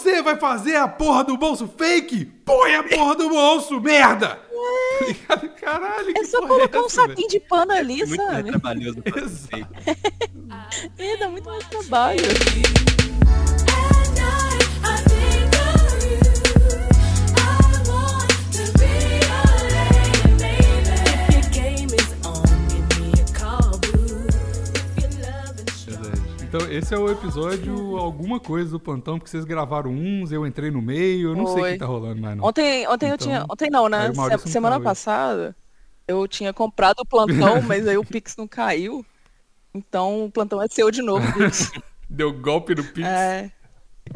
[0.00, 4.38] você vai fazer a porra do bolso fake, põe a porra do bolso, merda!
[5.06, 5.48] Ligado?
[5.60, 8.50] Caralho, É só porra colocar um essa, saquinho de pano ali, Muito mais sabe?
[8.50, 9.66] trabalhoso Exato.
[10.98, 12.20] É, dá muito mais trabalho.
[26.52, 30.68] Então, esse é o episódio alguma coisa do plantão, porque vocês gravaram uns, eu entrei
[30.68, 32.44] no meio, eu não sei o que tá rolando mais não.
[32.44, 33.46] Ontem, ontem eu Então, tinha.
[33.48, 34.12] Ontem não, né?
[34.12, 35.54] Se- não semana passada
[36.08, 39.06] eu tinha comprado o plantão, mas aí o Pix não caiu.
[39.72, 41.70] Então o plantão é seu de novo, Pix.
[42.10, 43.06] Deu golpe no Pix.
[43.06, 43.52] É.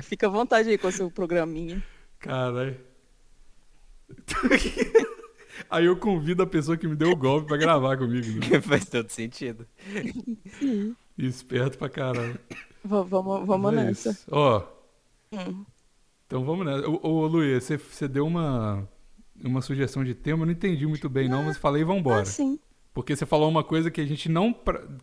[0.01, 1.80] Fica à vontade aí com o seu programinha.
[2.18, 2.76] Caralho.
[5.70, 8.40] Aí eu convido a pessoa que me deu o golpe pra gravar comigo.
[8.40, 8.60] Né?
[8.60, 9.66] Faz todo sentido.
[11.16, 12.38] Esperto pra caralho.
[12.84, 14.10] Vamos vamos É nessa.
[14.10, 14.27] isso.
[14.30, 14.62] Ó.
[15.32, 15.64] Hum.
[16.27, 16.88] Então vamos nessa.
[16.88, 18.88] Ô, ô Luiz, você, você deu uma,
[19.42, 22.23] uma sugestão de tema, eu não entendi muito bem não, mas falei vambora.
[22.23, 22.59] Ah, sim.
[22.92, 24.54] Porque você falou uma coisa que a gente não.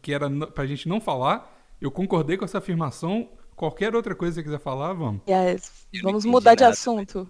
[0.02, 1.60] que era pra gente não falar.
[1.80, 3.30] Eu concordei com essa afirmação.
[3.56, 5.22] Qualquer outra coisa que você quiser falar, vamos.
[5.28, 5.88] Yes.
[6.02, 7.30] Vamos mudar de assunto.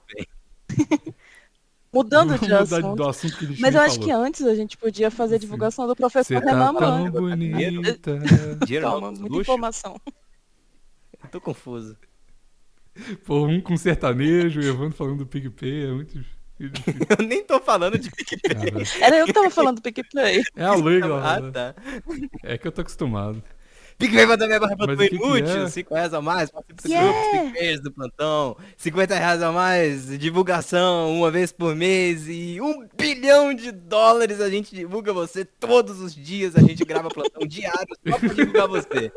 [1.93, 2.95] Mudando de assunto.
[2.95, 4.07] do assunto que Mas eu acho falou.
[4.07, 7.11] que antes a gente podia fazer a divulgação do professor Você tá Renan tão Mano.
[7.11, 8.19] bonita.
[8.65, 9.41] Dinheiro Calma, muita luxo?
[9.41, 9.99] informação.
[11.23, 11.97] Eu tô confuso.
[13.25, 16.23] Pô, um com sertanejo, o Evandro falando do PicPay, é muito.
[17.19, 18.53] Eu nem tô falando de PicPay.
[18.55, 20.43] Cara, Era eu que tava falando do PicPay.
[20.55, 21.75] É a Luiz, lá, Ah, tá.
[22.43, 23.41] É que eu tô acostumado.
[24.01, 25.63] PicPay vai dar minha barra pra Mas tu o que que inútil.
[25.65, 25.69] é?
[25.69, 27.11] 5 reais a mais, participa Yeah!
[27.11, 28.57] grupos PicPayers do plantão.
[28.77, 32.27] 50 reais a mais, divulgação uma vez por mês.
[32.27, 36.55] E um bilhão de dólares a gente divulga você todos os dias.
[36.55, 39.11] A gente grava plantão diário só pra divulgar você.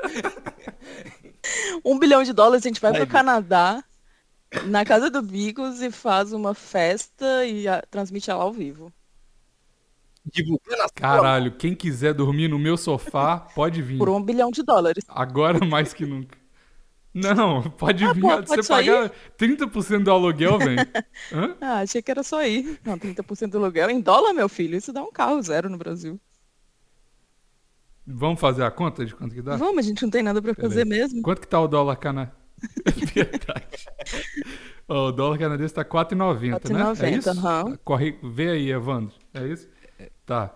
[1.85, 3.11] Um bilhão de dólares, a gente vai Vai pro.
[3.11, 3.83] Canadá,
[4.67, 8.93] na casa do Bigos e faz uma festa e a- transmite ela ao vivo.
[10.33, 13.99] Divulgando as Caralho, quem quiser dormir no meu sofá, pode vir.
[13.99, 15.05] Por um bilhão de dólares.
[15.09, 16.39] Agora mais que nunca.
[17.13, 18.21] Não, pode Ah, vir.
[18.23, 20.79] pô, você pagar 30% do aluguel, velho.
[21.33, 21.57] Hã?
[21.61, 22.81] Ah, achei que era só ir.
[22.85, 23.89] Não, 30% do aluguel.
[23.91, 26.19] Em dólar, meu filho, isso dá um carro zero no Brasil.
[28.07, 29.57] Vamos fazer a conta de quanto que dá?
[29.57, 31.23] Vamos, a gente não tem nada pra fazer mesmo.
[31.23, 32.33] Quanto que tá o dólar cana?
[33.15, 33.87] Verdade.
[34.89, 36.41] Ó, o dólar canadense tá 4,90,
[36.73, 36.81] né?
[36.81, 37.31] É 4,90, isso?
[37.31, 37.79] aham.
[37.85, 38.19] Corre...
[38.23, 39.15] Vê aí, Evandro.
[39.33, 39.69] É isso?
[40.27, 40.55] Tá.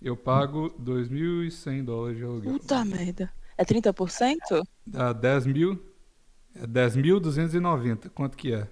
[0.00, 2.52] Eu pago 2.100 dólares de aluguel.
[2.58, 3.30] Puta merda.
[3.56, 4.62] É 30%?
[4.86, 5.82] Dá 10 mil.
[6.54, 8.08] É 10.290.
[8.10, 8.66] Quanto que é?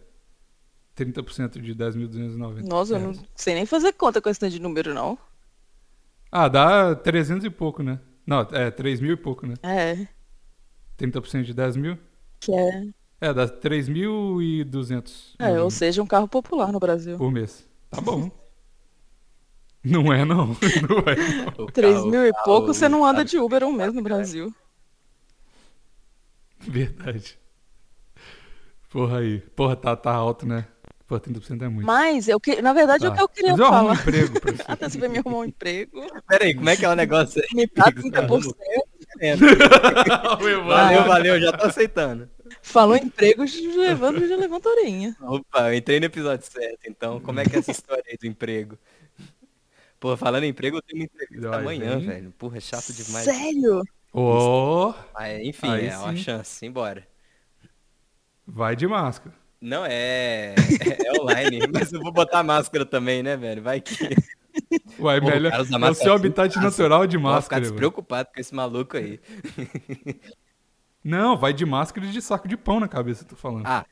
[0.97, 2.67] 30% de 10.290.
[2.67, 5.19] Nossa, eu não sei nem fazer conta com esse tanto de número, não.
[6.33, 8.01] Ah, dá 300 e pouco, né?
[8.27, 9.55] Não, é 3 mil e pouco, né?
[9.63, 10.07] É,
[10.99, 11.99] 30% de 10 mil?
[12.41, 12.89] que é.
[13.21, 17.17] É, dá 3.200 É, ou seja, um carro popular no Brasil.
[17.19, 17.67] por mês.
[17.91, 18.31] Tá bom.
[19.91, 20.49] Não é, não.
[20.89, 21.17] Não é,
[21.57, 21.65] não.
[21.65, 24.53] O 3 carro- mil e pouco, você não anda de Uber um mês no Brasil.
[26.61, 27.39] Verdade.
[28.91, 29.41] Porra aí.
[29.55, 30.67] Porra, tá, tá alto, né?
[31.07, 31.87] Porra, 30% é muito.
[31.87, 32.61] Mas, eu que...
[32.61, 33.17] na verdade, o Tá.
[33.17, 34.01] que eu queria Mas eu arrumo um falar.
[34.01, 34.63] emprego pra você.
[34.67, 36.07] Até você vai me arrumar um emprego.
[36.29, 37.49] Pera aí, como é que é o negócio aí?
[37.55, 37.85] Me dá?
[37.85, 38.55] Tá 30%.
[40.67, 42.29] Valeu, valeu, já tô aceitando.
[42.63, 45.17] Falou emprego, já levando, já levanta a orelha.
[45.23, 47.21] Opa, eu entrei no episódio certo, então.
[47.21, 48.79] Como é que é essa história aí do emprego?
[50.01, 52.07] Pô, falando em emprego, eu tenho uma entrevista amanhã, vem.
[52.07, 52.31] velho.
[52.39, 53.25] Porra, é chato demais.
[53.25, 53.83] Sério?
[54.13, 56.19] Ó, Mas, enfim, é uma sim.
[56.19, 57.07] chance, embora.
[58.47, 59.35] vai de máscara.
[59.61, 60.55] Não, é,
[61.05, 63.61] é online, mas eu vou botar máscara também, né, velho?
[63.61, 63.93] Vai que...
[64.99, 65.53] Uai, Pô, melhor.
[65.53, 67.61] É o máscara seu assim, habitat nossa, natural de Vou ficar máscara.
[67.63, 69.21] despreocupado com esse maluco aí.
[71.03, 73.67] Não, vai de máscara e de saco de pão na cabeça, tô falando.
[73.67, 73.85] Ah,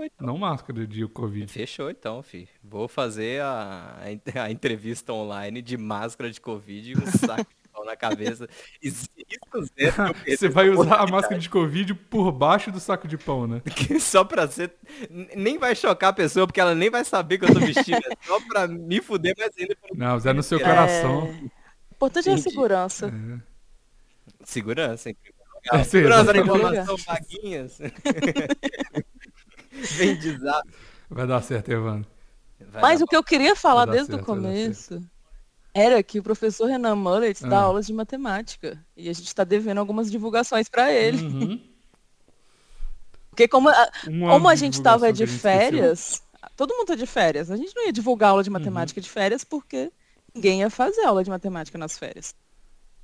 [0.00, 0.26] fechou então.
[0.26, 1.52] Não máscara de Covid.
[1.52, 2.48] Fechou então, fi.
[2.62, 3.98] Vou fazer a,
[4.36, 8.48] a- entrevista online de máscara de Covid e um saco de pão na cabeça.
[8.82, 8.90] E
[10.26, 13.62] Você vai usar a máscara de Covid por baixo do saco de pão, né?
[14.00, 14.72] Só pra ser.
[15.36, 17.96] Nem vai chocar a pessoa, porque ela nem vai saber que eu tô vestido.
[17.98, 19.76] É só pra me fuder mais ainda.
[19.94, 20.62] Não, mas é no seu É.
[20.62, 21.24] coração.
[21.30, 22.50] O importante é a Entendi.
[22.50, 23.06] segurança.
[23.42, 23.50] É.
[24.44, 25.36] Segurança, em primeiro
[25.66, 25.84] É, lugar.
[25.84, 26.56] sim, Segurança da exatamente.
[26.86, 27.78] informação, vaguinhas.
[29.96, 30.68] Vem de zap.
[31.08, 32.08] Vai dar certo, Evandro.
[32.70, 35.02] Vai Mas o que eu queria falar desde o certo, dar começo
[35.74, 37.62] era que o professor Renan Mullet dá Ah.
[37.62, 38.78] aulas de matemática.
[38.96, 41.22] E a gente está devendo algumas divulgações para ele.
[41.24, 41.60] Uhum.
[43.30, 45.50] Porque como a, Uma como a gente estava de gente esqueceu.
[45.58, 46.22] férias,
[46.56, 47.50] todo mundo tá de férias.
[47.50, 49.02] A gente não ia divulgar aula de matemática Uhum.
[49.02, 49.90] de férias porque
[50.34, 52.34] ninguém ia fazer aula de matemática nas férias.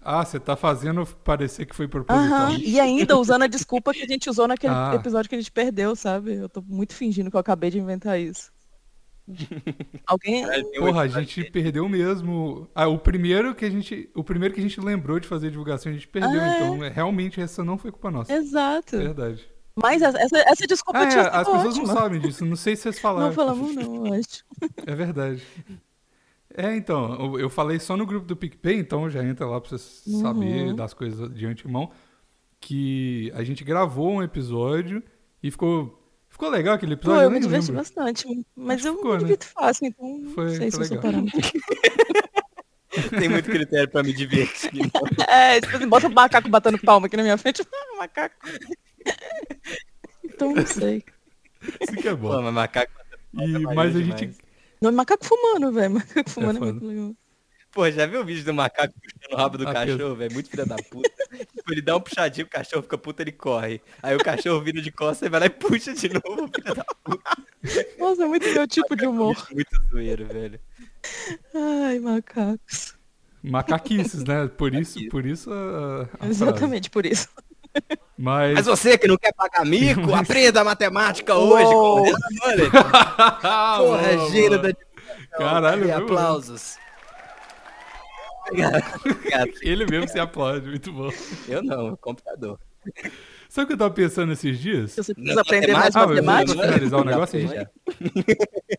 [0.08, 2.26] Ah, você tá fazendo parecer que foi proposital.
[2.48, 2.58] Aham.
[2.58, 4.92] E ainda usando a desculpa que a gente usou naquele Ah.
[4.94, 6.34] episódio que a gente perdeu, sabe?
[6.34, 8.52] Eu tô muito fingindo que eu acabei de inventar isso.
[10.06, 10.46] Alguém.
[10.78, 12.68] Porra, a gente perdeu mesmo.
[12.74, 15.90] Ah, o primeiro que a gente, o primeiro que a gente lembrou de fazer divulgação,
[15.90, 16.40] a gente perdeu.
[16.40, 16.56] Ah, é?
[16.62, 18.32] Então, é, realmente essa não foi culpa nossa.
[18.32, 18.96] Exato.
[18.96, 19.44] Verdade.
[19.82, 21.86] Mas essa, essa, desculpa Ah, é, tinha sido as pessoas ótima.
[21.88, 22.44] não sabem disso.
[22.46, 23.26] Não sei se vocês falaram.
[23.26, 24.44] Não falamos, não, eu acho.
[24.86, 25.42] É verdade.
[26.56, 29.70] É, então, eu- eu falei só no grupo do PicPay, então já entra lá pra
[29.76, 30.20] você Uhum.
[30.20, 31.90] saber das coisas de antemão.
[32.60, 35.02] Que a gente gravou um episódio
[35.42, 36.02] e ficou.
[36.30, 37.20] Ficou legal aquele Pô, episódio?
[37.22, 37.76] eu eu me diverti lembro.
[37.82, 38.26] bastante.
[38.56, 39.22] Mas Acho eu ficou, me né?
[39.24, 41.12] divirto fácil, então não Foi- sei foi se eu sou legal.
[41.12, 41.40] parâmetro.
[43.20, 44.70] Tem muito critério pra me divertir.
[45.28, 47.62] É, tipo assim, bota um macaco batendo palma aqui na minha frente.
[47.62, 48.34] Ah, macaco.
[50.24, 51.04] Então não sei.
[51.80, 52.42] Isso que é Pô, bom.
[52.42, 52.92] mas macaco.
[53.34, 54.38] E, maneiro mas a demais.
[54.90, 55.90] Não, macaco fumando, velho.
[55.94, 56.72] Macaco fumando é, foda.
[56.72, 57.14] muito legal.
[57.72, 60.32] Pô, já viu o vídeo do macaco puxando o rabo do Ah, cachorro, velho?
[60.32, 61.10] Muito filha da puta.
[61.54, 63.82] tipo, ele dá um puxadinho, o cachorro fica puta, ele corre.
[64.02, 66.84] Aí o cachorro vira de costas, ele vai lá e puxa de novo, filha da
[67.04, 67.36] puta.
[67.98, 69.34] Nossa, é muito meu tipo de humor.
[69.34, 70.58] Bicho Muito zoeiro, velho.
[71.54, 72.94] Ai, macacos.
[73.42, 74.48] Macaquices, né?
[74.48, 76.30] Por isso, por isso a, a frase.
[76.30, 77.28] Exatamente por isso.
[78.18, 78.54] Mas.
[78.54, 81.64] Mas você que não quer pagar mico, aprenda matemática hoje.
[81.72, 82.18] Porra,
[83.78, 84.58] boa.
[84.58, 84.72] da.
[85.38, 85.96] Caralho, E viu?
[85.96, 86.76] aplausos.
[88.48, 88.84] Obrigado.
[89.04, 89.50] Obrigado.
[89.62, 91.10] Ele mesmo se aplaude, muito bom.
[91.48, 92.58] Eu não, computador.
[93.48, 94.92] Sabe o que eu tava pensando esses dias?
[94.92, 96.20] Se você precisa aprender mais matemática?
[96.20, 97.68] Ah, matemática, finalizar o negócio, gente?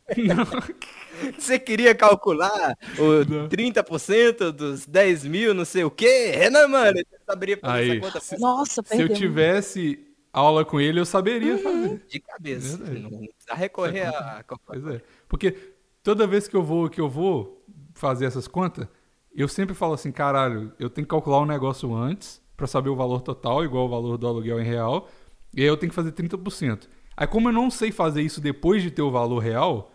[1.37, 3.49] Você queria calcular o Não.
[3.49, 6.31] 30% dos 10 mil, não sei o quê?
[6.35, 9.15] Renan, mano, você saberia fazer Aí, essa conta se- nossa, Se eu perdeu.
[9.17, 11.63] tivesse aula com ele, eu saberia Uhum.
[11.63, 12.05] fazer.
[12.07, 12.77] de cabeça.
[12.77, 12.99] Verdade.
[12.99, 15.01] Não precisa recorrer a Pois é.
[15.27, 15.55] Porque
[16.03, 17.65] toda vez que eu vou que eu vou
[17.95, 18.87] fazer essas contas,
[19.35, 22.95] eu sempre falo assim, caralho, eu tenho que calcular um negócio antes pra saber o
[22.95, 25.07] valor total, igual o valor do aluguel em real,
[25.55, 26.87] e aí eu tenho que fazer 30%.
[27.15, 29.91] Aí como eu não sei fazer isso depois de ter o valor real,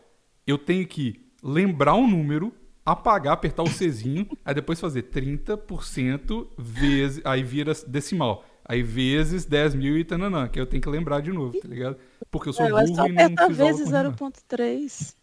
[0.47, 2.53] eu tenho que lembrar um número,
[2.87, 8.45] apagar, apertar o Czinho, aí depois fazer 30% vezes, aí vira decimal.
[8.65, 11.97] Aí vezes 10 mil e tananã, que eu tenho que lembrar de novo, tá ligado?
[12.31, 14.13] Porque eu sou burro só e não fiz vezes com Renan.
[14.13, 15.17] 0.3.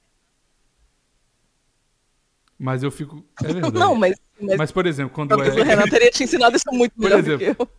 [2.59, 3.24] Mas eu fico.
[3.41, 3.80] É verdade.
[3.80, 5.63] Não, mas, mas, Mas, por exemplo, quando talvez o é.
[5.63, 7.69] Renan teria te ensinado isso muito Por melhor do exemplo, que eu.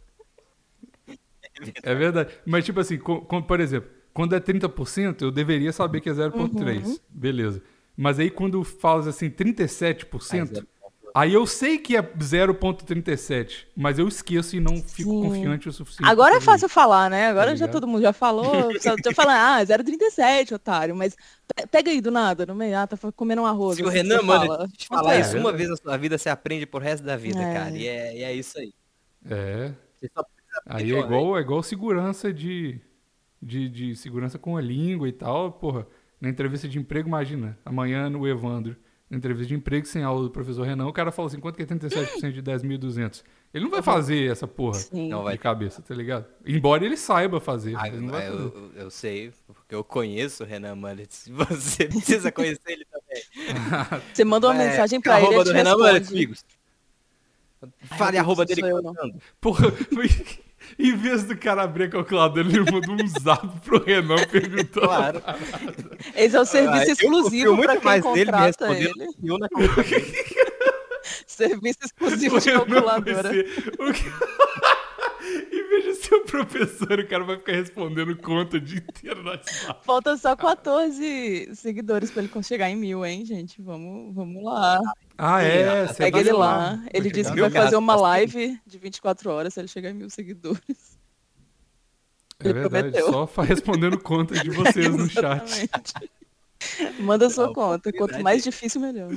[1.82, 2.32] É verdade.
[2.46, 6.12] Mas, tipo assim, co- co- por exemplo, quando é 30%, eu deveria saber que é
[6.12, 6.84] 0,3.
[6.86, 6.98] Uhum.
[7.08, 7.62] Beleza.
[7.96, 10.66] Mas aí quando faz assim 37%,
[11.14, 15.22] Aí, eu sei que é 0,37, mas eu esqueço e não fico Sim.
[15.22, 16.08] confiante o suficiente.
[16.08, 17.28] Agora é fácil falar, né?
[17.28, 17.72] Agora já ligado?
[17.72, 18.44] todo mundo já falou.
[18.80, 20.94] Só já fala, ah, 0,37, otário.
[20.94, 21.16] Mas
[21.54, 22.76] pe- pega aí do nada, no meio.
[22.78, 23.76] Ah, tá comendo um arroz.
[23.76, 24.68] Se o assim, Renan, você mano, fala.
[24.68, 25.20] te falar é?
[25.20, 25.56] isso uma verdade.
[25.58, 27.54] vez na sua vida, você aprende pro resto da vida, É.
[27.54, 27.76] cara.
[27.76, 28.72] E é, e é isso aí.
[29.28, 29.72] É.
[30.00, 32.80] Você só precisa Aí aprender é igual, é igual segurança de,
[33.42, 35.52] de, de segurança com a língua e tal.
[35.52, 35.86] Porra,
[36.20, 38.76] na entrevista de emprego, imagina, amanhã no Evandro,
[39.10, 41.66] entrevista de emprego sem aula do professor Renan, o cara fala assim, quanto que é
[41.66, 43.22] 37% de 10.200?
[43.52, 45.08] Ele não vai fazer essa porra Sim.
[45.08, 45.38] Não de vai.
[45.38, 46.24] cabeça, tá ligado?
[46.46, 48.44] Embora ele saiba fazer, Ah, ele não vai eu, fazer.
[48.56, 51.08] eu- eu sei, porque eu conheço o Renan Mullet.
[51.32, 54.00] Você precisa conhecer ele também.
[54.14, 56.14] Você manda uma É, mensagem pra ele, arroba ele do Renan Mullet, responde.
[56.16, 56.44] amigos.
[57.82, 58.62] Fale Ai, arroba dele.
[59.40, 59.66] Porra,
[60.78, 64.86] em vez do cara abrir a calculadora, ele mandou um zap pro Renan perguntando.
[64.86, 65.22] Claro.
[66.14, 69.08] Esse é o serviço Ah, exclusivo muito quem mais contrata respondendo ele.
[69.24, 69.48] eu na.
[71.26, 73.30] Serviço O exclusivo de calculadora.
[73.30, 74.04] o que-
[75.52, 79.22] Em vez de ser o professor, o cara vai ficar respondendo conta o dia inteiro
[79.22, 79.84] no WhatsApp.
[79.84, 83.60] Falta só 14 seguidores pra ele chegar em mil, hein, gente?
[83.62, 84.80] Vamos, vamos lá.
[85.16, 85.86] Ah, é?
[85.86, 86.38] você Pega ele lá.
[86.56, 86.84] lá.
[86.92, 90.10] Ele disse que vai fazer uma live de 24 horas se ele chegar em mil
[90.10, 90.98] seguidores.
[92.42, 93.26] É ele verdade, prometeu.
[93.28, 95.68] só respondendo conta de vocês no chat.
[97.00, 97.90] Manda sua conta.
[97.92, 98.24] Quanto oportunidade.
[98.24, 99.10] mais difícil, melhor.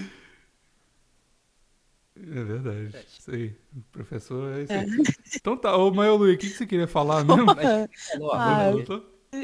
[2.25, 2.95] É verdade.
[3.19, 3.55] Isso aí.
[3.75, 4.87] O professor é isso aí.
[5.35, 7.51] Então tá, ô Maio Luiz, o que, que você queria falar mesmo?
[8.31, 8.73] Ah?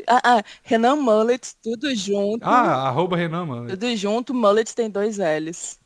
[0.07, 2.43] Ah, ah, Renan Mullets, tudo junto.
[2.43, 3.69] Ah, arroba Renan, mano.
[3.69, 5.79] Tudo junto, Mullets tem dois L's.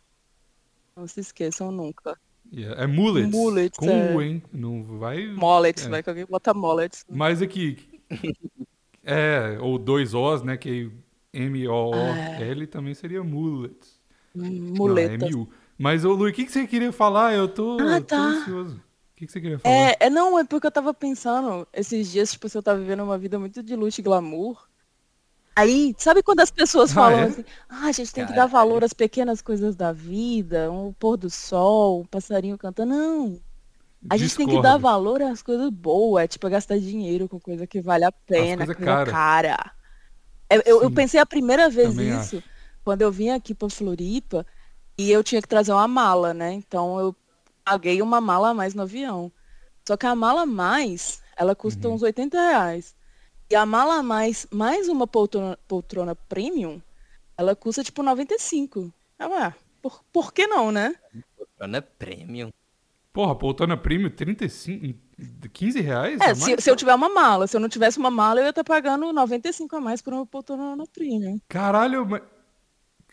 [0.95, 2.17] Não se esqueçam nunca.
[2.53, 3.31] Yeah, É mullets.
[3.31, 4.13] Mullets, com é.
[4.13, 4.43] U, hein?
[4.51, 5.25] Não vai.
[5.27, 5.89] Mullets, É.
[5.89, 7.03] vai que alguém bota Mullets.
[7.09, 7.79] Mas aqui.
[9.03, 10.55] É, ou dois O's, né?
[10.55, 10.91] Que
[11.33, 13.99] M-O-O-L também seria mullets.
[14.35, 15.19] Muletas.
[15.19, 15.49] Não, é M-U.
[15.83, 17.33] Mas, ô Luiz, o que, que você queria falar?
[17.33, 18.29] Eu tô, Ah, eu tô tá.
[18.29, 18.77] ansioso.
[18.77, 19.89] O que, que você queria falar?
[19.89, 23.03] É, é, não, é porque eu tava pensando esses dias, tipo, se eu tava vivendo
[23.03, 24.67] uma vida muito de luxo e glamour.
[25.55, 27.25] Aí, sabe quando as pessoas Ah, falam é?
[27.25, 31.17] assim, ah, a gente tem que dar valor às pequenas coisas da vida, um pôr
[31.17, 32.93] do sol, um passarinho cantando.
[32.95, 33.41] Não.
[34.09, 37.67] A gente tem que dar valor às coisas boas, é tipo gastar dinheiro com coisa
[37.67, 39.05] que vale a pena, coisa cara.
[39.05, 39.73] cara.
[40.49, 42.43] Eu, eu- eu pensei a primeira vez também isso
[42.83, 44.45] quando eu vim aqui pra Floripa
[44.97, 46.53] e eu tinha que trazer uma mala, né?
[46.53, 47.15] Então eu
[47.63, 49.31] paguei uma mala a mais no avião.
[49.87, 51.95] Só que a mala a mais, ela custa Uhum.
[51.95, 52.95] uns 80 reais.
[53.49, 56.81] E a mala a mais, mais uma poltrona, poltrona premium,
[57.37, 58.91] ela custa tipo 95.
[59.19, 60.95] Ah, ué, por, por que não, né?
[61.59, 62.49] Não é premium.
[63.11, 64.99] Porra, poltrona premium, 35,
[65.53, 66.19] 15 reais?
[66.21, 67.45] É, se, se eu tiver uma mala.
[67.45, 70.25] Se eu não tivesse uma mala, eu ia estar pagando 95 a mais por uma
[70.25, 71.39] poltrona premium.
[71.47, 72.23] Caralho, mas...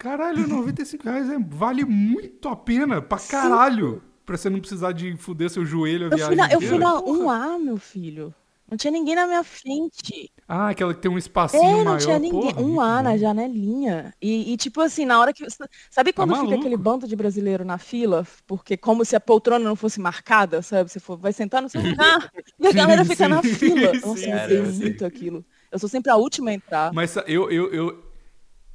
[0.00, 4.02] Caralho, 95 reais é- vale muito a pena, pra caralho.
[4.24, 6.78] Pra você não precisar de fuder seu joelho a Eu viagem fui na, eu fui
[6.78, 7.18] na Porra.
[7.56, 8.34] 1A, meu filho.
[8.70, 10.30] Não tinha ninguém na minha frente.
[10.48, 11.98] Ah, aquela que tem um espacinho É, não maior.
[11.98, 12.54] tinha ninguém.
[12.54, 14.14] Porra, Um A na janelinha.
[14.22, 15.44] E, e, tipo assim, na hora que.
[15.90, 16.60] Sabe quando fica Tá maluco.
[16.60, 18.24] aquele bando de brasileiro na fila?
[18.46, 20.88] Porque como se a poltrona não fosse marcada, sabe?
[20.90, 22.30] Você for, vai sentar no seu lugar
[22.60, 23.92] e a Sim, galera fica sim, na fila.
[23.94, 24.30] sim, Nossa, sim.
[24.54, 24.72] eu sei.
[24.72, 25.44] muito aquilo.
[25.70, 26.92] Eu sou sempre a última a entrar.
[26.94, 28.04] Mas eu, eu, eu,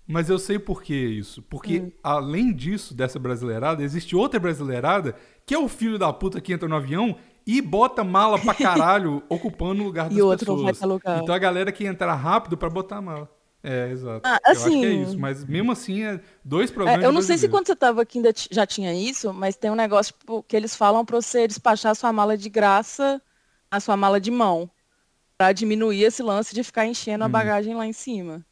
[0.08, 1.42] mas eu sei por que isso.
[1.44, 1.92] Porque Hum.
[2.04, 6.68] além disso, dessa brasileirada, existe outra brasileirada que é o filho da puta que entra
[6.68, 8.54] no avião e bota mala pra
[8.94, 10.78] caralho ocupando o lugar das E outro vai pessoas.
[10.80, 11.22] pra lugar.
[11.24, 13.30] Então a galera que entrar rápido pra botar a mala.
[13.68, 14.22] É, exato.
[14.24, 15.20] Ah, eu acho que é assim- isso.
[15.20, 18.20] Mas mesmo assim, é dois É, programas eu não sei se quando você estava aqui
[18.20, 21.92] ainda já tinha isso, mas tem um negócio tipo, que eles falam para você despachar
[21.92, 23.20] a sua mala de graça,
[23.72, 24.70] a sua mala de mão,
[25.38, 27.26] para diminuir esse lance de ficar enchendo Hum.
[27.26, 28.46] a bagagem lá em cima.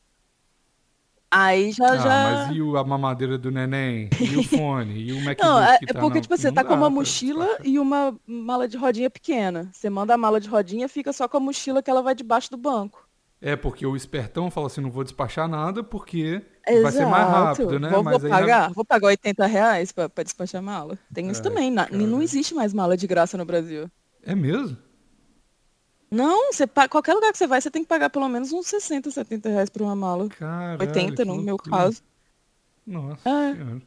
[1.35, 4.09] Aí já Ah, já mas e o- a mamadeira do neném?
[4.19, 4.99] E o fone?
[4.99, 6.81] E o MacBook Não, é, é tá porque na- tipo você não tá com uma
[6.81, 7.67] pra mochila despachar.
[7.67, 9.69] e uma mala de rodinha pequena.
[9.73, 12.51] Você manda a mala de rodinha, fica só com a mochila que ela vai debaixo
[12.51, 13.07] do banco.
[13.41, 16.41] É, porque o espertão fala assim, não vou despachar nada porque
[16.81, 17.43] vai ser mais Exato.
[17.45, 17.89] rápido, né?
[17.89, 20.97] Vou, Mas vou na- pagar, vou pagar 80 reais pra, pra despachar mala.
[21.13, 21.73] Tem isso É, também.
[21.75, 21.89] cara.
[21.91, 23.89] não existe mais mala de graça no Brasil.
[24.25, 24.77] É mesmo?
[26.13, 29.09] Não, você qualquer lugar que você vai, você tem que pagar pelo menos uns 60,
[29.09, 30.29] 70 reais por uma mala.
[30.29, 32.01] Caralho, 80 que no meu caso.
[32.85, 33.53] Nossa É.
[33.53, 33.81] senhora.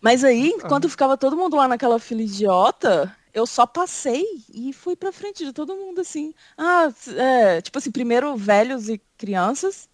[0.00, 0.64] Mas aí, Ah.
[0.64, 5.44] enquanto ficava todo mundo lá naquela fila idiota, eu só passei e fui pra frente
[5.44, 6.32] de todo mundo, assim.
[6.56, 9.88] Ah, é, tipo assim, primeiro velhos e crianças.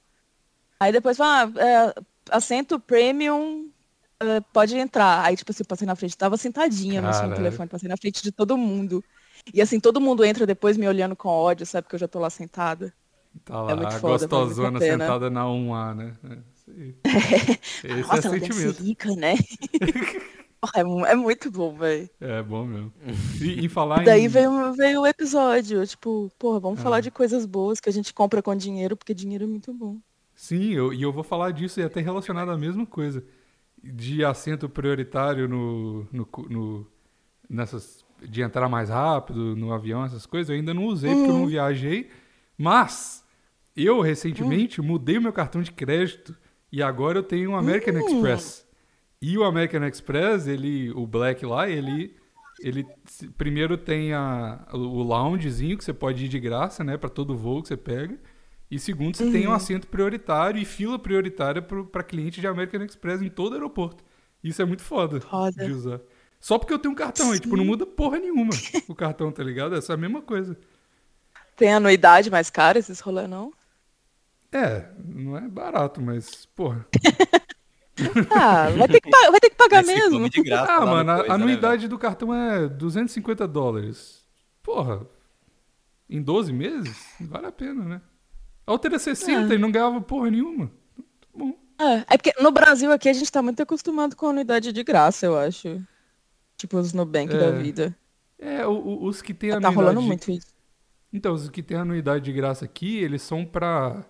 [0.80, 1.94] Aí depois, ah, é,
[2.30, 3.70] assento premium,
[4.20, 5.24] é, pode entrar.
[5.24, 8.22] Aí, tipo assim, eu passei na frente, tava sentadinha mexendo no telefone, passei na frente
[8.22, 9.02] de todo mundo.
[9.54, 11.84] E assim, todo mundo entra depois me olhando com ódio, sabe?
[11.84, 12.92] Porque eu já tô lá sentada.
[13.44, 16.16] Tá lá, muito a foda, gostosona muito sentada na 1A, né?
[16.24, 16.38] É.
[17.84, 18.82] Esse Nossa, é ela deve ser sentimento.
[18.82, 19.34] rica, né?
[20.74, 22.08] É, é muito bom, velho.
[22.20, 22.92] É bom mesmo.
[23.40, 24.28] E, e falar Daí em...
[24.28, 26.82] veio, veio o episódio, tipo, porra, vamos Ah.
[26.82, 29.98] falar de coisas boas que a gente compra com dinheiro, porque dinheiro é muito bom.
[30.34, 33.22] Sim, eu, e eu vou falar disso e até relacionado à mesma coisa.
[33.82, 36.86] De assento prioritário no, no, no-
[37.48, 41.34] nessas de entrar mais rápido no avião, essas coisas, eu ainda não usei porque eu
[41.34, 41.40] Uhum.
[41.42, 42.08] não viajei.
[42.58, 43.24] Mas
[43.76, 46.34] eu recentemente mudei o meu cartão de crédito
[46.72, 48.00] e agora eu tenho um American Hum.
[48.06, 48.66] Express.
[49.20, 52.16] E o American Express, ele, o Black lá, ele,
[52.60, 52.86] ele
[53.36, 57.62] primeiro tem a, o loungezinho que você pode ir de graça, né, para todo voo
[57.62, 58.18] que você pega.
[58.70, 63.22] E segundo, você tem um assento prioritário e fila prioritária para cliente de American Express
[63.22, 64.02] em todo aeroporto.
[64.42, 65.64] Isso é muito foda, Foda.
[65.64, 66.00] de usar.
[66.46, 68.50] Só porque eu tenho um cartão aí, tipo, não muda porra nenhuma
[68.86, 69.74] o cartão, tá ligado?
[69.74, 70.56] É só a mesma coisa.
[71.56, 73.52] Tem anuidade mais cara esses rolê, não?
[74.52, 76.86] É, não é barato, mas, porra.
[78.30, 80.30] Ah, vai ter que, pa- vai ter que pagar Mas mesmo.
[80.44, 84.22] graça Ah, mano, a coisa, né, anuidade do cartão é 250 dólares.
[84.62, 85.04] Porra,
[86.08, 86.96] em 12 meses?
[87.22, 88.00] Vale a pena, né?
[88.64, 90.70] A outra era 60 e não ganhava porra nenhuma.
[90.96, 91.58] Tá bom.
[91.80, 95.26] É, é porque no Brasil aqui a gente tá muito acostumado com anuidade de graça,
[95.26, 95.82] eu acho.
[96.56, 97.38] Tipo os Nubank É.
[97.38, 97.96] da vida.
[98.38, 99.76] É, o- o- os que tem Tá anuidade...
[99.76, 100.54] rolando de- muito isso.
[101.12, 104.04] Então, os que tem anuidade de graça aqui, eles são pra...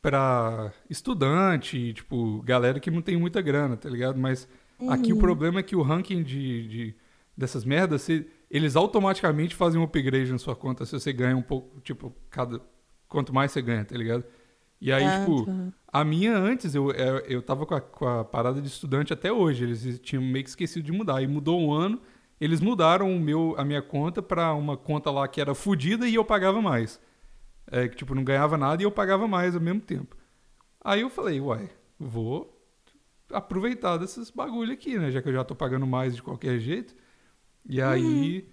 [0.00, 4.18] pra estudante, tipo, galera que não tem muita grana, tá ligado?
[4.18, 4.48] Mas
[4.88, 6.94] aqui o problema é que o ranking de, de-
[7.36, 11.42] dessas merdas, você- eles automaticamente fazem um upgrade na sua conta se você ganha um
[11.42, 12.60] pouco, tipo, cada
[13.08, 14.24] quanto mais você ganha, tá ligado?
[14.80, 15.52] E aí, Ah, tipo, tá.
[15.92, 19.32] a minha antes, eu, eu, eu tava com a, com a parada de estudante até
[19.32, 21.20] hoje, eles tinham meio que esquecido de mudar.
[21.22, 22.00] E mudou um ano,
[22.40, 26.14] eles mudaram o meu, a minha conta pra uma conta lá que era fodida e
[26.14, 27.00] eu pagava mais.
[27.70, 30.16] É, que, tipo, não ganhava nada e eu pagava mais ao mesmo tempo.
[30.80, 31.68] Aí eu falei, uai,
[31.98, 32.56] vou
[33.32, 35.10] aproveitar desses bagulho aqui, né?
[35.10, 36.94] Já que eu já tô pagando mais de qualquer jeito.
[37.68, 38.48] E aí,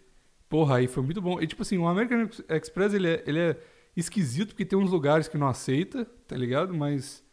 [0.49, 1.39] porra, aí foi muito bom.
[1.41, 3.57] E tipo assim, o American Express, ele é, ele é
[3.95, 6.73] esquisito porque tem uns lugares que não aceita, tá ligado?
[6.73, 7.23] Mas,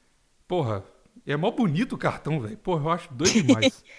[0.49, 0.85] porra,
[1.27, 2.57] é mó bonito o cartão, velho.
[2.59, 3.85] Porra, eu acho doido demais.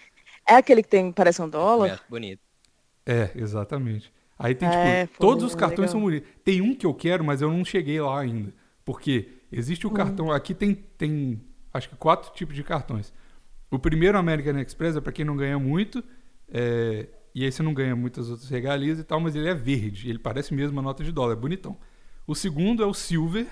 [0.48, 1.92] É aquele que tem, parece um dólar?
[1.94, 2.42] acho bonito.
[3.06, 4.12] É, exatamente.
[4.38, 5.92] Aí tem, É, tipo, todos os é cartões legal.
[5.92, 6.30] são bonitos.
[6.44, 8.54] Tem um que eu quero, mas eu não cheguei lá ainda.
[8.86, 9.94] Porque existe o Hum.
[9.94, 10.32] cartão.
[10.32, 11.42] Aqui tem, tem,
[11.74, 13.14] acho que quatro tipos de cartões.
[13.72, 16.04] O primeiro American Express é pra quem não ganha muito.
[16.52, 20.08] é, e aí você não ganha muitas outras regalias e tal, mas ele é verde.
[20.10, 21.78] Ele parece mesmo uma nota de dólar, é bonitão.
[22.26, 23.48] O segundo é o Silver,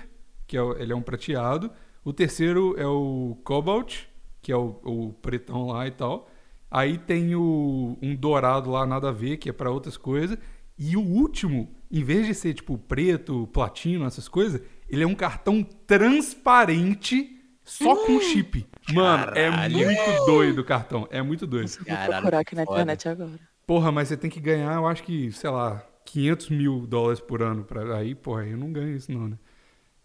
[0.46, 1.70] que é, ele é um prateado.
[2.04, 4.04] O terceiro é o Cobalt,
[4.40, 6.28] que é o, o pretão lá e tal.
[6.70, 10.38] Aí tem o, um dourado lá, nada a ver, que é pra outras coisas.
[10.78, 15.14] E o último, em vez de ser tipo preto, platino, essas coisas, ele é um
[15.14, 18.66] cartão transparente só com chip.
[18.92, 19.78] Mano, é Caralho.
[19.78, 21.06] muito doido o cartão.
[21.10, 21.68] É muito doido.
[21.68, 23.38] Vou procurar aqui na internet agora.
[23.66, 27.42] Porra, mas você tem que ganhar, eu acho que, sei lá, 500 mil dólares por
[27.42, 27.64] ano.
[27.64, 27.96] Pra...
[27.96, 29.38] Aí, porra, eu não ganho isso não, né?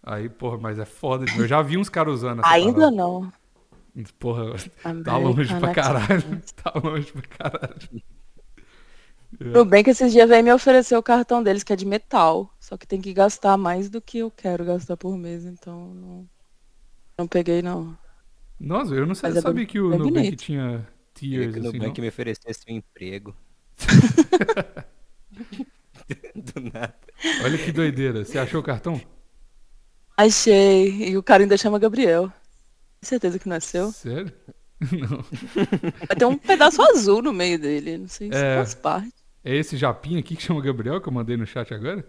[0.04, 1.25] Aí, porra, mas é foda.
[1.38, 2.92] Eu já vi uns caras usando essa Ainda parada.
[2.96, 3.32] não.
[4.20, 4.54] Porra,
[5.04, 6.42] tá longe American pra caralho.
[6.63, 8.01] Tá longe pra caralho.
[9.38, 12.50] Tudo bem que esses dias veio me oferecer o cartão deles, que é de metal.
[12.60, 16.30] Só que tem que gastar mais do que eu quero gastar por mês, então não,
[17.18, 17.98] não peguei não.
[18.60, 21.54] Nossa, eu não sei, Mas é sabia bem- que o bem Nubank tinha Queria tiers
[21.54, 22.04] que o assim, Nubank não?
[22.04, 23.36] me oferecesse um emprego.
[26.54, 26.96] Do nada.
[27.44, 28.24] Olha que doideira.
[28.24, 29.00] Você achou o cartão?
[30.16, 31.10] Achei.
[31.10, 32.27] E o cara ainda chama Gabriel.
[33.00, 33.92] Tem certeza que não é seu?
[33.92, 34.32] Sério?
[34.92, 35.24] Não.
[36.08, 37.98] Vai ter um pedaço azul no meio dele.
[37.98, 38.58] Não sei se É.
[38.58, 39.12] faz parte.
[39.44, 42.06] É esse japinha aqui que chama Gabriel que eu mandei no chat agora?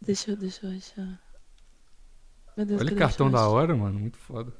[0.00, 1.20] Deixa eu, deixa eu achar.
[2.56, 3.06] Meu Deus, Olha que cadê?
[3.06, 3.98] cartão da hora, mano.
[3.98, 4.52] Muito foda.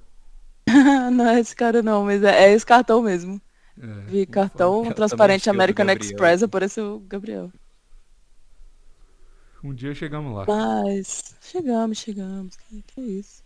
[1.13, 3.41] não é esse cara não, mas é, é esse cartão mesmo.
[3.81, 5.87] É, Vi cartão transparente o do American.
[5.91, 7.51] Express, apareceu o Gabriel.
[9.63, 10.45] Um dia chegamos lá.
[10.47, 12.57] Mas chegamos, chegamos.
[12.57, 13.43] Que, que é isso?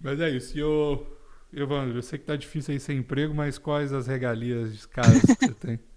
[0.00, 0.56] Mas é isso.
[0.56, 1.18] E eu,
[1.52, 5.46] Evandro, eu sei que tá difícil aí sem emprego, mas quais as regalias caras que
[5.46, 5.80] você tem?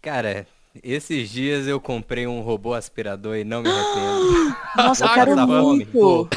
[0.00, 0.46] Cara,
[0.82, 4.56] esses dias eu comprei um robô aspirador e não me arrependo.
[4.76, 6.28] Nossa, eu Vou quero muito.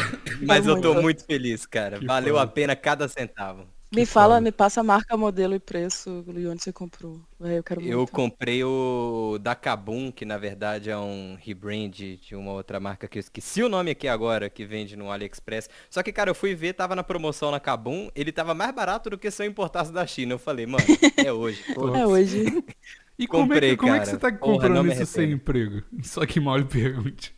[0.46, 1.04] Mas eu tô muito.
[1.04, 2.00] muito feliz, cara.
[2.00, 2.44] Que Valeu foda.
[2.44, 3.68] a pena cada centavo.
[3.96, 4.42] Me fala, foda.
[4.42, 7.22] me passa a marca, modelo e preço e onde você comprou.
[7.40, 12.52] Eu quero Eu comprei o da Kabum, que na verdade é um rebrand de uma
[12.52, 15.70] outra marca que eu esqueci o nome aqui agora, que vende no AliExpress.
[15.90, 19.10] Só que, cara, eu fui ver, tava na promoção na Kabum, ele tava mais barato
[19.10, 20.34] do que se eu importasse da China.
[20.34, 20.92] Eu falei, mano,
[21.24, 21.64] é hoje.
[21.96, 22.44] É hoje.
[23.18, 24.12] E como, é, que, Comprei, como é que cara.
[24.12, 25.82] você tá Porra, comprando me isso sem emprego?
[26.04, 27.34] Só que mal lhe pergunte.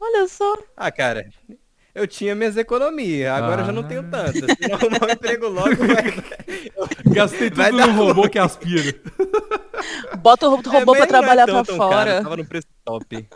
[0.00, 0.54] Olha só.
[0.76, 1.32] Ah, cara,
[1.94, 4.04] eu tinha minhas economias, agora eu já não tenho Ah.
[4.10, 4.34] tantas.
[4.56, 7.12] Se não arrumar um emprego logo, vai...
[7.14, 8.94] Gastei tudo Vai no dar robô que aspira.
[10.18, 12.10] Bota o É, robô mas pra não é trabalhar tão, pra tão fora.
[12.12, 13.28] Caro, tava no preço top.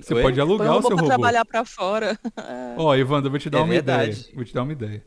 [0.00, 0.22] Você Oi?
[0.22, 1.08] pode Põe alugar o o robô seu pra robô.
[1.14, 2.18] trabalhar pra fora.
[2.76, 4.10] Ó, Evandro, eu vou te dar É uma verdade.
[4.20, 4.34] ideia.
[4.34, 5.04] Vou te dar uma ideia.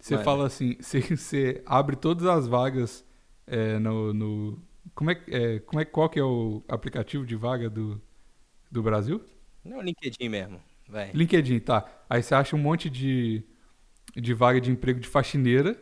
[0.00, 0.24] Você Manda.
[0.24, 3.04] fala assim, você, você abre todas as vagas
[3.46, 4.58] é, no, no-
[4.94, 8.00] Como é, é, como é qual que é o aplicativo de vaga do,
[8.70, 9.20] do Brasil?
[9.64, 10.60] Não, LinkedIn mesmo.
[10.88, 11.10] Vai.
[11.12, 11.84] LinkedIn, tá.
[12.08, 13.42] Aí você acha um monte de,
[14.16, 15.76] de vaga de emprego de faxineira.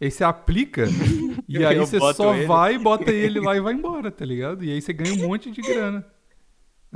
[0.00, 0.84] Aí você aplica
[1.48, 2.46] e aí você só ele.
[2.46, 4.64] vai, bota ele lá e vai embora, tá ligado?
[4.64, 6.04] E aí você ganha um monte de grana.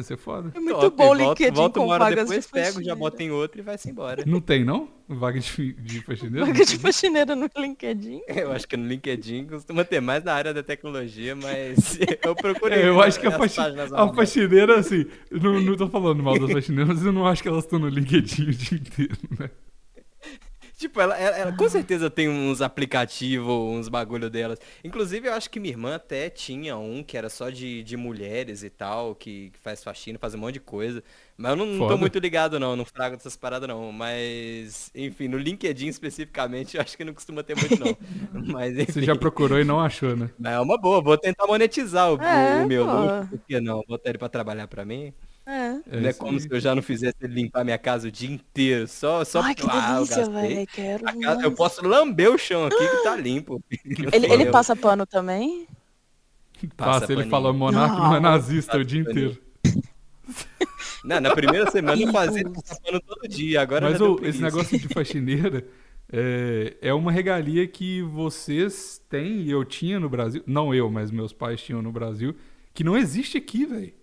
[0.01, 0.51] Vai ser foda.
[0.55, 2.95] É muito Top, bom o LinkedIn volta com uma hora vagas depois, de pego, já
[2.95, 4.25] bota em outro e vai-se embora.
[4.27, 4.89] Não tem, não?
[5.07, 6.47] Vaga de, de faxineira?
[6.47, 8.23] Vaga de faxineira no LinkedIn.
[8.29, 12.79] Eu acho que no LinkedIn costuma ter mais na área da tecnologia, mas eu procurei.
[12.79, 16.51] É, eu acho que a, faxi- a faxineira, assim, não, não tô falando mal das
[16.51, 19.51] faxineiras, mas eu não acho que elas estão no LinkedIn o dia inteiro, né?
[20.81, 24.59] Tipo, ela, ela- ela com certeza tem uns aplicativos, uns bagulho delas.
[24.83, 28.63] Inclusive, eu acho que minha irmã até tinha um que era só de, de mulheres
[28.63, 31.05] e tal, que, que faz faxina, faz um monte de coisa.
[31.37, 33.93] Mas eu não, não tô muito ligado, não, não frago dessas paradas, não.
[33.93, 37.99] Mas, enfim, no LinkedIn especificamente, eu acho que não costuma ter muito, não.
[38.33, 38.95] Mas, enfim.
[38.95, 40.31] Você já procurou e não achou, né?
[40.39, 42.87] Mas é uma boa, vou tentar monetizar o, É, o meu pô.
[42.87, 43.83] luxo, por que não?
[43.87, 45.13] Botar ele pra trabalhar pra mim.
[45.53, 46.01] É.
[46.01, 48.87] Não é como se eu já não fizesse ele limpar minha casa o dia inteiro,
[48.87, 50.67] só, só Ai, que Ah, eu delícia, gastei.
[50.67, 51.21] velho.
[51.21, 53.61] Casa- eu posso lamber o chão aqui que tá limpo.
[54.13, 55.67] Ele, ele Eu- passa pano também?
[56.77, 59.31] Passa Passa, ele fala monarca não é nazista o dia paninho.
[59.31, 59.43] inteiro.
[61.03, 65.67] Não, na primeira semana eu fazia pano todo dia, agora Mas esse negócio de faxineira
[66.13, 70.43] é, é uma regalia que vocês têm e eu tinha no Brasil.
[70.47, 72.37] Não eu, mas meus pais tinham no Brasil.
[72.75, 73.95] Que não existe aqui, velho.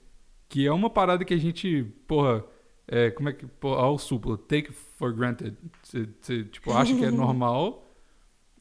[0.50, 2.44] Que é uma parada que a gente, porra,
[2.88, 3.46] é, como é que.
[3.48, 5.58] Porra, ao supla, take for granted.
[5.84, 7.86] Você, tipo, acha que é normal,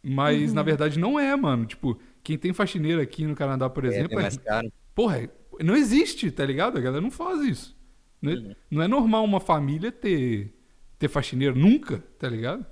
[0.03, 1.67] mas na verdade não é, mano.
[1.67, 4.73] Tipo, quem tem faxineira aqui no Canadá, por É, exemplo, é mais caro.
[4.95, 5.31] Porra,
[5.63, 6.79] não existe, tá ligado?
[6.79, 7.77] A galera não faz isso.
[8.23, 10.55] Não é, não é normal uma família ter,
[10.99, 12.67] ter faxineiro nunca, tá ligado?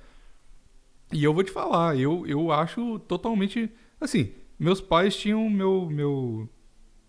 [1.13, 5.89] E eu vou te falar, eu, eu acho totalmente Assim, meus pais tinham meu.
[5.91, 6.49] meu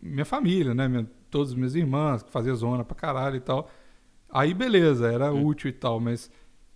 [0.01, 0.87] minha família, né?
[0.87, 3.69] Minha, todas as minhas irmãs, que fazia zona pra caralho e tal.
[4.29, 6.31] Aí, beleza, era útil e tal, mas.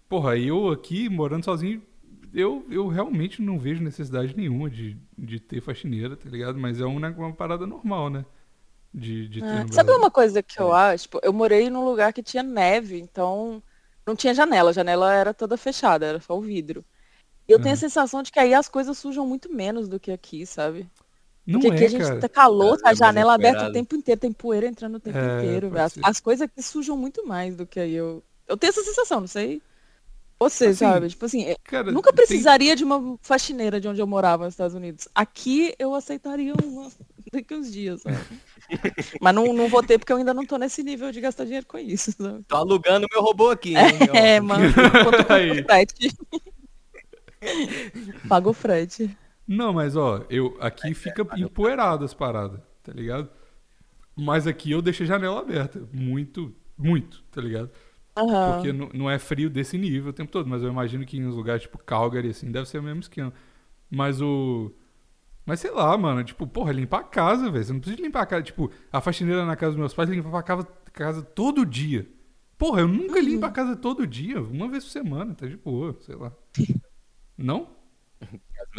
[0.09, 1.81] Porra, eu aqui, morando sozinho,
[2.33, 6.59] eu, eu realmente não vejo necessidade nenhuma de, de ter faxineira, tá ligado?
[6.59, 8.25] Mas é uma, uma parada normal, né?
[8.93, 11.03] De, de ter É, Sabe uma coisa que eu acho?
[11.03, 13.63] Tipo, eu morei num lugar que tinha neve, então
[14.05, 14.71] não tinha janela.
[14.71, 16.85] A janela era toda fechada, era só o vidro.
[17.47, 20.11] E eu tenho a sensação de que aí as coisas sujam muito menos do que
[20.11, 20.89] aqui, sabe?
[21.49, 22.19] Não Porque aqui é, a gente cara.
[22.19, 24.99] tá calor, É, tá é a janela aberta o tempo inteiro, tem poeira entrando o
[24.99, 25.71] tempo É, inteiro.
[25.79, 27.95] As, as coisas aqui sujam muito mais do que aí.
[27.95, 29.59] Eu, eu tenho essa sensação, não sei.
[30.41, 31.09] Você, Assim, sabe?
[31.09, 34.75] Tipo assim, Cara, nunca tem- precisaria de uma faxineira de onde eu morava nos Estados
[34.75, 35.07] Unidos.
[35.13, 36.89] Aqui eu aceitaria uma
[37.33, 38.15] daqui uns dias, sabe?
[39.19, 41.65] Mas não, não vou ter porque eu ainda não tô nesse nível de gastar dinheiro
[41.65, 42.43] com isso, sabe?
[42.47, 43.83] Tô alugando meu robô aqui, hein?
[44.13, 44.63] É, mano.
[45.59, 46.15] O frete?
[48.27, 49.17] Paga o frete.
[49.49, 53.27] Não, mas ó, eu aqui fica empoeirado as paradas, tá ligado?
[54.15, 55.81] Mas aqui eu deixo a janela aberta.
[55.91, 57.71] Muito, muito, tá ligado?
[58.15, 58.53] Aham.
[58.53, 61.25] Porque não, não é frio desse nível o tempo todo, mas eu imagino que em
[61.25, 63.33] uns lugares tipo Calgary, assim, deve ser o mesmo esquema.
[63.89, 64.71] Mas o.
[65.43, 67.63] Mas sei lá, mano, tipo, porra, limpar a casa, velho.
[67.65, 68.43] Você não precisa limpar a casa.
[68.43, 72.07] Tipo, a faxineira na casa dos meus pais limpava a casa, casa todo dia.
[72.55, 75.97] Porra, eu nunca limpo a casa todo dia, uma vez por semana, tá de boa,
[76.01, 76.31] sei lá.
[77.35, 77.79] Não?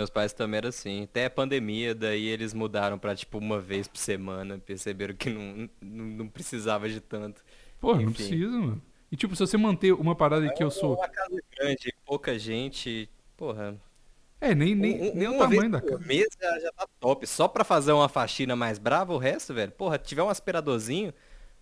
[0.00, 1.02] Meus pais também eram assim.
[1.02, 4.56] Até a pandemia, daí eles mudaram pra tipo uma vez por semana.
[4.58, 7.44] Perceberam que não, não, não precisava de tanto.
[7.78, 8.82] Porra, não precisa, mano.
[9.12, 10.96] E tipo, se você manter uma parada que eu sou.
[10.96, 13.78] Uma casa grande, pouca gente, porra.
[14.40, 15.98] É, nem, nem, um- nem o tamanho da casa.
[16.06, 17.26] mês já, já tá top.
[17.26, 19.70] Só pra fazer uma faxina mais brava, o resto, velho.
[19.72, 21.12] Porra, tiver um aspiradorzinho,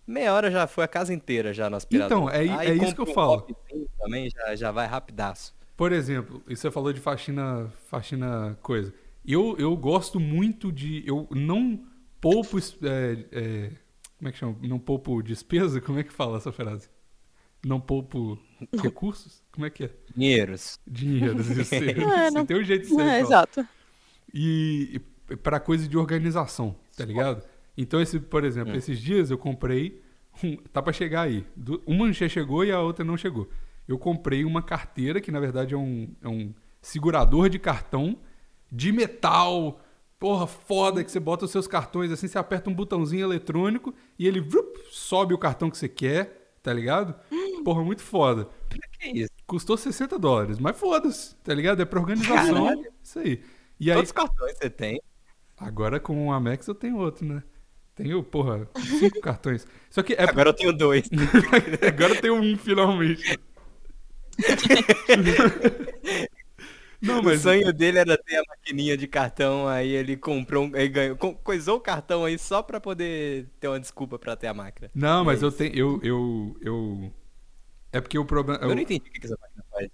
[0.07, 2.19] meia hora já foi a casa inteira já no aspirador.
[2.19, 3.45] Então, é Aí é isso que eu um falo.
[3.99, 5.58] Também já, já vai rapidaço.
[5.79, 8.93] Por exemplo, você falou de faxina, faxina coisa.
[9.25, 11.03] Eu, eu gosto muito de.
[11.07, 11.81] Eu não
[12.21, 12.59] poupo.
[12.59, 13.71] é, é,
[14.19, 14.57] como é que chama?
[14.63, 15.81] Não poupo despesa?
[15.81, 16.91] Como é que fala essa frase?
[17.65, 18.37] Não poupo
[18.83, 19.41] recursos?
[19.53, 19.91] Como é que é?
[20.17, 20.81] Dinheiros.
[20.87, 21.43] Dinheiro.
[21.45, 22.95] Você, É, não- tem um jeito de ser.
[22.95, 23.21] É, falar.
[23.21, 23.67] exato.
[24.35, 27.43] e, e para coisa de organização, tá ligado?
[27.77, 28.47] Então, esse, por Hum.
[28.47, 30.03] exemplo, esses dias eu comprei.
[30.43, 31.45] um- tá pra chegar aí.
[31.87, 33.49] Uma já chegou e a outra não chegou.
[33.89, 38.19] Eu comprei uma carteira, que na verdade é um, é um segurador de cartão
[38.71, 39.81] de metal.
[40.19, 44.27] Porra, foda, que você bota os seus cartões assim, você aperta um botãozinho eletrônico e
[44.27, 47.15] ele vup, sobe o cartão que você quer, tá ligado?
[47.65, 48.49] Porra, muito foda.
[48.99, 49.31] Que isso?
[49.47, 51.81] Custou 60 dólares, mas foda-se, tá ligado?
[51.81, 52.67] É pra organização.
[52.67, 52.93] Caralho.
[53.03, 53.43] Isso aí.
[53.81, 55.01] E aí, Quantos cartões você tem?
[55.57, 57.43] Agora com o Amex eu tenho outro, né?
[57.95, 59.67] Tenho, porra, cinco cartões.
[59.91, 60.23] Só que é.
[60.23, 61.09] Agora eu tenho dois.
[61.87, 63.39] Agora eu tenho um finalmente.
[67.01, 67.43] Não, O mas.
[67.43, 71.35] sonho dele era ter a maquininha de cartão, aí ele comprou, um, ele ganhou, co-
[71.37, 74.91] coisou o cartão aí só pra poder ter uma desculpa pra ter a máquina.
[74.93, 75.75] Não, mas É eu tenho.
[75.77, 77.13] Eu, eu, eu.
[77.93, 78.59] É porque o problema.
[78.63, 79.89] Eu eu- não entendi o que essa máquina faz.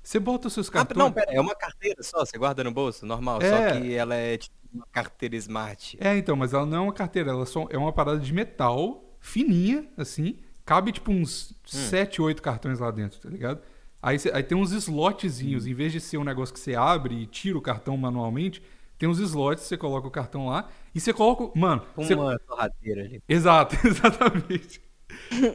[0.00, 0.96] Você bota os seus Ah, cartões.
[0.98, 3.50] não, pera, é uma carteira só, você guarda no bolso, normal, É.
[3.72, 5.96] só que ela é tipo uma carteira smart.
[6.00, 9.16] É, então, mas ela não é uma carteira, ela só é uma parada de metal,
[9.18, 10.38] fininha, assim.
[10.64, 11.56] Cabe tipo uns Hum.
[11.64, 13.60] 7, 8 cartões lá dentro, tá ligado?
[14.06, 17.14] Aí, cê- aí tem uns slotzinhos, em vez de ser um negócio que você abre
[17.22, 18.62] e tira o cartão manualmente,
[18.98, 21.58] tem uns slots, você coloca o cartão lá e você coloca.
[21.58, 23.22] Mano, você- Uma torradeira ali.
[23.28, 24.82] exato, exatamente.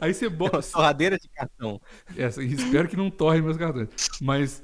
[0.02, 0.62] Aí você Uma bota.
[0.72, 1.80] torradeira de cartão.
[2.18, 3.90] Essa, espero que não torre meus cartões.
[4.22, 4.64] Mas.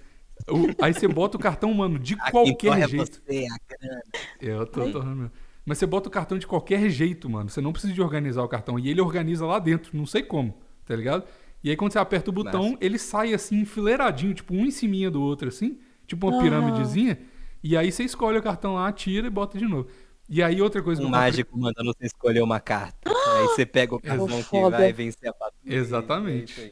[0.50, 3.21] o- aí você bota o cartão, mano, de A quem qualquer torre é jeito.
[3.26, 4.02] você, a grana.
[4.41, 5.32] Eu tô torrando mesmo.
[5.65, 7.50] Mas você bota o cartão de qualquer jeito, mano.
[7.50, 8.78] Você não precisa de organizar o cartão.
[8.80, 11.24] E ele organiza lá dentro, não sei como, tá ligado?
[11.65, 12.78] E aí quando você aperta o botão, Massa.
[12.80, 15.80] ele sai assim, enfileiradinho, tipo um em cima do outro, assim.
[16.08, 16.43] Tipo uma Aham.
[16.43, 17.19] pirâmidezinha.
[17.63, 19.89] E aí você escolhe o cartão lá, tira e bota de novo.
[20.30, 23.10] E aí outra coisa Um mágico mandando você escolher uma carta.
[23.10, 24.78] Aí você pega o cartão que foda.
[24.78, 25.75] vai vencer a patrulha.
[25.75, 26.62] Exatamente.
[26.62, 26.71] É.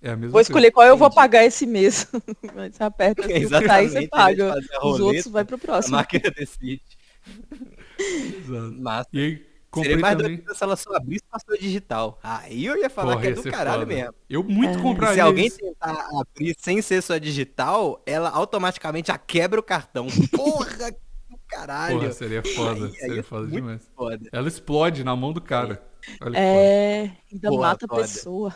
[0.00, 0.42] É a mesma Vou coisa.
[0.42, 1.16] escolher qual eu vou Entendi.
[1.16, 2.06] pagar esse mês.
[2.56, 4.48] Aí você aperta assim, Exatamente, aí em você paga.
[4.48, 5.96] fazer a Os outros roleta, vai pro A próximo.
[5.96, 6.82] máquina decide.
[8.22, 8.72] Exato.
[8.80, 9.08] Massa.
[9.12, 10.36] E aí comprei Seria mais também.
[10.38, 12.18] doido se ela só abrisse a sua digital.
[12.22, 13.94] Aí eu ia falar Porra, que é do caralho foda.
[13.94, 14.14] mesmo.
[14.28, 14.80] Eu muito É.
[14.80, 15.58] E compraria se alguém isso.
[15.58, 20.06] tentar abrir sem ser sua digital, ela automaticamente já quebra o cartão.
[20.34, 21.98] Porra, do caralho.
[22.00, 22.86] Porra, seria foda.
[22.86, 23.90] Aí- aí seria é foda demais.
[23.94, 24.28] Foda.
[24.32, 25.82] Ela explode na mão do cara.
[26.20, 28.54] Olha que É, ainda Porra, mata a pessoa.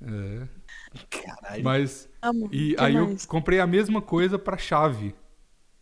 [0.00, 0.48] É.
[1.10, 1.64] Caralho.
[1.64, 2.48] Mas Amo.
[2.52, 3.26] E aí eu mais?
[3.26, 5.14] comprei a mesma coisa pra chave.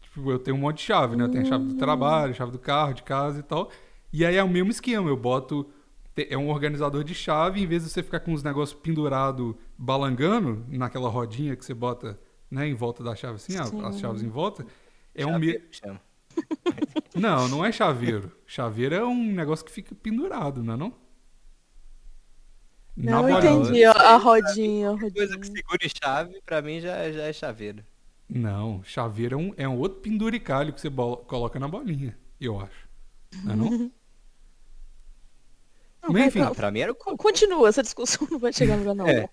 [0.03, 1.25] Tipo, eu tenho um monte de chave, né?
[1.25, 3.71] Eu tenho a chave do trabalho, chave do carro, de casa e tal.
[4.17, 5.71] E aí é o mesmo esquema, eu boto
[6.17, 10.65] é um organizador de chave, em vez de você ficar com os negócios pendurados, balangando
[10.71, 12.19] naquela rodinha que você bota,
[12.51, 13.85] né, em volta da chave assim, Sim.
[13.85, 14.65] as chaves em volta,
[15.15, 15.69] é um Chaveiro me...
[15.69, 16.01] que chama.
[17.15, 18.33] Não, não é chaveiro.
[18.47, 20.95] Chaveiro é um negócio que fica pendurado, não é não?
[22.97, 25.57] Na Não entendi a, a rodinha, a Coisa que rodinha.
[25.57, 27.85] segura e chave, pra mim já, já é chaveiro.
[28.29, 32.59] Não, chaveiro é um, é um outro penduricalho que você bolo- coloca na bolinha, eu
[32.61, 32.89] acho.
[33.45, 33.93] Não é não?
[36.12, 39.07] Não, enfim, não, Pra mim era Continua, essa discussão não vai chegar a lugar não.
[39.09, 39.29] É.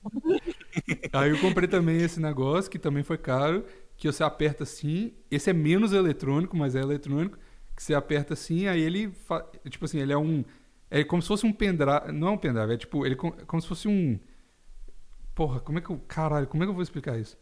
[1.14, 3.66] Aí eu comprei também esse negócio, que também foi caro,
[3.98, 5.14] que você aperta assim.
[5.30, 7.38] Esse é menos eletrônico, mas é eletrônico.
[7.76, 9.10] Que você aperta assim, aí ele.
[9.12, 10.44] fa- Tipo assim, ele é um.
[10.92, 12.12] É como se fosse um pendrive.
[12.12, 13.06] Não é um pendrive, é tipo.
[13.06, 14.20] Ele é co- como se fosse um.
[15.36, 16.00] Porra, como é que eu.
[16.08, 17.38] Caralho, como é que eu vou explicar isso?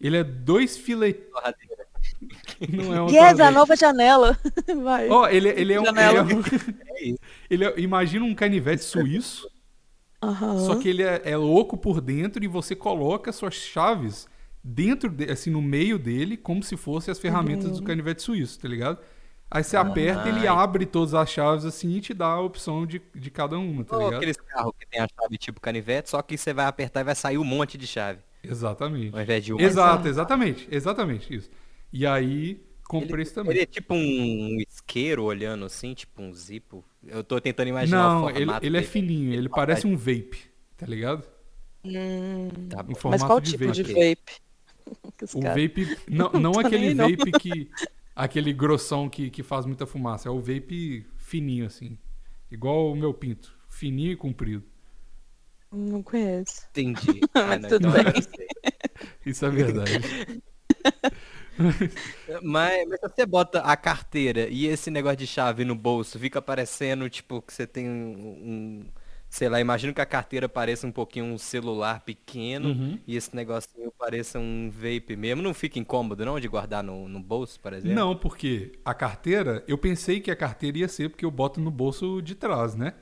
[0.00, 1.24] Ele é dois filetes.
[2.68, 4.38] Não é uma Guedes, a nova janela.
[4.82, 5.08] Vai.
[5.08, 5.84] Ó, ele, ele é um.
[5.84, 6.18] Ele Janela.
[6.18, 6.40] é um-
[6.96, 7.18] É isso.
[7.50, 9.48] ele é- imagina um canivete suíço.
[10.22, 10.58] Aham.
[10.58, 14.26] Só que ele é, é louco por dentro e você coloca suas chaves
[14.62, 18.66] dentro, de- assim, no meio dele, como se fossem as ferramentas do canivete suíço, tá
[18.68, 18.98] ligado?
[19.50, 20.46] Aí você aperta, ele Ai.
[20.48, 23.96] abre todas as chaves assim e te dá a opção de, de cada uma, tá
[23.98, 24.16] ligado?
[24.16, 27.14] aqueles carros que tem a chave tipo canivete, só que você vai apertar e vai
[27.14, 28.18] sair um monte de chave.
[28.42, 29.14] Exatamente.
[29.14, 29.62] Ao invés de uma.
[29.62, 31.50] Exato, exatamente, exatamente isso.
[31.94, 33.56] E aí, comprei Ele, isso também.
[33.56, 36.84] ele é tipo um isqueiro olhando assim, tipo um zipo.
[37.06, 40.86] Eu tô tentando imaginar o Não, ele, ele é fininho, ele parece um vape, tá
[40.86, 41.24] ligado?
[41.84, 42.92] Hum, Tá bom.
[42.92, 43.72] Um mas formato qual de tipo vape.
[43.72, 44.40] de vape?
[45.34, 45.96] O vape.
[46.08, 47.08] Não, não Tô aquele nem não.
[47.10, 47.70] vape que.
[48.16, 50.28] Aquele grossão que, que faz muita fumaça.
[50.28, 51.98] É o vape fininho, assim.
[52.50, 53.58] Igual o meu pinto.
[53.68, 54.64] Fininho e comprido.
[55.70, 56.66] Não conheço.
[56.70, 57.28] Entendi.
[57.34, 58.04] Mas não, tudo então bem.
[59.24, 60.00] Isso é verdade.
[62.42, 66.40] Mas, mas se você bota a carteira e esse negócio de chave no bolso, fica
[66.42, 68.82] parecendo, tipo, que você tem um.
[68.82, 68.86] um-
[69.28, 73.00] sei lá, imagino que a carteira pareça um pouquinho um celular pequeno Uhum.
[73.04, 75.42] e esse negocinho pareça um vape mesmo.
[75.42, 77.94] Não fica incômodo, não, de guardar no, no bolso, por exemplo?
[77.94, 81.70] Não, porque a carteira, eu pensei que a carteira ia ser porque eu boto no
[81.70, 82.94] bolso de trás, né?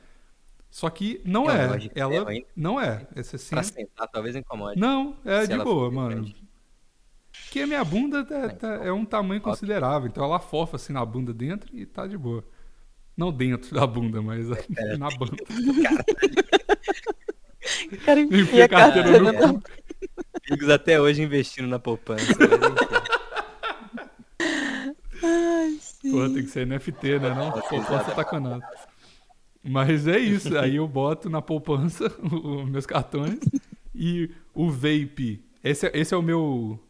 [0.71, 1.91] Só que não É é.
[1.95, 2.25] Ela
[2.57, 3.07] não é.
[3.15, 3.83] Essa Pra sempre...
[3.83, 4.81] sentar, talvez incomode.
[4.81, 6.11] Não, é de boa, mano.
[6.17, 6.42] grande.
[7.53, 10.09] Porque a minha bunda tá- tá- é um tamanho considerável.
[10.09, 12.43] Então ela fofa assim na bunda dentro e tá de boa.
[13.15, 14.97] Não dentro da bunda, mas É.
[14.97, 15.37] na bunda.
[18.07, 19.61] Cara Enfia a carteira no na...
[20.51, 22.25] Amigos até hoje investindo na poupança.
[22.33, 22.39] enfim.
[25.23, 26.11] Ai, sim.
[26.11, 27.35] Pô, tem que ser NFT, né?
[27.35, 28.15] Não, poupança exato.
[28.17, 28.67] tá com nada.
[29.63, 30.57] Mas é isso.
[30.59, 33.39] Aí eu boto na poupança os meus cartões
[33.95, 35.45] e o vape.
[35.63, 36.81] Esse, é- esse é o meu,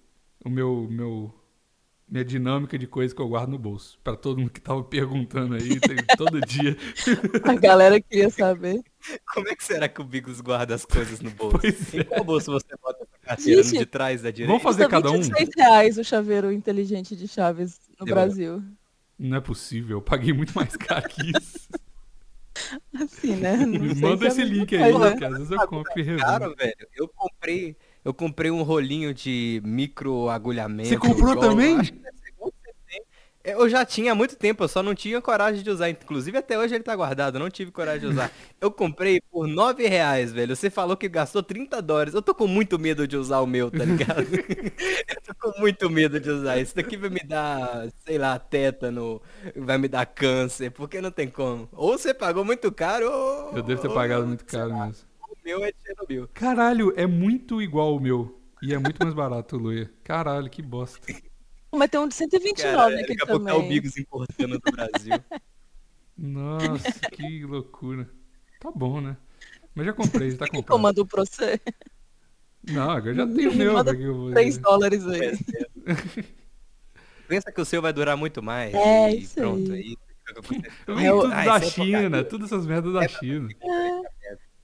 [0.45, 1.35] o meu, meu,
[2.09, 3.99] minha dinâmica de coisa que eu guardo no bolso.
[4.03, 5.79] Pra todo mundo que tava perguntando aí,
[6.17, 6.77] todo dia.
[7.45, 8.83] A galera queria saber.
[9.35, 11.59] Como é que será que o Bigos guarda as coisas no bolso?
[11.59, 12.05] Pois Em é.
[12.05, 13.63] qual bolso você bota essa carteira?
[13.63, 14.49] Gente, de trás da direita?
[14.49, 15.21] Vamos fazer cada um?
[15.23, 18.27] 26 reais o chaveiro inteligente de chaves no Demorou.
[18.27, 18.63] Brasil.
[19.19, 21.69] Não é possível, eu paguei muito mais caro que isso.
[23.01, 23.57] Assim, né?
[23.57, 25.17] Não Me sei manda é esse link aí, né?
[25.17, 26.23] que às vezes eu compro e revendo.
[26.23, 30.89] Cara, velho, eu comprei, eu comprei um rolinho de microagulhamento.
[30.89, 31.77] Você comprou igual- também?
[31.77, 31.93] você
[32.89, 33.03] tem.
[33.45, 35.91] Eu já tinha há muito tempo, eu só não tinha coragem de usar.
[35.91, 38.31] Inclusive até hoje ele tá guardado, eu não tive coragem de usar.
[38.61, 40.55] Eu comprei por 9 reais, velho.
[40.55, 42.15] Você falou que gastou 30 dólares.
[42.15, 44.23] Eu tô com muito medo de usar o meu, tá ligado?
[45.09, 46.59] eu tô com muito medo de usar.
[46.59, 49.21] Isso daqui vai me dar, sei lá, tétano,
[49.57, 51.69] vai me dar câncer, porque não tem como.
[51.73, 53.57] Ou você pagou muito caro, ou.
[53.57, 55.12] Eu devo ter pagado muito caro mesmo.
[55.43, 56.29] O meu é de Chernobyl.
[56.33, 58.41] Caralho, é muito igual o meu.
[58.63, 59.91] E é muito mais barato, Luia.
[60.05, 61.01] Caralho, que bosta.
[61.73, 63.69] Mas tem um de 129 Cara, aqui daqui a pouco tá o.
[63.69, 65.15] Bigos importando do Brasil.
[66.17, 68.09] Nossa, que loucura.
[68.61, 69.17] Tá bom, né?
[69.75, 70.77] Mas já comprei, já tá Quem comprado.
[70.79, 71.61] comandou pra você?
[72.71, 73.73] Não, agora já tenho o Me meu.
[73.73, 75.37] manda que eu vou- 3 dólares aí.
[77.27, 78.73] Pensa que o seu vai durar muito mais.
[78.75, 79.81] É, e isso pronto, aí.
[79.81, 79.97] aí.
[80.95, 83.49] Vem É o- tudo Ah, da é China, tudo essas merdas da China.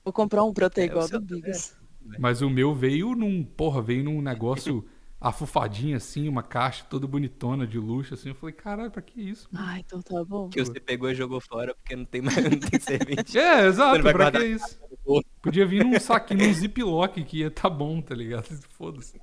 [0.03, 1.77] Vou comprar um pra ter É, igual o seu do Bigas.
[2.17, 4.85] Mas o meu veio num, porra, veio num negócio
[5.21, 8.29] afufadinho assim, uma caixa toda bonitona de luxo assim.
[8.29, 9.47] Eu falei, caralho, pra que isso?
[9.51, 10.49] mano?" Ah, então tá bom.
[10.49, 13.41] Que você pegou e jogou fora porque não tem mais não tem serventia.
[13.41, 14.79] É, exato, pra que guardar isso?
[14.89, 15.27] no bolso.
[15.41, 18.45] Podia vir num saquinho, num ziplock que ia tá bom, tá ligado?
[18.69, 19.19] Foda-se.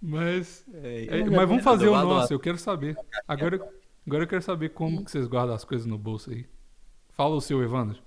[0.00, 2.96] Mas, É, é, mas vamos fazer o nosso, eu quero saber.
[3.26, 3.56] Agora,
[4.06, 6.46] agora eu quero saber como que vocês guardam as coisas no bolso aí.
[7.10, 8.05] Fala o seu, Evandro.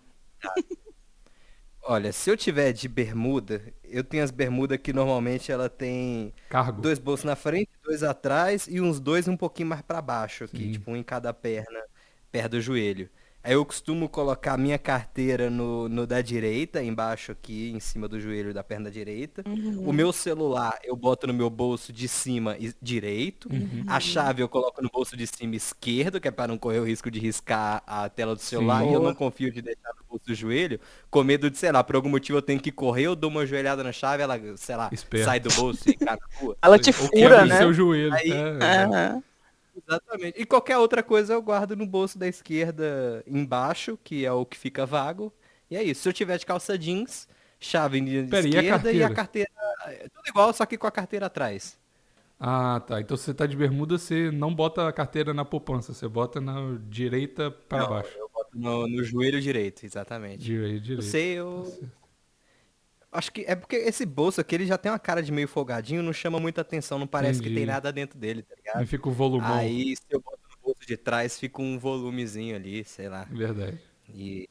[1.81, 6.81] Olha, se eu tiver de bermuda, eu tenho as bermudas que normalmente ela tem Cargo.
[6.81, 10.57] dois bolsos na frente, dois atrás e uns dois um pouquinho mais pra baixo aqui,
[10.65, 10.71] Sim.
[10.73, 11.79] tipo um em cada perna,
[12.31, 13.09] perto do joelho.
[13.41, 18.19] Aí eu costumo colocar minha carteira no, no da direita, embaixo aqui, em cima do
[18.19, 19.43] joelho da perna direita.
[19.85, 23.47] O meu celular eu boto no meu bolso de cima e- direito.
[23.87, 26.83] A chave eu coloco no bolso de cima esquerdo, que é para não correr o
[26.85, 28.83] risco de riscar a tela do celular.
[28.85, 31.81] E eu não confio de deixar no bolso do joelho, com medo de, sei lá,
[31.83, 34.75] por algum motivo eu tenho que correr, eu dou uma joelhada na chave, ela, sei
[34.75, 34.89] lá,
[35.23, 36.57] sai do bolso e cai na rua.
[36.61, 37.57] Ela te fura, né?
[37.57, 38.13] seu joelho.
[38.13, 39.23] Aí- é, Aham.
[39.75, 40.39] Exatamente.
[40.41, 44.57] E qualquer outra coisa eu guardo no bolso da esquerda embaixo, que é o que
[44.57, 45.33] fica vago.
[45.69, 46.01] E é isso.
[46.01, 47.27] Se eu tiver de calça jeans,
[47.59, 49.49] chave de Pera, e a esquerda e a carteira?
[49.85, 51.77] é Tudo igual, só que com a carteira atrás.
[52.39, 53.01] Ah, tá.
[53.01, 56.39] Então se você tá de bermuda, você não bota a carteira na poupança, você bota
[56.39, 58.17] na direita para baixo.
[58.17, 60.51] Eu boto no, no joelho direito, exatamente.
[60.51, 61.01] Eu direita.
[61.01, 61.65] sei, eu.
[63.11, 66.03] Acho que é porque esse bolso aqui ele já tem uma cara de meio folgadinho,
[66.03, 67.61] não chama muita atenção, não parece que Entendi.
[67.61, 68.87] tem nada dentro dele, tá Não ligado?
[68.87, 69.55] fica o volumão.
[69.57, 73.23] Aí se eu boto no bolso de trás, fica um volumezinho ali, sei lá.
[73.31, 73.79] Verdade.
[74.13, 74.47] E.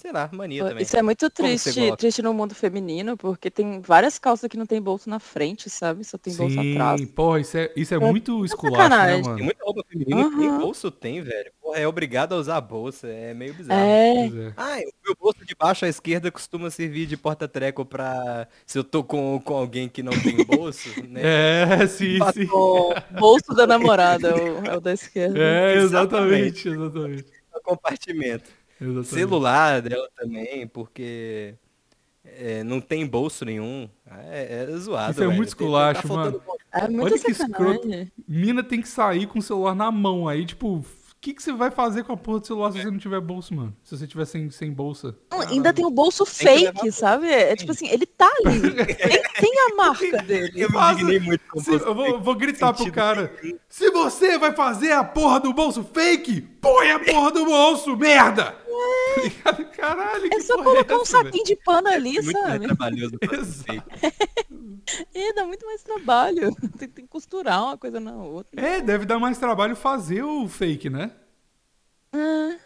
[0.00, 0.82] Sei lá, mania também.
[0.82, 4.80] Isso é muito triste, triste no mundo feminino, porque tem várias calças que não tem
[4.80, 6.02] bolso na frente, sabe?
[6.04, 7.00] Só tem bolso atrás.
[7.02, 9.22] Sim, porra, isso é, isso é É muito esculacho, né, sacanagem.
[9.22, 9.36] mano?
[9.36, 10.58] Tem muita roupa feminina que nem Aham.
[10.58, 11.52] bolso tem, velho.
[11.60, 13.08] Porra, é obrigado a usar bolsa.
[13.08, 13.78] É meio bizarro.
[13.78, 14.52] É, é.
[14.56, 18.48] Ah, o meu bolso de baixo à esquerda costuma servir de porta-treco pra...
[18.64, 21.20] Se eu tô com, com alguém que não tem bolso, né?
[21.82, 22.48] É, sim, sim.
[22.50, 25.38] o bolso da namorada é o, é o da esquerda.
[25.38, 27.26] É, exatamente, exatamente.
[27.52, 28.59] No compartimento.
[28.80, 29.06] Exatamente.
[29.08, 31.54] Celular dela também, porque...
[32.24, 33.88] é, não tem bolso nenhum.
[34.30, 35.36] É, é zoado, Isso é velho.
[35.36, 36.42] muito esculacho, tá mano.
[36.44, 36.60] bolso.
[36.72, 37.88] É muita Olha que escroto.
[38.28, 40.28] Mina tem que sair com o celular na mão.
[40.28, 40.84] Aí, tipo, o
[41.20, 43.52] que, que você vai fazer com a porra do celular se você não tiver bolso,
[43.54, 43.76] mano?
[43.82, 45.16] Se você tiver sem, sem bolsa.
[45.30, 47.26] Não, ainda tem o bolso fake, sabe?
[47.26, 48.60] É tipo assim, ele tá ali.
[48.72, 50.52] tem, tem a marca dele.
[50.62, 53.32] Eu me indignei muito com Se- bolso eu vou, vou gritar pro cara.
[53.68, 58.56] Se você vai fazer a porra do bolso fake, põe a porra do bolso, merda!
[59.72, 62.52] Caralho, que É só porra colocar é um saquinho de pano ali, É muito mais
[62.52, 62.66] sabe?
[62.66, 63.18] trabalhoso.
[65.14, 66.52] É, dá muito mais trabalho.
[66.76, 68.60] Tem, tem que costurar uma coisa na outra.
[68.60, 71.12] É, deve dar mais trabalho fazer o fake, né?
[72.12, 72.56] Ah,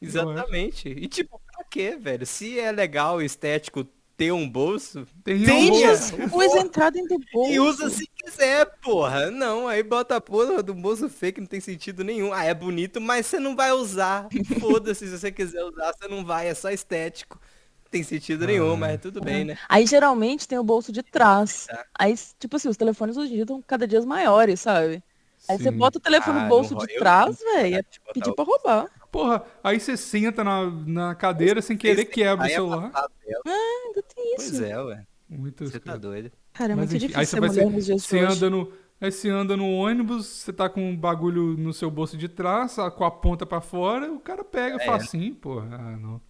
[0.00, 0.88] Exatamente.
[0.88, 2.26] E tipo, pra quê, velho?
[2.26, 3.86] Se é legal estético
[4.26, 6.30] ter um bolso, Tem Tem, um bolso.
[6.30, 7.52] Coisa entrar dentro do bolso.
[7.52, 9.30] e usa se quiser, porra.
[9.30, 12.32] Não, aí bota a porra do bolso fake, não tem sentido nenhum.
[12.32, 14.28] Ah, é bonito, mas você não vai usar.
[14.60, 17.38] Foda-se, se você quiser usar, você não vai, é só estético.
[17.84, 19.58] Não tem sentido nenhum, mas tudo bem, né?
[19.68, 21.66] Aí geralmente tem o bolso de trás.
[21.66, 21.84] Tá.
[21.98, 25.02] Aí, tipo assim, os telefones hoje em dia estão cada dia maiores, sabe?
[25.48, 25.76] Aí você Sim.
[25.76, 27.82] bota o telefone Ah, no bolso não ro- de trás, velho, é
[28.14, 28.88] pedir pra roubar.
[29.12, 32.90] Porra, aí você senta na, na cadeira sem querer quebra o Aí é celular.
[32.90, 33.10] dela.
[33.46, 34.50] Ainda tem isso.
[34.50, 35.06] Pois é, ué.
[35.28, 36.32] Muito Você tá doido.
[36.52, 38.08] Cara, é Mas muito enfim, aí difícil você ser vai mulher ser, nos dias de
[38.08, 38.36] você hoje.
[38.36, 42.16] anda no, aí você anda no ônibus, você tá com um bagulho no seu bolso
[42.16, 44.84] de trás, com a ponta pra fora, o cara pega É.
[44.86, 45.68] facinho, porra.
[45.72, 46.20] Ah, não.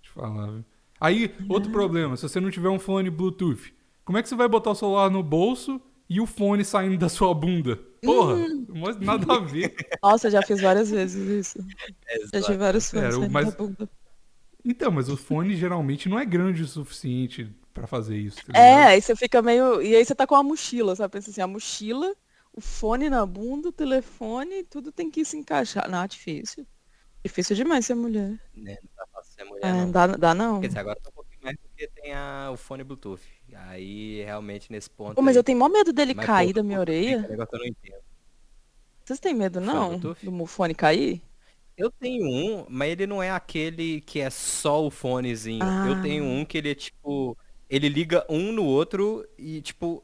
[0.00, 0.64] Deixa eu falar, viu?
[1.00, 3.72] Aí, outro problema, se você não tiver um fone Bluetooth,
[4.04, 7.08] como é que você vai botar o celular no bolso e o fone saindo da
[7.08, 7.76] sua bunda?
[8.02, 8.66] Porra, Hum.
[8.76, 9.74] mas nada a ver.
[10.02, 11.66] Nossa, já fiz várias vezes isso.
[12.06, 13.90] É Já tive vários fãs saindo mas- da bunda.
[14.64, 18.38] Então, mas o fone geralmente não é grande o suficiente pra fazer isso.
[18.46, 19.80] tá É, aí você fica meio.
[19.80, 21.12] E aí você tá com a mochila, sabe?
[21.12, 22.14] Pensa assim, a mochila,
[22.52, 25.88] o fone na bunda, o telefone, tudo tem que se encaixar.
[25.88, 26.66] Não, difícil.
[27.24, 28.38] Difícil demais ser mulher.
[28.54, 29.80] Né, Não fácil ser mulher, É, não.
[29.86, 30.60] não dá, dá não.
[30.60, 33.22] Quer dizer, agora tá um pouquinho mais porque tem a, o fone Bluetooth.
[33.54, 35.14] Aí, realmente, nesse ponto.
[35.14, 37.16] Pô, mas aí, eu tenho mó medo dele mas, cair pô, da minha orelha.
[37.22, 38.02] fica negócio eu não entendo.
[39.04, 39.88] Vocês têm medo, Fone não?
[39.98, 40.24] Bluetooth?
[40.24, 41.22] Do meu fone cair?
[41.76, 45.64] Eu tenho um, mas ele não é aquele que é só o fonezinho.
[45.84, 46.00] Eu Ah.
[46.02, 47.36] tenho um que ele é tipo.
[47.70, 50.02] Ele liga um no outro e tipo.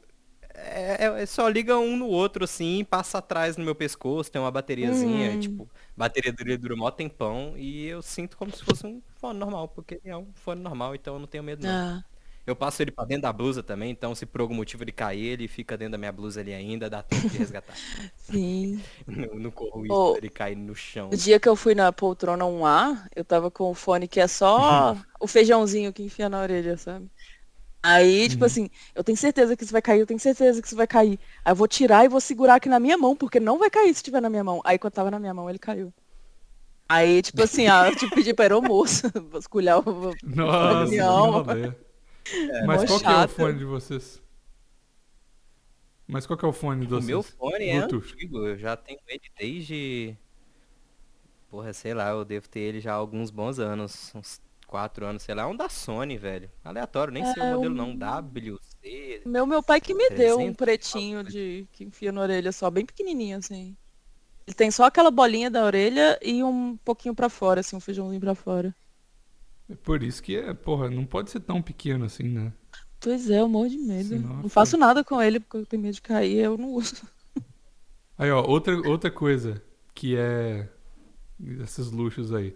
[0.57, 4.49] É, é- só liga um no outro assim, passa atrás no meu pescoço, tem uma
[4.49, 5.39] bateriazinha, Hum.
[5.39, 9.67] tipo, bateria dele dura mó tempão e eu sinto como se fosse um fone normal,
[9.67, 11.73] porque é um fone normal, então eu não tenho medo não.
[11.75, 12.03] Ah,
[12.45, 15.33] Eu passo ele pra dentro da blusa também, então se por algum motivo ele cair,
[15.33, 17.75] ele fica dentro da minha blusa ali ainda, dá tempo de resgatar.
[18.15, 18.83] sim.
[19.07, 21.09] não, não corro isso Ô, ele cair no chão.
[21.11, 24.27] O dia que eu fui na poltrona 1A, eu tava com o fone que é
[24.27, 27.09] só o feijãozinho que enfia na orelha, sabe?
[27.81, 30.75] Aí, tipo assim, eu tenho certeza que isso vai cair, eu tenho certeza que isso
[30.75, 31.19] vai cair.
[31.43, 33.93] Aí eu vou tirar e vou segurar aqui na minha mão, porque não vai cair
[33.93, 34.59] se tiver na minha mão.
[34.63, 35.93] Aí quando tava na minha mão, ele caiu.
[36.89, 40.13] Aí, tipo assim, ah, eu tipo, pedi pra aeromoço vasculhar o...
[40.23, 41.43] Nossa, Não.
[42.33, 44.21] É, Mas qual que é o fone de vocês?
[46.07, 47.05] Mas qual que é o fone de O vocês?
[47.07, 48.13] meu fone é Bluetooth.
[48.13, 50.15] antigo, eu já tenho ele desde.
[51.49, 55.23] Porra, sei lá, eu devo ter ele já há alguns bons anos, uns 4 anos,
[55.23, 56.49] sei lá, é um da Sony, velho.
[56.63, 59.21] Aleatório, nem sei o É, modelo um- não, WC.
[59.25, 62.69] Meu, meu pai que me deu um 300, pretinho de que enfia na orelha só,
[62.69, 63.75] bem pequenininho assim.
[64.45, 68.19] Ele tem só aquela bolinha da orelha e um pouquinho pra fora, assim, um feijãozinho
[68.21, 68.75] pra fora.
[69.69, 72.53] É por isso que é, porra, não pode ser tão pequeno assim, né?
[72.99, 74.09] Pois é, eu morro de medo.
[74.09, 76.95] Senão, não faço nada com ele porque eu tenho medo de cair, eu não uso.
[78.17, 79.61] Aí, ó, outra, outra coisa
[79.93, 80.69] que é
[81.61, 82.55] esses luxos aí.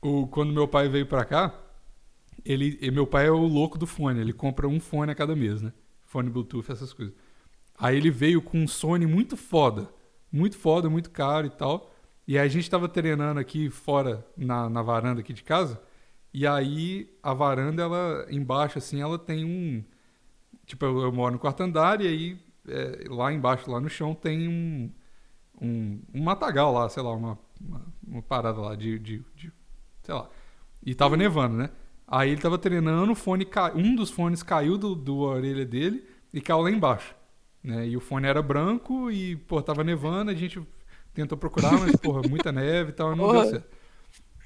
[0.00, 1.54] O, quando meu pai veio pra cá,
[2.44, 5.62] ele, meu pai é o louco do fone, ele compra um fone a cada mês,
[5.62, 5.72] né?
[6.06, 7.14] Fone Bluetooth, essas coisas.
[7.78, 9.88] Aí ele veio com um Sony muito foda,
[10.30, 11.91] muito foda, muito caro e tal.
[12.32, 15.78] E a gente tava treinando aqui fora, na, na varanda aqui de casa.
[16.32, 19.84] E aí a varanda, ela, embaixo assim, ela tem um...
[20.64, 24.14] Tipo, eu, eu moro no quarto andar e aí é, lá embaixo, lá no chão,
[24.14, 24.90] tem um,
[25.60, 29.52] um, um matagal lá, sei lá, uma, uma, uma parada lá de, de, de-
[30.02, 30.26] sei lá.
[30.82, 31.68] E tava nevando, né?
[32.08, 36.08] Aí ele tava treinando, o fone cai, um dos fones caiu do, do orelha dele
[36.32, 37.14] e caiu lá embaixo,
[37.62, 37.86] né?
[37.88, 40.58] E o fone era branco e, pô, tava nevando, a gente
[41.14, 43.50] tentou procurar, mas, porra, muita neve e tal, não deu Porra.
[43.50, 43.76] certo.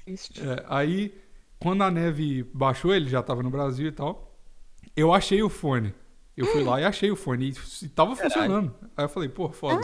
[0.05, 0.41] Triste.
[0.41, 1.13] É, aí,
[1.59, 4.37] quando a neve baixou, ele já tava no Brasil e tal,
[4.95, 5.93] eu achei o fone.
[6.35, 8.73] Eu fui lá e achei o fone e, e tava funcionando.
[8.95, 9.81] Aí eu falei, pô, foda.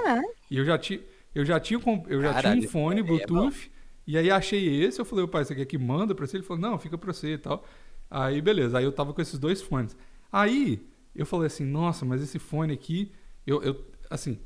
[0.51, 0.99] E eu já tinha,
[1.33, 3.71] eu já tinha, eu já Caralho, tinha um fone é Bluetooth
[4.05, 6.37] e aí achei esse, eu falei, pai, você quer que manda pra você?
[6.37, 7.63] Ele falou, não, fica pra você e tal.
[8.09, 8.77] Aí, beleza.
[8.77, 9.95] Aí eu tava com esses dois fones.
[10.31, 13.11] Aí, eu falei assim, nossa, mas esse fone aqui,
[13.47, 14.39] eu, eu assim,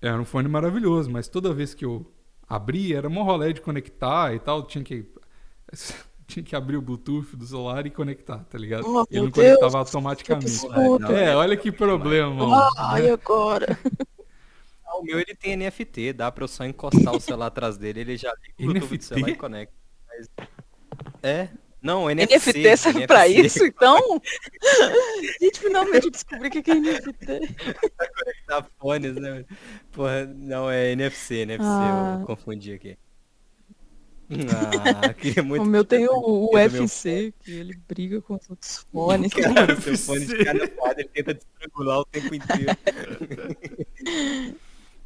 [0.00, 2.10] era um fone maravilhoso, mas toda vez que eu
[2.48, 5.06] abria, era mó rolê de conectar e tal, tinha que
[6.26, 8.84] tinha que abrir o Bluetooth do celular e conectar, tá ligado?
[8.86, 10.60] Oh, Ele não conectava Deus, automaticamente.
[10.60, 11.12] que absurdo.
[11.12, 12.70] É, olha que problema.
[12.78, 13.78] Ai, agora.
[14.86, 18.00] Ah, O meu ele tem NFT, dá pra eu só encostar o celular atrás dele,
[18.00, 19.74] ele já liga o Bluetooth do celular e conecta.
[20.08, 20.28] Mas-
[21.22, 21.48] É?
[21.82, 22.52] Não, NFC.
[22.52, 23.46] NFT serve pra NFC.
[23.46, 23.98] isso, então?
[25.40, 27.54] Gente, finalmente eu descobri o que que é NFT.
[28.18, 29.44] Conectar fones, né?
[29.92, 32.18] Porra, não, é NFC, NFC, Ah.
[32.20, 32.96] eu confundi aqui.
[35.02, 38.86] Ah, queria muito O meu tem o, É UFC, que ele briga com os outros
[38.92, 39.32] fones.
[39.32, 42.76] Cara, o seu fone de cada quadro, ele tenta te estrangular o tempo inteiro.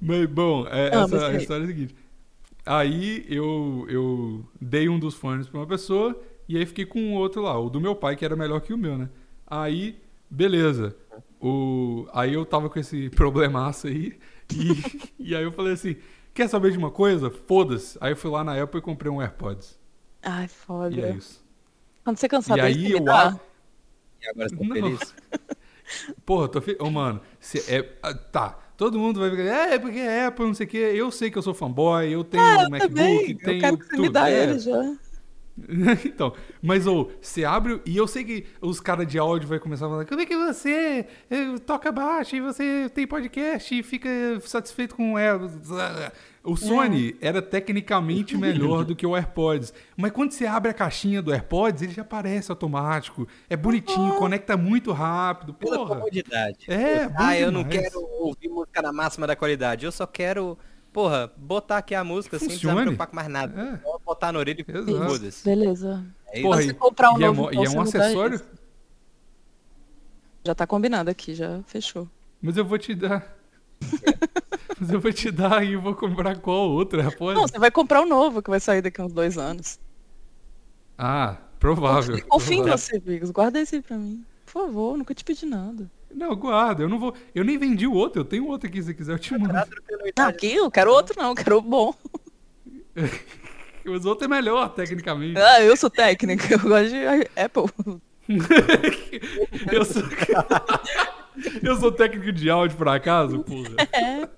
[0.01, 1.37] Mas, bom, é, Ah, essa, mas a peraí.
[1.41, 1.95] história é a seguinte.
[2.67, 7.19] Aí eu, eu dei um dos fones pra uma pessoa e aí fiquei com o
[7.19, 9.09] outro lá, o do meu pai, que era melhor que o meu, né?
[9.47, 10.97] Aí, beleza.
[11.41, 14.19] O, aí eu tava com esse problemaço aí
[14.51, 14.85] e,
[15.19, 15.97] e aí eu falei assim,
[16.33, 17.31] quer saber de uma coisa?
[17.31, 17.99] Foda-se.
[18.01, 19.79] Aí eu fui lá na Apple e comprei um AirPods.
[20.23, 20.49] Ai,
[20.91, 21.11] E é foda.
[21.11, 21.45] isso.
[22.05, 23.11] Quando você cansar E aí eu...
[23.11, 23.39] a-
[24.23, 24.73] E agora você tá Não.
[24.73, 25.15] feliz?
[26.25, 26.77] Porra, tô fe...
[26.81, 27.99] Ô, mano, se é...
[28.03, 28.59] ah, tá.
[28.77, 30.79] Todo mundo vai ficar, é, porque é Apple, não sei o quê.
[30.95, 33.39] Eu sei que eu sou fanboy, eu tenho Ah, um eu MacBook, também.
[33.41, 34.03] Eu tenho quero que você tudo.
[34.03, 34.31] me dá é.
[34.31, 34.73] ele já.
[36.05, 39.87] então, mas ou você abre e eu sei que os caras de áudio vai começar
[39.87, 44.09] a falar, como é que você eh, toca baixo e você tem podcast e fica
[44.41, 45.33] satisfeito com é,
[46.45, 51.23] o Sony era tecnicamente melhor do que o AirPods, mas quando você abre a caixinha
[51.23, 55.97] do AirPods, ele já aparece automático, é bonitinho, conecta muito rápido, Pela porra.
[55.97, 56.71] comodidade.
[56.71, 57.89] É, ah, eu não demais.
[57.89, 59.87] quero ouvir música na máxima da qualidade.
[59.87, 60.59] Eu só quero,
[60.95, 63.81] porra, botar aqui a música sem precisar me preocupar com mais nada.
[63.85, 63.99] É.
[64.07, 65.45] Botar na orelha e foda-se.
[65.45, 66.07] Beleza.
[66.29, 66.41] É.
[66.41, 68.41] Porra, você e, comprar um e é, novo, mo- e então é um dá acessório.
[70.47, 72.09] Já tá combinado aqui, já fechou.
[72.41, 73.37] mas eu vou te dar.
[74.81, 77.41] mas eu vou te dar e eu vou comprar qual outro AirPods?
[77.41, 79.81] Não, você vai comprar o novo, que vai sair daqui a uns dois anos.
[80.97, 82.25] Ah, provável.
[82.29, 82.79] Confio em provável.
[82.79, 83.31] você, Bigos.
[83.31, 84.25] Guarda esse aí pra mim.
[84.47, 85.91] Por favor, nunca te pedi nada.
[86.15, 86.83] Não, guarda.
[86.83, 87.15] Eu não vou.
[87.35, 88.21] Eu nem vendi o outro.
[88.21, 89.13] Eu tenho outro aqui se quiser.
[89.13, 89.53] Eu te mando.
[90.17, 91.95] Não, aqui eu quero outro não, eu quero o bom.
[93.85, 95.39] Os outros é melhor, tecnicamente.
[95.39, 97.05] Ah, eu sou técnica, eu gosto de
[97.37, 97.65] Apple.
[99.73, 100.03] eu sou.
[101.63, 104.31] eu sou técnico de áudio, por acaso, porra.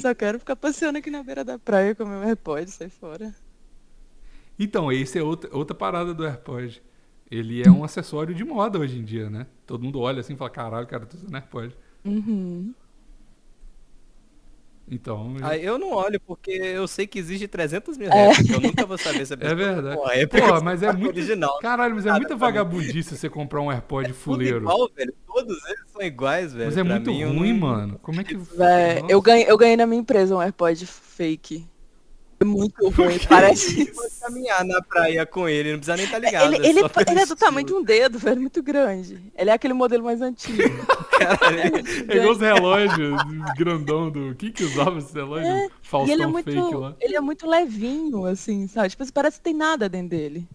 [0.00, 3.34] Só quero ficar passeando aqui na beira da praia com meu AirPod, sai fora.
[4.58, 6.82] Então, esse é outra, outra parada do AirPod.
[7.30, 9.46] Ele é um acessório de moda hoje em dia, né?
[9.66, 11.76] Todo mundo olha assim e fala, caralho, cara, tô usando AirPod.
[12.04, 12.72] Uhum.
[14.90, 18.28] Então, Ah, eu não olho porque eu sei que existe 300 mil É.
[18.28, 18.50] réplicas.
[18.54, 19.96] Eu nunca vou saber se a é verdade.
[19.96, 21.08] Porra, é Porra, mas é muito.
[21.08, 21.58] original.
[21.60, 24.60] Caralho, mas é Nada muita vagabundice você comprar um AirPod Tudo fuleiro.
[24.60, 25.14] igual, velho.
[25.26, 26.64] Todos eles são iguais, velho.
[26.66, 27.98] Mas é Pra muito mim, eu ruim, não- mano.
[28.00, 28.34] Como é que.
[28.34, 31.66] Véi, eu, ganhei, eu ganhei na minha empresa um AirPod fake.
[32.40, 33.86] É muito ruim, parece.
[33.86, 36.54] Pode caminhar na praia com ele, não precisa nem estar ligado.
[36.54, 39.20] Ele, ele, só pelo ele é do tamanho de um dedo, velho, muito grande.
[39.36, 40.62] Ele é aquele modelo mais antigo.
[41.18, 41.84] Caralho.
[42.08, 43.20] É igual os relógios
[43.56, 44.36] grandão do.
[44.36, 45.48] Quem que usava esse relógio?
[45.48, 46.96] E Faustão ele é muito, fake lá.
[47.00, 48.90] ele é muito levinho, assim, sabe?
[48.90, 50.46] Tipo, assim, parece que tem nada dentro dele.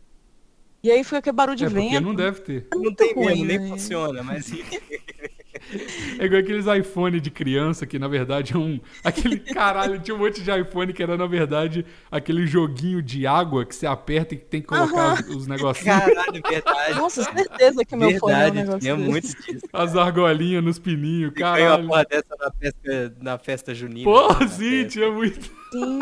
[0.81, 2.01] E aí fica aquele barulho de É vento.
[2.01, 2.67] não deve ter.
[2.73, 3.67] Não tem ruim, mesmo, nem né?
[3.69, 4.51] funciona, mas
[6.19, 8.79] É igual aqueles iPhone de criança que na verdade é um.
[9.03, 13.65] Aquele caralho, tinha um monte de iPhone que era na verdade aquele joguinho de água
[13.65, 16.93] que você aperta e tem que colocar os, os negocinhos, Caralho, verdade.
[16.95, 19.65] Nossa, certeza que meu fone é um verdade, negócio tinha muito disso.
[19.73, 21.87] as argolinhas nos pininhos, Ganhou uma caralho.
[21.87, 24.03] porra dessa na festa, na festa junina.
[24.05, 24.89] Porra, Na sim, festa.
[24.89, 25.41] tinha muito.
[25.71, 25.99] Sim.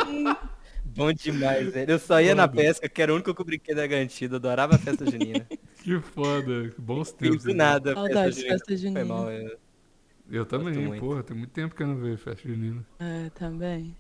[0.84, 1.89] Bom demais, velho.
[1.91, 2.61] Eu só ia na Foda.
[2.61, 4.36] pesca, que era o único que eu brinquedo era garantido.
[4.36, 5.47] Eu adorava a festa junina.
[5.84, 6.73] Que foda.
[6.77, 7.43] Bons E tempos.
[7.43, 8.49] do nada, Saudades festa junina.
[8.53, 9.05] festa Foi junina.
[9.05, 9.59] mal, eu-
[10.29, 10.99] Eu também, muito.
[11.01, 11.23] porra.
[11.23, 12.86] Tem muito tempo que eu não vejo festa junina.
[12.99, 13.95] É, também.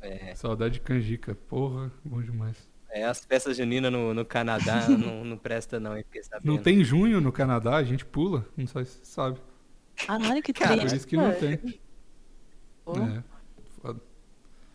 [0.00, 1.34] é, Saudade de canjica.
[1.34, 2.56] Porra, bom demais.
[2.90, 6.04] é, as festas juninas no, no Canadá não, não presta não, hein?
[6.42, 8.46] Não tem junho no Canadá, a gente pula.
[8.56, 9.40] Não sei se você sabe.
[10.06, 10.96] Caralho, que Cara, Por triste.
[10.96, 11.52] isso que não tem.
[12.86, 13.22] É,
[13.82, 14.00] foda.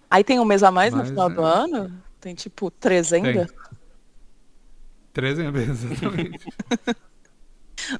[0.10, 1.34] Aí tem um mês a mais Mas, no final é.
[1.34, 2.04] do ano?
[2.20, 3.48] Tem tipo trezembro?
[5.14, 6.46] 13 exatamente.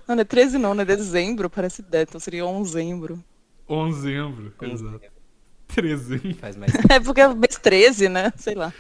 [0.08, 3.24] Não, não é 13 não, não é dezembro, parece 10, então seria onzembro.
[3.68, 5.12] Onzembro, exato.
[5.68, 6.34] 13.
[6.34, 8.32] Faz mais É porque é mês 13, né?
[8.38, 8.74] Sei lá.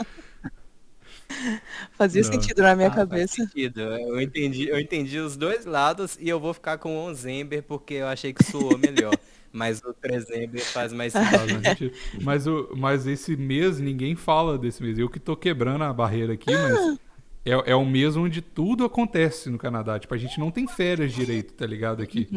[1.93, 2.31] Fazia Não.
[2.31, 3.35] sentido na minha Ah, faz cabeça.
[3.35, 3.81] sentido.
[3.81, 7.95] Eu entendi, eu entendi os dois lados e eu vou ficar com o Onzember porque
[7.95, 9.17] eu achei que soou melhor.
[9.51, 11.51] Mas o Trezember faz mais Faz sentido.
[11.51, 11.93] mais sentido.
[12.19, 14.97] Mas, o, mas esse mês, ninguém fala desse mês.
[14.97, 16.87] Eu que tô quebrando a barreira aqui, mas
[17.45, 19.99] é, é um mês onde tudo acontece no Canadá.
[19.99, 22.01] Tipo, a gente não tem férias direito, tá ligado?
[22.01, 22.27] Aqui.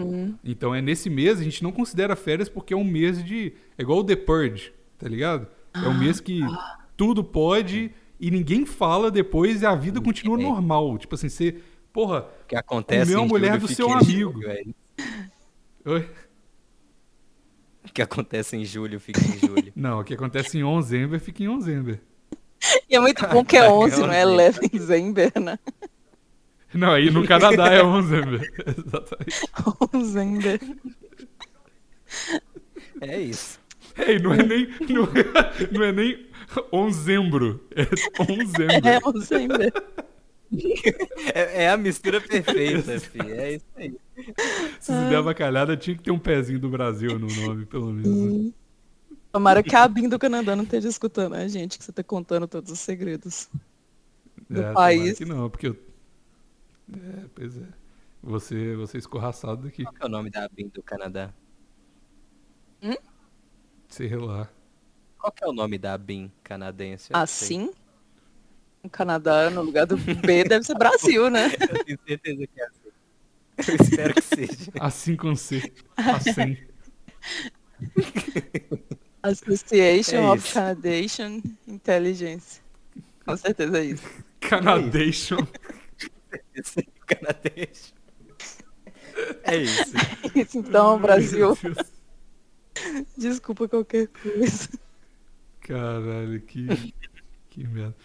[0.44, 3.52] Então é nesse mês, a gente não considera férias porque é um mês de.
[3.78, 5.46] É igual o The Purge, tá ligado?
[5.74, 6.40] É um mês que
[6.96, 10.98] tudo pode e ninguém fala depois e a vida continua normal.
[10.98, 11.60] Tipo assim, você.
[11.92, 14.32] Porra, O que acontece em mulher julho do fica seu em amigo.
[14.32, 14.74] julho, velho.
[15.86, 16.10] oi?
[17.88, 19.72] O que acontece em julho fica em julho.
[19.74, 21.98] Não, o que acontece em onzembro fica em onzembro.
[22.88, 24.58] E é muito bom que é 11, não é Realmente.
[24.58, 25.58] 11 dezembro, né?
[26.74, 28.40] Não, aí no Canadá é onzembro.
[28.66, 29.42] Exatamente.
[29.94, 30.58] Onzembro.
[33.00, 33.58] É isso.
[33.96, 34.68] Ei, não é nem.
[34.88, 36.26] Não é, não é nem
[36.72, 37.66] onzembro.
[37.74, 37.82] É
[38.22, 38.88] onzembro.
[38.88, 39.62] É onzembro.
[41.34, 43.20] É, é a mistura perfeita, fi.
[43.20, 43.94] É isso aí.
[44.80, 48.44] Se der bacalhada, tinha que ter um pezinho do Brasil no nome, pelo menos.
[48.44, 48.52] né?
[49.36, 52.48] Tomara que a Bim do Canadá não esteja escutando a gente, que você tá contando
[52.48, 53.50] todos os segredos.
[54.48, 55.18] do É, país.
[55.18, 55.76] que não, porque eu.
[56.90, 57.66] É, pois é.
[58.22, 59.82] Você, você escorraçado daqui.
[59.84, 61.34] Qual que é o nome da BIM do Canadá?
[63.90, 64.48] Sei lá.
[65.18, 67.10] Qual que é o nome da BIM canadense?
[67.12, 67.70] Assim?
[68.82, 71.48] O Canadá, no lugar do B, deve ser Brasil, né?
[71.70, 72.90] Eu tenho certeza que é assim.
[73.68, 74.72] Eu espero que seja.
[74.80, 75.74] Assim com C.
[75.94, 76.56] Assim.
[79.22, 80.54] Association É of isso.
[80.54, 82.60] Canadian Intelligence.
[83.24, 84.04] Com certeza é isso.
[84.40, 85.38] Canadation.
[86.54, 87.94] Esse é canadense.
[89.44, 89.92] É isso.
[90.36, 91.56] Isso então, Brasil.
[93.16, 94.68] Desculpa qualquer coisa.
[95.60, 96.66] Caralho, que.
[97.48, 97.96] Que merda.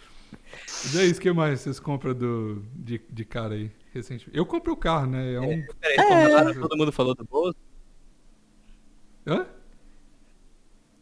[0.66, 4.36] Mas é isso, o que mais vocês compram do, de, de cara aí, recentemente?
[4.36, 5.34] Eu comprei o carro, né?
[5.34, 5.64] É um.
[5.80, 6.54] Peraí, É.
[6.54, 7.58] todo mundo falou do bolso?
[9.26, 9.46] Hã?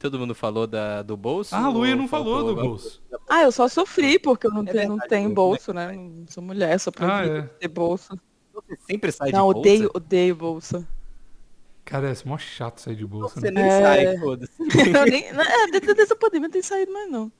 [0.01, 1.55] Todo mundo falou da, do bolso?
[1.55, 3.03] Ah, a Luia não falou faltou do bolso.
[3.29, 5.93] Ah, eu só sofri porque eu não, É tenho, não tenho Lu, bolso, né?
[5.93, 7.43] Não sou mulher, sou Ah, proibida é.
[7.59, 8.19] ter bolso.
[8.55, 9.59] Você sempre sai Não, de bolsa?
[9.59, 10.89] odeio, odeio bolsa.
[11.85, 13.61] Cara, é mó chato sair de bolsa, Você né?
[13.63, 13.81] nem É.
[13.83, 14.53] sai, foda-se.
[14.99, 17.31] Eu nem, é, desde desde a pandemia não tem saído mais não.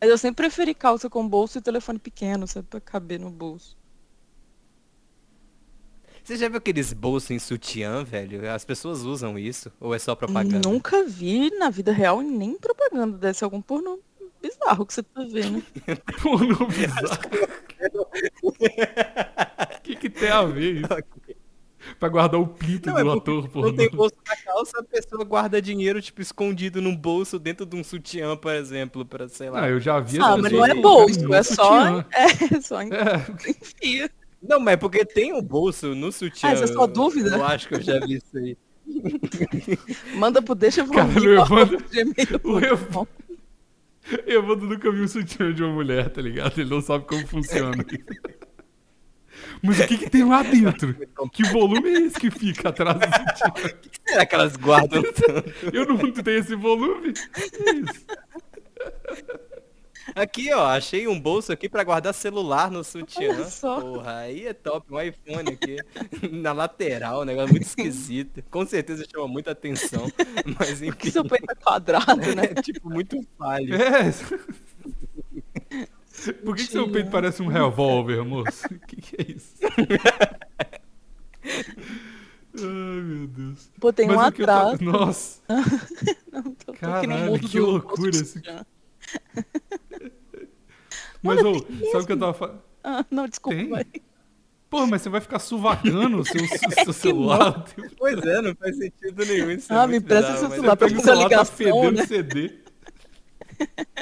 [0.00, 2.66] Mas eu sempre preferi calça com bolso e telefone pequeno, sabe?
[2.68, 3.76] Pra caber no bolso.
[6.30, 8.48] Você já viu aqueles bolsos em sutiã, velho?
[8.52, 9.68] As pessoas usam isso?
[9.80, 10.60] Ou é só propaganda?
[10.64, 13.18] Nunca vi na vida real e nem propaganda.
[13.18, 13.98] Deve ser algum pornô
[14.40, 15.60] bizarro que você tá vendo.
[16.22, 17.18] Pornô bizarro.
[18.44, 18.52] O
[19.82, 20.88] que, que tem a ver isso?
[21.98, 23.72] Pra guardar o pinto Não, é do porque ator Não pornô.
[23.72, 27.82] tem bolso na calça, a pessoa guarda dinheiro, tipo, escondido num bolso dentro de um
[27.82, 29.64] sutiã, por exemplo, pra, sei lá.
[29.64, 32.88] Ah, eu já vi Ah, as mas não é bolso, é só, é só É,
[33.48, 34.08] enfia.
[34.42, 36.48] Não, mas é porque tem um bolso no sutiã.
[36.50, 37.36] Ah, isso é só dúvida?
[37.36, 38.56] Eu acho que eu já vi isso aí.
[40.14, 42.58] Manda pro deixa Cara, eu mando- gmail.com.
[42.60, 43.08] eu-
[44.26, 46.58] Evandro nunca viu o sutiã de uma mulher, tá ligado?
[46.60, 47.84] Ele não sabe como funciona.
[49.62, 50.96] Mas o que, que tem lá dentro?
[51.32, 53.48] Que volume é esse que fica atrás do sutiã?
[53.48, 55.50] O que será que elas guardam tanto?
[55.72, 57.12] Eu não tenho esse volume.
[57.36, 58.06] É isso.
[60.14, 63.30] Aqui, ó, achei um bolso aqui pra guardar celular no sutiã.
[63.34, 63.80] Olha só.
[63.80, 65.76] Porra, aí é top, um iPhone aqui
[66.30, 68.42] na lateral, um negócio muito esquisito.
[68.50, 70.10] Com certeza chama muita atenção,
[70.58, 72.44] mas Que enfim, seu peito é quadrado, né?
[72.50, 73.74] é tipo muito falho.
[73.74, 74.12] É.
[76.44, 78.66] Por que, que seu peito parece um revólver, moço?
[78.66, 79.54] O que, que é isso?
[82.58, 83.70] Ai, meu Deus.
[83.78, 84.80] Botei um Mas o que eu tô- atrás.
[84.80, 85.40] Nossa,
[86.32, 88.66] Não, tô, tô Caralho, que nem mudo que do loucura esse- sutiã.
[91.22, 92.60] Mas Mano, ô, sabe o que eu tava falando?
[92.84, 93.56] Ah, não, desculpa.
[93.58, 93.68] Tem?
[93.68, 93.84] vai.
[94.70, 96.40] Pô, mas você vai ficar suvacando o seu,
[96.84, 97.64] seu celular.
[97.64, 99.50] Tipo, Pois é, não faz sentido nenhum.
[99.50, 101.56] Isso é Ah, me muito presta bizarro, seu mas- celular pra fazer celular, tá ligação,
[101.56, 102.06] fedendo né?
[102.06, 102.60] CD.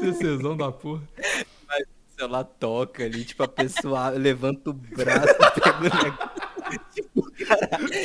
[0.00, 1.02] CCzão da porra.
[2.10, 6.32] O celular toca ali, tipo, a pessoa levanta o braço, pega o negócio.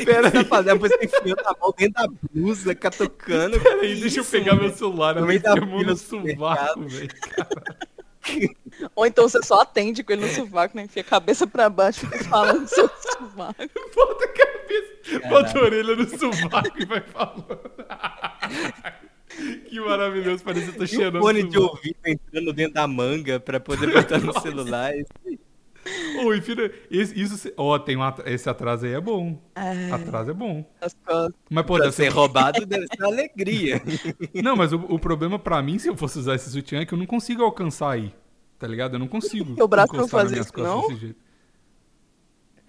[0.05, 0.73] Pera aí, fazendo?
[0.73, 3.59] Depois você enfia a mão dentro da blusa, catucando.
[3.59, 5.15] peraí, deixa eu pegar meu celular.
[5.15, 7.09] No meio da no sovaco, velho.
[8.95, 10.83] Ou então você só atende com ele no sovaco, né?
[10.83, 13.55] Enfia a cabeça pra baixo e falando no seu sovaco.
[13.95, 17.59] Bota a cabeça, bota a orelha no sovaco e vai falando.
[19.69, 22.87] Que maravilhoso, parece que eu tô E cheirando o fone de ouvido entrando dentro da
[22.87, 24.91] manga pra poder botar no celular.
[26.25, 29.39] Ô, esse- isso, se- ó, tem um at- esse atraso aí é bom.
[29.55, 30.65] É, Atraso é bom.
[31.49, 32.09] Mas, pô, deve ser ser...
[32.09, 33.81] roubado deve ser uma alegria.
[34.33, 36.93] Não, mas o, o problema pra mim, se eu fosse usar esse sutiã, é que
[36.93, 38.13] eu não consigo alcançar aí.
[38.59, 38.95] Tá ligado?
[38.95, 39.55] Eu não consigo.
[39.55, 40.87] Teu braço não faz isso, não?
[40.87, 41.26] desse jeito.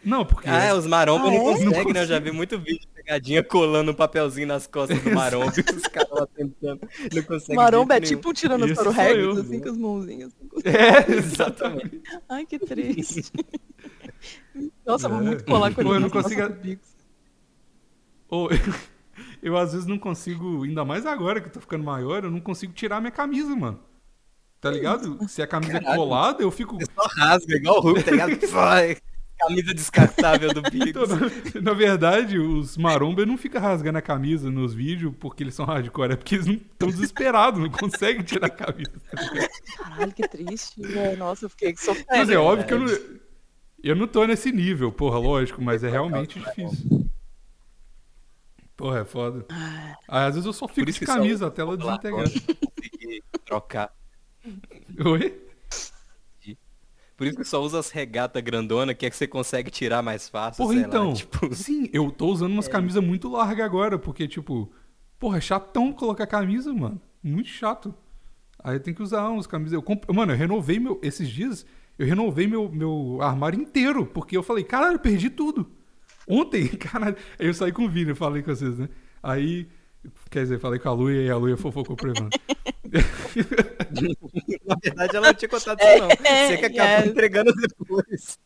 [0.05, 0.49] Não, porque.
[0.49, 1.55] Ah, os marombas Ah, não é?
[1.55, 2.03] conseguem, né?
[2.03, 5.61] Eu já vi muito vídeo de pegadinha colando um papelzinho nas costas do maromba e
[5.77, 6.81] os caras lá tentando.
[7.13, 7.57] Não conseguem.
[7.57, 9.31] Maromba é de jeito tipo um tiranossauro Rex, eu.
[9.33, 10.33] assim, com as mãozinhas.
[10.65, 12.01] É, exatamente.
[12.29, 13.31] Ai, que triste.
[14.87, 15.23] Nossa, eu vou É.
[15.25, 16.01] muito colar com Pô, eu ele.
[16.05, 16.43] não consigo-.
[18.31, 18.49] Ô,
[19.43, 22.41] eu às vezes não consigo, ainda mais agora que eu tô ficando maior, eu não
[22.41, 23.81] consigo tirar minha camisa, mano.
[24.61, 25.19] Tá ligado?
[25.29, 25.97] Se a camisa é Caralho.
[25.99, 26.75] colada, eu fico.
[26.77, 26.87] nenhum.
[26.95, 28.39] Só rasga, igual o Hulk, tá ligado?
[29.39, 30.89] Camisa descartável do Bigos.
[30.89, 35.55] Então, na, na verdade, os maromba não ficam rasgando a camisa nos vídeos porque eles
[35.55, 38.93] são hardcore, é porque eles não estão desesperados, não conseguem tirar a camisa.
[39.11, 39.49] tá?
[39.77, 40.81] Caralho, que triste.
[40.83, 41.17] velho.
[41.17, 42.07] Nossa, eu fiquei sofrendo.
[42.11, 42.99] Mas é óbvio que eu não,
[43.83, 47.09] eu não tô nesse nível, porra, lógico, mas é realmente difícil.
[48.77, 49.45] Porra, é foda.
[50.07, 52.29] Aí, às vezes eu só fico de camisa até ela desintegrar.
[53.45, 53.93] trocar.
[55.05, 55.48] Oi?
[57.19, 60.29] Por isso que só usa as regatas grandona, que é que você consegue tirar mais
[60.29, 61.53] fácil, Porra, sei lá, então, tipo...
[61.53, 64.71] sim, eu tô usando umas camisas muito largas agora, porque, tipo,
[65.19, 67.01] porra, é chatão colocar camisa, mano.
[67.21, 67.93] Muito chato.
[68.63, 69.73] Aí tenho que usar uns camisas.
[69.73, 70.05] Eu comp...
[70.15, 71.01] Mano, eu renovei meu.
[71.03, 71.67] Esses dias,
[71.99, 75.69] eu renovei meu, meu armário inteiro, porque eu falei, caralho, eu perdi tudo.
[76.29, 77.17] Ontem, caralho.
[77.37, 78.89] Aí eu saí com o Vini, eu falei com vocês, né?
[79.21, 79.67] Aí,
[80.31, 82.39] quer dizer, falei com a Luia e a Luia fofocou pro Evandro.
[84.65, 86.09] Na verdade, ela não tinha contado isso, não.
[86.25, 87.07] É, Você que acabou é.
[87.07, 88.39] entregando depois.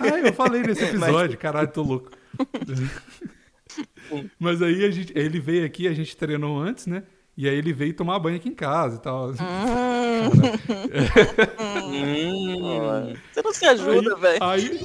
[0.00, 2.10] Ah, eu falei nesse episódio, caralho, tô louco.
[4.38, 7.04] Mas aí a gente, ele veio aqui, a gente treinou antes, né?
[7.36, 9.30] E aí ele veio tomar banho aqui em casa e tal.
[9.30, 9.34] Hum,
[13.32, 14.42] Você não se ajuda, velho.
[14.42, 14.80] Aí,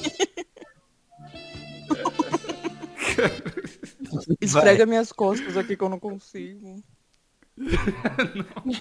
[4.41, 6.81] Esfrega minhas costas aqui que eu não consigo.
[7.57, 8.75] não,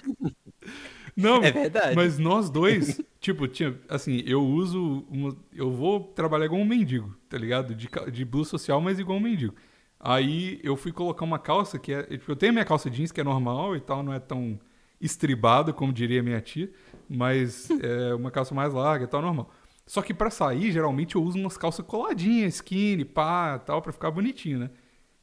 [1.43, 1.95] É verdade.
[1.95, 7.15] mas nós dois, tipo, tinha, assim, eu uso, uma, eu vou trabalhar igual um mendigo,
[7.29, 7.73] tá ligado?
[7.73, 9.55] De, de blusa social, mas igual um mendigo.
[9.99, 13.21] Aí eu fui colocar uma calça que é, tipo, eu tenho minha calça jeans que
[13.21, 14.59] é normal e tal, não é tão
[14.99, 16.71] estribada como diria minha tia,
[17.09, 19.49] mas é uma calça mais larga e tal, normal.
[19.85, 24.11] Só que pra sair, geralmente eu uso umas calças coladinhas, skinny, pá, tal, pra ficar
[24.11, 24.71] bonitinho, né?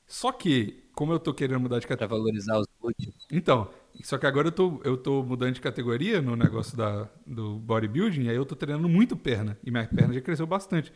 [0.06, 2.24] Só que, como eu tô querendo mudar de pra categoria.
[2.24, 3.26] valorizar os glúteos.
[3.30, 3.70] Então,
[4.02, 8.28] só que agora eu tô, eu tô mudando de categoria no negócio da, do bodybuilding,
[8.28, 9.58] aí eu tô treinando muito perna.
[9.62, 10.92] E minha perna já cresceu bastante.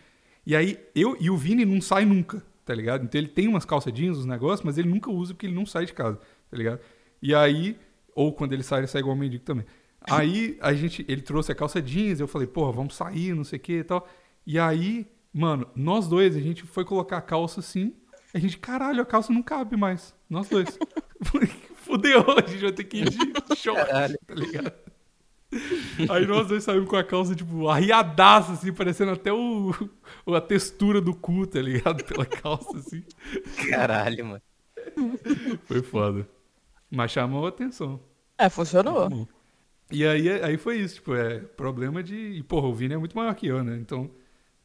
[0.47, 3.05] E aí, eu e o Vini não sai nunca, tá ligado?
[3.05, 5.66] Então ele tem umas calça jeans, uns negócios, mas ele nunca usa porque ele não
[5.66, 6.18] sai de casa,
[6.51, 6.80] tá ligado?
[7.20, 7.76] E aí,
[8.14, 9.66] ou quando ele sai, ele sai igual mendigo também.
[10.09, 13.59] Aí a gente, ele trouxe a calça jeans, eu falei, porra, vamos sair, não sei
[13.59, 14.09] o que e tal.
[14.47, 17.92] E aí, mano, nós dois, a gente foi colocar a calça assim,
[18.37, 20.14] a gente, caralho, a calça não cabe mais.
[20.28, 20.78] Nós dois.
[21.76, 24.18] Fudeu, a gente vai ter que ir de short, Caralho.
[24.26, 24.72] tá ligado?
[26.11, 29.70] Aí nós dois saímos com a calça, tipo, arriadaça, assim, parecendo até o,
[30.26, 32.03] o- a textura do cu, tá ligado?
[32.05, 33.05] Pela calça, assim.
[33.70, 34.43] Caralho, mano.
[35.64, 36.28] Foi foda.
[36.91, 38.01] Mas chamou a atenção.
[38.37, 39.09] É, funcionou.
[39.09, 39.26] Bom.
[39.91, 42.14] E aí, aí foi isso, tipo, é problema de.
[42.16, 43.76] E, porra, o Vini é muito maior que eu, né?
[43.76, 44.11] Então.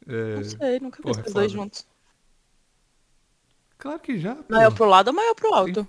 [0.07, 1.86] é, Não sei, nunca vi porra, é esses dois juntos.
[3.82, 4.36] Claro que já.
[4.47, 4.75] Maior porra.
[4.75, 5.88] pro lado ou maior pro alto?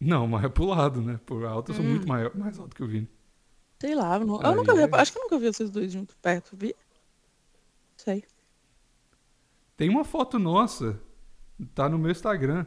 [0.00, 1.20] Não, é pro lado, né?
[1.24, 1.90] Por alto eu sou Hum.
[1.90, 3.08] muito maior, mais alto que o Vini.
[3.80, 4.80] Sei lá, eu, nu- eu nunca vi.
[4.82, 6.74] é- Acho que eu nunca vi vocês dois juntos perto, vi?
[7.96, 8.24] Sei.
[9.76, 10.98] Tem uma foto nossa,
[11.74, 12.64] tá no meu Instagram.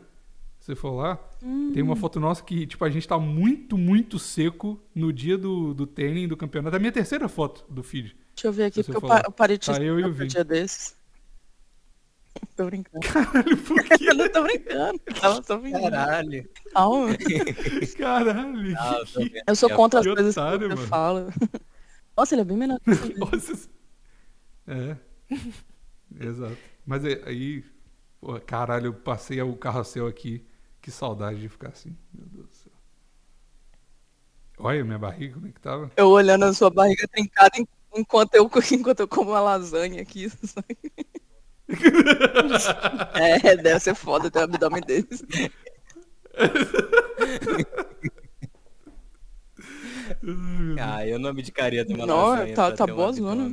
[0.59, 1.17] Se for lá,
[1.73, 1.85] tem Hum.
[1.87, 5.85] uma foto nossa que, tipo, a gente tá muito, muito seco no dia do, do
[5.85, 6.75] tênis do campeonato.
[6.75, 8.15] É a minha terceira foto do feed.
[8.35, 10.27] Deixa eu ver aqui, você porque eu, pa- eu parei de Tá eu e o
[10.27, 10.95] dia desses.
[12.55, 13.05] Tô brincando.
[13.07, 13.95] Caralho, por quê?
[14.09, 15.01] Eu não tô brincando.
[15.21, 15.89] Ela tô brincando.
[15.91, 16.49] Caralho.
[16.73, 17.07] Calma.
[17.97, 18.75] Caralho.
[18.79, 19.43] Ah, eu tô que- vendo.
[19.47, 20.87] Eu sou contra as coisas otário, que você mano.
[20.87, 21.33] fala.
[22.15, 22.79] Nossa, ele é bem menor.
[23.17, 23.69] Nossa.
[24.67, 24.97] É.
[26.19, 26.57] Exato.
[26.85, 27.63] Mas aí- aí,
[28.21, 30.45] pô, caralho, eu passei o carrossel aqui.
[30.81, 31.97] Que saudade de ficar assim.
[32.13, 32.71] Meu Deus do céu.
[34.59, 35.91] Olha minha barriga, como é que tava?
[35.97, 37.67] Eu olhando a sua barriga trincada en-
[37.97, 40.31] enquanto eu, enquanto eu como uma lasanha aqui.
[43.15, 45.25] É, deve ser foda ter um abdômen desse.
[50.79, 53.49] Ah, eu não abdicaria de uma Não, lasanha tá- tá um boa zona.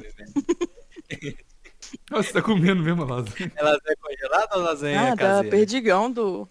[2.11, 3.53] Nossa, você tá comendo mesmo a lasanha.
[3.55, 5.51] É lasanha congelada ou lasanha Ah, da caseira?
[5.51, 6.49] perdigão do.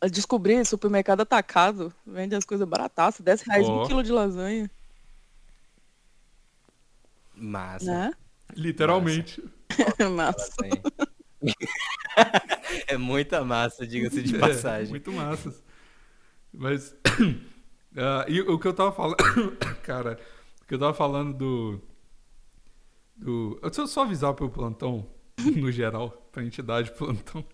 [0.00, 3.84] Eu descobri, supermercado atacado, vende as coisas barataças, 10 reais Ó.
[3.84, 4.68] um quilo de lasanha,
[7.34, 7.84] Massa.
[7.84, 8.12] né?
[8.54, 9.40] Literalmente.
[9.40, 9.61] Massa.
[9.98, 10.82] Lasanha.
[12.86, 14.90] é muita massa, diga-se de É, passagem.
[14.90, 15.62] muito massas.
[16.52, 16.94] Mas.
[17.96, 19.16] ah, e o que eu tava falando.
[19.82, 20.18] Cara,
[20.62, 21.80] o que eu tava falando do.
[23.16, 25.06] do deixa eu só avisar pro plantão,
[25.56, 27.44] no geral, pra entidade plantão.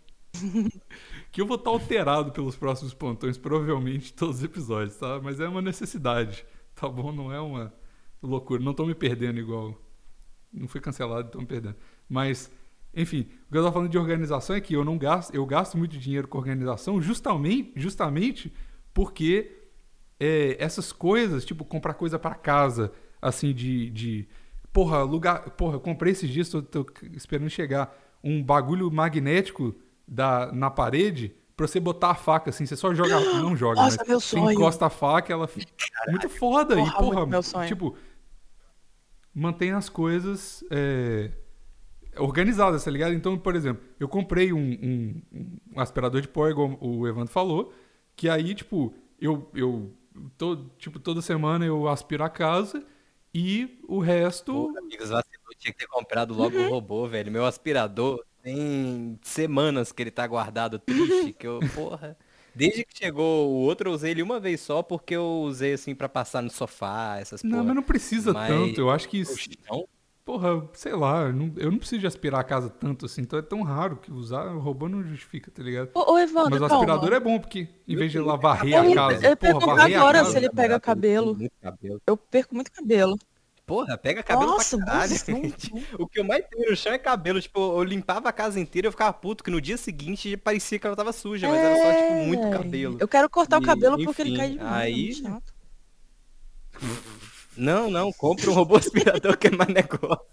[1.33, 5.21] que eu vou estar alterado pelos próximos plantões, provavelmente, todos os episódios, tá?
[5.21, 6.45] Mas é uma necessidade,
[6.75, 7.13] tá bom?
[7.13, 7.73] Não é uma
[8.23, 8.63] loucura.
[8.63, 9.75] Não tô me perdendo igual.
[10.53, 11.77] Não fui cancelado, tô me perdendo.
[12.09, 12.51] Mas,
[12.95, 15.77] enfim, o que eu tava falando de organização é que eu não gasto, eu gasto
[15.77, 18.53] muito dinheiro com organização justamente, justamente
[18.95, 19.59] porque
[20.19, 23.91] é, essas coisas, tipo, comprar coisa pra casa, assim, de.
[23.91, 24.29] de
[24.73, 25.51] porra, lugar.
[25.51, 29.75] Porra, eu comprei esses dias, tô, tô esperando chegar um bagulho magnético
[30.07, 33.19] da, na parede pra você botar a faca, assim, você só joga.
[33.41, 34.53] Não joga, Nossa, mas meu você sonho.
[34.53, 35.73] encosta a faca, ela fica.
[36.09, 36.77] Muito foda.
[36.77, 37.69] Porra, e, porra, muito meu sonho.
[37.69, 37.97] tipo,
[39.35, 40.65] mantém as coisas.
[40.71, 41.31] é,
[42.19, 43.15] organizadas, tá ligado?
[43.15, 45.23] Então, por exemplo, eu comprei um, um-
[45.77, 47.73] um aspirador de pó, igual o Evandro falou,
[48.17, 49.93] que aí, tipo, eu, eu
[50.37, 52.85] to- tipo, toda semana eu aspiro a casa
[53.35, 54.53] e o resto.
[54.53, 56.67] Pô, amigos, vacilou, tinha que ter comprado logo Uhum.
[56.67, 57.31] o robô, velho.
[57.31, 62.17] Meu aspirador tem semanas que ele tá guardado triste, que eu, porra.
[62.55, 65.95] Desde que chegou o outro, eu usei ele uma vez só, porque eu usei assim
[65.95, 67.65] pra passar no sofá, essas Não, porra.
[67.65, 68.81] mas não precisa Mas- tanto.
[68.81, 69.87] Eu acho que, O chão,
[70.29, 73.23] porra, sei lá, eu não, eu não preciso de aspirar a casa tanto assim.
[73.23, 75.89] Então é tão raro que usar o robô não justifica, tá ligado?
[75.95, 76.85] Ô, ô Evandro, Mas o calma.
[76.85, 79.87] aspirador é bom, porque em vez de ela varrer Eu a casa, eu porra, a
[79.87, 81.35] agora se ele pega cabelo.
[81.35, 82.03] Muito cabelo.
[82.07, 83.19] Eu perco muito cabelo.
[83.65, 85.15] Porra, pega cabelo Nossa, pra caralho.
[85.99, 87.41] O que eu mais tenho no chão é cabelo.
[87.41, 90.79] Tipo, eu limpava a casa inteira e eu ficava puto, que no dia seguinte parecia
[90.79, 92.51] que ela tava suja, mas era só, tipo, muito É.
[92.51, 92.97] cabelo.
[93.01, 94.61] Eu quero cortar o E, cabelo porque ele enfim, cai de mim.
[94.63, 95.55] aí- é muito chato.
[97.59, 100.25] Não, não, compra um robô aspirador que é mais negócio.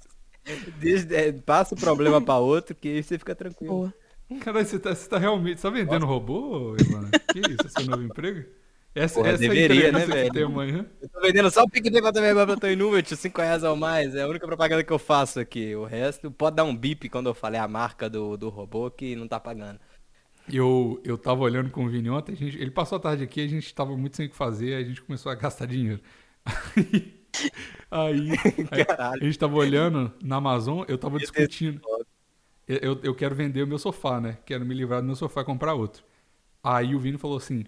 [0.80, 3.74] Desde- é, passa o problema pra outro, que aí você fica tranquilo.
[3.74, 3.94] Boa.
[4.42, 5.60] Caralho, você tá, você tá realmente.
[5.60, 7.10] Você tá vendendo robô, Ivan?
[7.32, 7.68] Que isso?
[7.68, 8.50] É seu novo emprego?
[8.94, 10.46] Essa, Porra, essa é a deveria, né, que tem velho?
[10.46, 10.90] amanhã.
[11.02, 14.16] Eu tô vendendo só o PicPay pra também pra tô inútil, 5 reais ou mais.
[14.16, 15.76] É a única propaganda que eu faço aqui.
[15.76, 19.16] O resto pode dar um bip quando eu falei a marca do, do robô que
[19.16, 19.80] não tá pagando.
[20.52, 23.42] Eu, eu tava olhando com o Vini ontem, a gente, ele passou a tarde aqui,
[23.42, 26.00] a gente tava muito sem o que fazer, a gente começou a gastar dinheiro.
[27.92, 28.32] Aí,
[28.72, 29.22] aí Caralho.
[29.22, 31.82] a gente tava olhando na Amazon, eu tava discutindo.
[32.68, 34.38] Eu, eu, quero vender o meu sofá, né?
[34.46, 36.04] Quero me livrar do meu sofá e comprar outro.
[36.64, 37.64] Aí o Vini falou assim: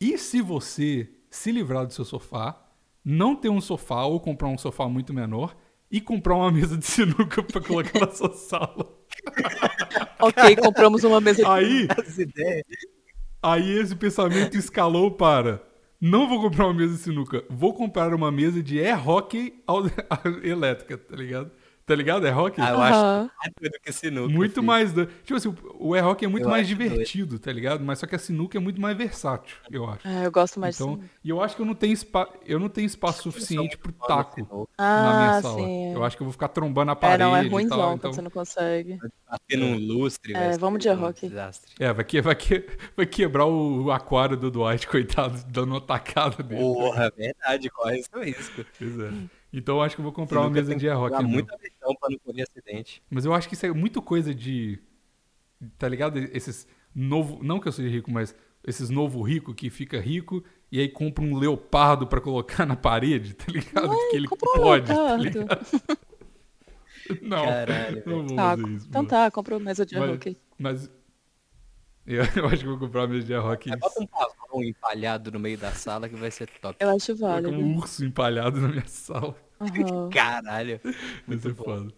[0.00, 2.56] e se você se livrar do seu sofá,
[3.04, 5.56] não ter um sofá ou comprar um sofá muito menor
[5.90, 8.94] e comprar uma mesa de sinuca pra colocar na sua sala?
[10.18, 12.64] Ok, compramos uma mesa de Aí, As ideias.
[13.42, 15.62] Aí esse pensamento escalou para
[16.06, 19.54] não vou comprar uma mesa de sinuca, vou comprar uma mesa de air hockey
[20.42, 21.50] elétrica, tá ligado?
[21.86, 22.26] Tá ligado?
[22.26, 22.60] Air hockey?
[22.60, 22.82] Ah, eu Aham.
[23.22, 24.34] acho mais doido que sinuca.
[24.34, 24.66] muito filho.
[24.66, 24.92] mais.
[24.92, 26.90] do- Tipo assim, o air hockey é muito Eu mais acho doido.
[26.90, 27.84] divertido, tá ligado?
[27.84, 30.06] Mas só que a sinuca é muito mais versátil, eu acho.
[30.08, 32.28] É, eu gosto mais Então, de e eu acho que eu não tenho, spa...
[32.44, 34.68] eu não tenho espaço suficiente pro taco Sinuca.
[34.76, 35.58] na minha Ah, sala.
[35.60, 35.92] sim.
[35.94, 37.86] Eu acho que eu vou ficar trombando a É, parede não, é ruimzão tal.
[37.90, 38.98] quando Então, você não consegue.
[39.30, 41.28] Bater num lustre, É, vamos de um hockey.
[41.28, 41.72] Desastre.
[41.78, 42.20] é, vai, que...
[42.20, 42.66] vai, que...
[42.96, 46.60] vai quebrar o aquário do Dwight, coitado, dando uma tacada dele.
[46.60, 48.64] Porra, verdade, corre esse risco.
[48.76, 49.10] Pois é.
[49.58, 51.28] Então eu acho que eu vou comprar uma mesa tem de jogar mesmo.
[51.30, 53.02] muita atenção pra não correr acidente.
[53.08, 54.78] Mas eu acho que isso é muito coisa de.
[55.78, 56.18] Tá ligado?
[56.18, 57.42] Esses novo.
[57.42, 58.34] Não que eu seja rico, mas
[58.66, 63.32] esses novo rico que fica rico e aí compra um leopardo pra colocar na parede,
[63.34, 63.88] tá ligado?
[64.10, 65.48] que ele compra um pode, tá ligado?
[67.22, 68.86] Não, Caralho, não vou Tá, fazer isso.
[68.88, 69.10] então pô.
[69.10, 70.36] tá, comprou mesa de Mas- hockey.
[70.58, 70.90] Mas.
[72.04, 73.32] Eu, eu acho que eu vou comprar uma mesa de.
[73.34, 76.76] Aí Bota um pavão empalhado no meio da sala que vai ser top.
[76.80, 77.50] Eu acho válido.
[77.56, 79.36] um urso empalhado na minha sala.
[79.60, 80.08] Aham.
[80.12, 80.80] Caralho.
[81.26, 81.64] Muito ser bom.
[81.64, 81.92] foda.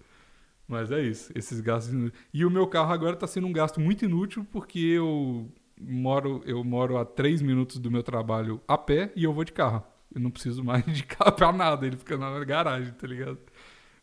[0.67, 2.23] Mas é isso, esses gastos inúteis.
[2.33, 5.51] E o meu carro agora tá sendo um gasto muito inútil porque eu
[5.81, 9.53] moro, eu moro a três minutos do meu trabalho a pé e eu vou de
[9.53, 9.83] carro.
[10.15, 13.39] Eu não preciso mais de carro pra nada, ele fica na garagem, tá ligado?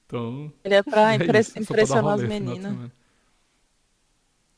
[0.05, 0.51] Então.
[0.63, 2.91] Ele é pra é impre- isso, dar impressionar as rolê meninas.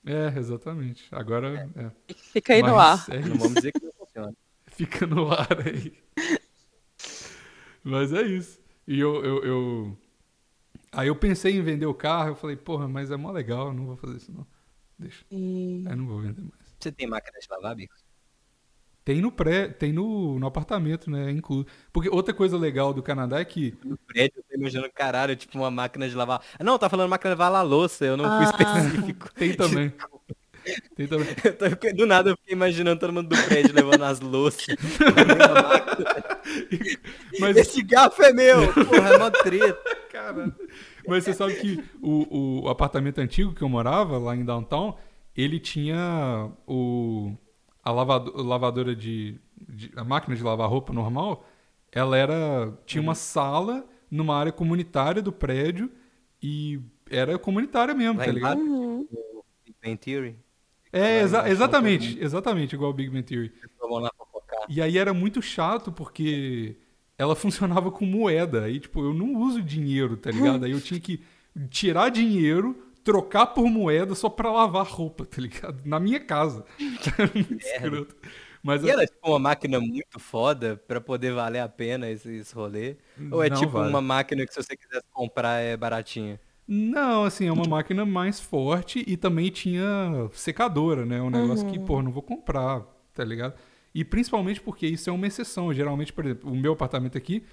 [0.05, 1.07] É, exatamente.
[1.11, 1.91] Agora é.
[2.13, 3.15] Fica aí no Mas ar.
[3.15, 4.33] é Não vamos dizer que não funciona.
[4.67, 5.93] Fica no ar aí.
[7.83, 8.59] Mas é isso.
[8.87, 9.97] E eu, eu, eu-
[10.91, 13.73] Aí eu pensei em vender o carro, eu falei, porra, mas é mó legal, eu
[13.73, 14.47] não vou fazer isso não.
[14.97, 15.23] Deixa.
[15.29, 16.75] E- Aí não vou vender mais.
[16.79, 18.05] Você tem máquina de lavar, Bicos?
[19.03, 21.31] Tem no pré, tem no, no apartamento, né?
[21.31, 21.65] Incluso.
[21.93, 23.73] Porque outra coisa legal do Canadá é que.
[23.83, 26.41] No prédio, eu tô imaginando, caralho, tipo uma máquina de lavar.
[26.59, 28.49] Ah, Não, tá falando máquina de lavar a louça, eu não fui Ah.
[29.07, 29.33] específico.
[29.33, 29.93] Tem também.
[30.95, 31.27] Tem também.
[31.43, 34.65] Eu tô- Do nada eu fiquei imaginando todo mundo do prédio levando as louças.
[37.39, 38.73] Mas, Esse garfo é meu!
[38.73, 39.97] Porra, é mó treta.
[40.11, 40.55] cara,
[41.07, 44.95] mas você sabe que o, o apartamento antigo que eu morava, lá em downtown,
[45.35, 47.33] ele tinha o,
[47.83, 51.47] a lavado- lavadora de, de- A máquina de lavar roupa normal,
[51.91, 52.73] ela era.
[52.85, 55.91] Tinha uma sala numa área comunitária do prédio
[56.41, 58.59] e era comunitária mesmo, Lá tá ligado?
[58.59, 59.07] Uhum.
[59.65, 60.35] Big Bang Theory.
[60.97, 63.51] É, exa- exatamente, exatamente, igual o Big Man Theory.
[64.69, 66.75] E aí era muito chato porque
[67.17, 68.63] ela funcionava com moeda.
[68.65, 70.65] Aí, tipo, eu não uso dinheiro, tá ligado?
[70.65, 71.23] Aí eu tinha que
[71.69, 75.81] tirar dinheiro, trocar por moeda só pra lavar roupa, tá ligado?
[75.85, 76.65] Na minha casa.
[77.17, 78.15] Era muito escroto.
[78.63, 82.53] Mas E era tipo uma máquina muito foda pra poder valer a pena esse, esse
[82.53, 82.97] rolê?
[83.31, 83.89] Ou é Não tipo vale.
[83.89, 86.37] uma máquina que se você quisesse comprar é baratinha?
[86.67, 91.21] Não, assim, é uma máquina mais forte e também tinha secadora, né?
[91.21, 92.81] Um negócio que, pô, não vou comprar,
[93.13, 93.53] tá ligado?
[93.95, 95.73] E principalmente porque isso é uma exceção.
[95.73, 97.43] Geralmente, por exemplo, o meu apartamento aqui,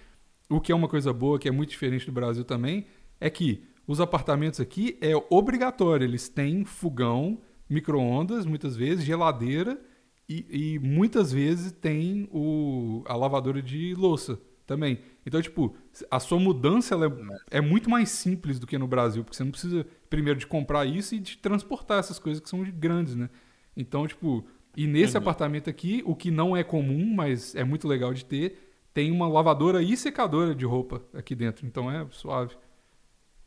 [0.49, 2.87] o que é uma coisa boa, que é muito diferente do Brasil também,
[3.21, 6.05] é que os apartamentos aqui é obrigatório.
[6.05, 7.39] Eles têm fogão,
[7.71, 9.81] micro-ondas, muitas vezes, geladeira
[10.29, 15.01] e, e muitas vezes tem o, a lavadora de louça também.
[15.27, 15.77] Então, tipo,
[16.11, 17.07] a sua mudança ela
[17.51, 20.47] é, é muito mais simples do que no Brasil, porque você não precisa primeiro de
[20.47, 23.29] comprar isso e de transportar essas coisas que são grandes, né?
[23.77, 24.45] Então, tipo,
[24.77, 28.73] e nesse apartamento aqui, o que não é comum, mas é muito legal de ter,
[28.93, 31.67] tem uma lavadora e secadora de roupa aqui dentro.
[31.67, 32.57] Então é suave.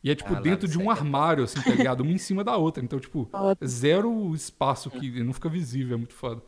[0.02, 2.02] E é tipo Ah, dentro de um armário, assim, tá ligado?
[2.02, 2.82] Uma em cima da outra.
[2.82, 3.28] Então, tipo,
[3.64, 6.42] zero espaço que não fica visível, é muito foda.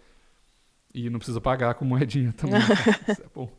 [0.95, 2.61] E não precisa pagar com moedinha também.
[3.09, 3.51] Isso é bom.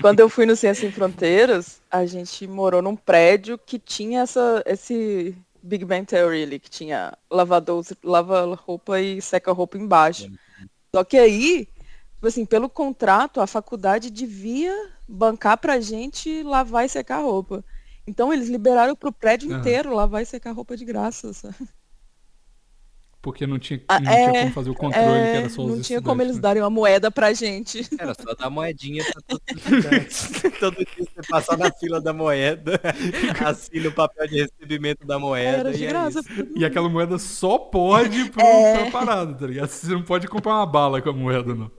[0.00, 4.62] Quando eu fui no Ciência Sem Fronteiras, a gente morou num prédio que tinha essa,
[4.66, 10.30] esse Big Bang Theory ali, que tinha lavador, lava roupa e seca roupa embaixo.
[10.94, 11.68] Só que aí,
[12.14, 14.74] tipo assim, pelo contrato, a faculdade devia
[15.08, 17.64] bancar pra gente lavar e secar roupa.
[18.06, 21.32] Então eles liberaram pro prédio inteiro lavar e secar roupa de graça.
[21.32, 21.56] sabe?
[23.22, 25.62] Porque não tinha, Ah, não tinha é, como fazer o controle, que É, era só
[25.62, 26.42] os não tinha como estudantes, eles né?
[26.42, 27.86] darem uma moeda pra gente.
[27.96, 30.30] Era só dar moedinha pra os estudantes.
[30.58, 32.80] Todo dia você passar na fila da moeda,
[33.46, 36.18] assina o papel de recebimento da moeda Era e de é graça.
[36.18, 36.48] isso.
[36.56, 38.90] E aquela moeda só pode pro, É.
[38.90, 39.68] pra parada, tá ligado?
[39.68, 41.70] Você não pode comprar uma bala com a moeda, não.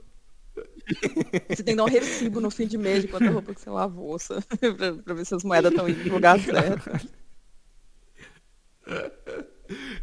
[1.50, 3.68] Você tem que dar um recibo no fim de mês de quanta roupa que você
[3.68, 4.44] lavou, sabe?
[4.78, 6.90] pra, pra ver se as moedas estão indo no lugar certo.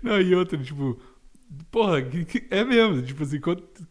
[0.02, 1.00] Não, e outra, tipo,
[1.70, 1.99] porra,
[2.49, 3.39] é mesmo, tipo assim,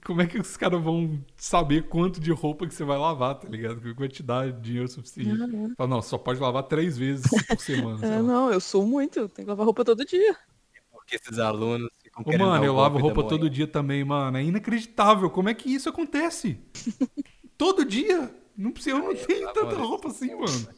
[0.05, 3.49] como é que os caras vão saber quanto de roupa que você vai lavar, tá
[3.49, 3.81] ligado?
[3.81, 5.37] Que vai te dar dinheiro suficiente.
[5.77, 8.07] Fala, não, só pode lavar três vezes por semana.
[8.07, 10.37] É, não, eu sou muito, tenho que lavar roupa todo dia.
[10.91, 14.39] Porque esses alunos ficam Ô, mano, eu lavo roupa todo dia também, mano.
[14.39, 15.29] É inacreditável.
[15.29, 16.59] Como é que isso acontece?
[17.59, 18.35] todo dia.
[18.57, 20.69] Não precisa, eu não tenho lavo tanta roupa assim, mano.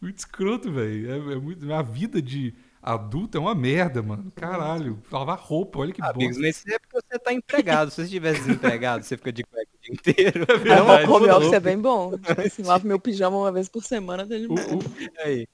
[0.00, 1.10] Muito escroto, velho.
[1.10, 1.72] É, é muito...
[1.72, 4.30] A vida de adulto é uma merda, mano.
[4.34, 5.02] Caralho.
[5.10, 6.18] Lavar roupa, olha que Ah, bosta.
[6.18, 7.90] Bigos, mas isso é porque você tá empregado.
[7.90, 10.46] Se você estivesse desempregado, você fica de cueca o dia inteiro.
[10.50, 11.06] Aí, verdade.
[11.10, 12.16] o home Não, office é bem bom.
[12.18, 14.60] Tipo assim, lavo meu pijama uma vez por semana, tá de boa.
[14.60, 14.78] o-
[15.24, 15.46] Aí.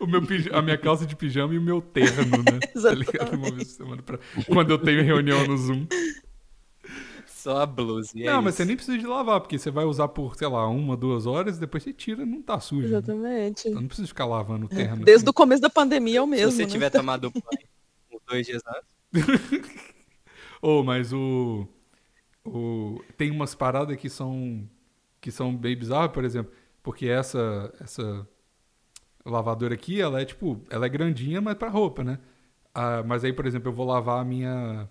[0.00, 2.58] o meu pija- a minha calça de pijama e o meu terno, né?
[2.82, 3.34] tá ligado?
[3.36, 4.18] Uma vez por semana pra...
[4.46, 5.86] Quando eu tenho reunião no Zoom.
[7.48, 8.12] Só a blusa.
[8.14, 8.58] e é não, mas isso.
[8.58, 11.58] você nem precisa de lavar, porque você vai usar por, sei lá, uma, duas horas,
[11.58, 12.82] depois você tira não tá sujo.
[12.82, 12.98] né?
[12.98, 13.68] Exatamente.
[13.68, 15.02] Então não precisa ficar lavando o terno.
[15.02, 15.30] Desde assim.
[15.30, 16.50] o começo da pandemia é o mesmo.
[16.50, 16.68] Se você né?
[16.68, 19.24] tiver tomado banho dois dias antes,
[20.60, 21.66] Oh, mas o,
[22.44, 24.68] o tem umas paradas que são
[25.18, 28.28] que são bem bizarras, por exemplo, porque essa essa
[29.24, 32.18] lavadora aqui, ela é tipo, ela é grandinha, mas pra roupa, né?
[32.74, 34.88] Ah, mas aí, por exemplo, eu vou lavar a minha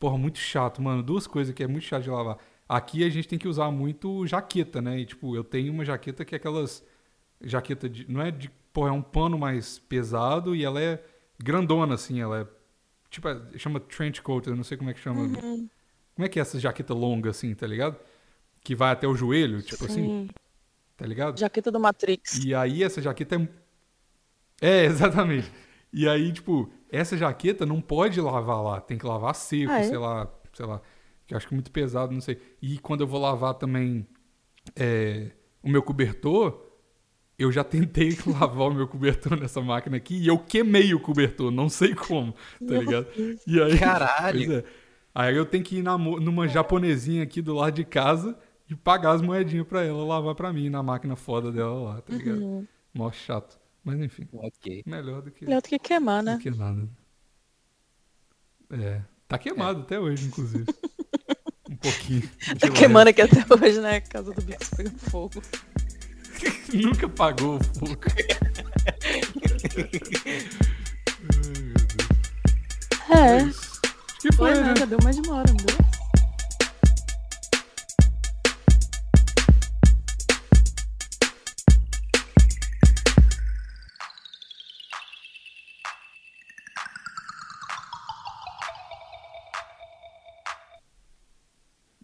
[0.00, 1.02] Porra, muito chato, mano.
[1.02, 2.38] Duas coisas que é muito chato de lavar.
[2.66, 4.98] Aqui a gente tem que usar muito jaqueta, né?
[4.98, 6.82] E, tipo, eu tenho uma jaqueta que é aquelas
[7.42, 8.10] jaqueta de.
[8.10, 8.50] Não é de.
[8.72, 11.04] Pô, é um pano mais pesado e ela é
[11.38, 12.18] grandona, assim.
[12.18, 12.46] Ela é.
[13.10, 15.20] Tipo, é- chama trench coat, eu não sei como é que chama.
[15.20, 15.68] Uhum.
[16.14, 17.96] Como é que é essa jaqueta longa, assim, tá ligado?
[18.64, 20.28] Que vai até o joelho, tipo assim, Sim.
[20.96, 21.38] tá ligado?
[21.38, 22.42] Jaqueta do Matrix.
[22.42, 23.48] E aí essa jaqueta é.
[24.62, 25.50] É, exatamente.
[25.92, 29.82] E aí, tipo, essa jaqueta não pode lavar lá, tem que lavar seco, Ah, é?
[29.84, 30.80] sei lá, sei lá.
[31.26, 32.40] Que eu acho que é muito pesado, não sei.
[32.60, 34.06] E quando eu vou lavar também
[34.76, 35.30] é,
[35.62, 36.66] o meu cobertor,
[37.38, 41.50] eu já tentei lavar o meu cobertor nessa máquina aqui e eu queimei o cobertor,
[41.50, 42.34] não sei como,
[42.66, 43.06] tá ligado?
[43.46, 44.58] E aí, Caralho.
[44.58, 44.64] É.
[45.14, 48.38] Aí eu tenho que ir na numa japonesinha aqui do lado de casa
[48.68, 52.12] e pagar as moedinhas pra ela lavar pra mim na máquina foda dela lá, tá
[52.12, 52.40] ligado?
[52.42, 52.66] Uhum.
[52.94, 53.58] Mó chato.
[53.84, 54.82] Mas enfim, Ok.
[54.86, 56.34] melhor do que, Melhor do que queimar, né?
[56.36, 56.88] do que nada.
[58.70, 59.02] É.
[59.26, 60.64] Tá queimado até hoje, inclusive.
[61.70, 62.28] um pouquinho.
[62.58, 62.70] Tá leve.
[62.78, 64.00] queimando aqui até hoje, né?
[64.00, 65.40] Casa do Bix pega fogo.
[66.74, 68.00] Nunca pagou o fogo.
[73.08, 73.36] Ai, É.
[73.36, 73.56] meu Deus.
[73.56, 73.80] Acho
[74.28, 74.74] que foi, Foi, né?
[74.78, 74.86] né?
[74.86, 75.76] Deu mais de uma hora, não deu?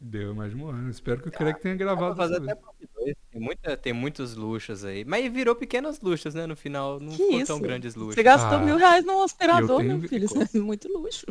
[0.09, 0.89] Deu mais de um ano.
[0.89, 3.17] Espero que o Craig tenha gravado fazer até parte 2.
[3.33, 5.05] Tem, muita, tem muitos luxos aí.
[5.05, 6.47] Mas virou pequenas luxas, né?
[6.47, 7.01] No final.
[7.01, 7.47] Não Que ficou isso?
[7.47, 8.15] tão grandes luxos.
[8.15, 10.25] Você gastou Ah, mil reais num aspirador, tenho- meu filho.
[10.27, 11.27] Isso é muito luxo.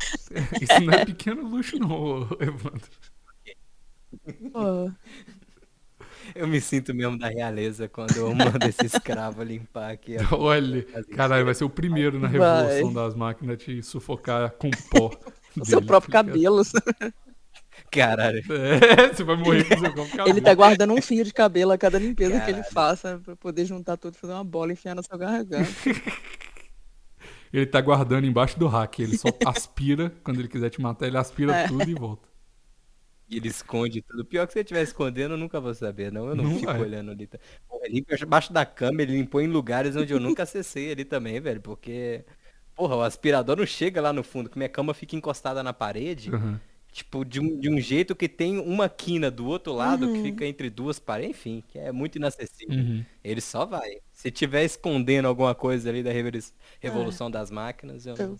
[0.62, 2.90] Isso não é pequeno luxo, não, Evandro.
[6.34, 10.16] Eu me sinto mesmo da realeza quando eu mando esse escravo limpar aqui.
[10.32, 12.66] Olha, caralho, vai ser o primeiro na Vai.
[12.66, 15.10] revolução das máquinas a te sufocar com pó.
[15.58, 16.34] o seu dele, próprio tá ligado?
[16.34, 16.62] cabelo.
[17.90, 18.42] Caralho.
[18.52, 20.28] É, você vai morrer com o seu cabelo.
[20.28, 22.72] Ele tá guardando um fio de cabelo a cada limpeza que ele Caralho.
[22.72, 25.68] faça pra poder juntar tudo e fazer uma bola e enfiar na sua garganta.
[27.52, 29.02] Ele tá guardando embaixo do rack.
[29.02, 31.66] Ele só aspira, quando ele quiser te matar, ele aspira É.
[31.66, 32.28] tudo e volta.
[33.26, 34.24] E ele esconde tudo.
[34.24, 36.28] Pior que se ele estiver escondendo, eu nunca vou saber, não.
[36.28, 36.80] Eu não, Não fico vai.
[36.80, 37.26] olhando ali.
[37.26, 41.04] Porra, ele limpa embaixo da cama, ele limpou em lugares onde eu nunca acessei ali
[41.04, 41.60] também, velho.
[41.60, 42.24] Porque,
[42.74, 46.30] porra, o aspirador não chega lá no fundo, que minha cama fica encostada na parede.
[46.34, 46.60] Aham.
[46.90, 50.14] Tipo, de um, de um jeito que tem uma quina do outro lado Uhum.
[50.14, 52.74] que fica entre duas paredes, enfim, que é muito inacessível.
[52.76, 53.04] Uhum.
[53.22, 53.98] Ele só vai.
[54.12, 56.22] Se tiver escondendo alguma coisa ali da É.
[56.80, 58.38] revolução das máquinas, eu não, Eu-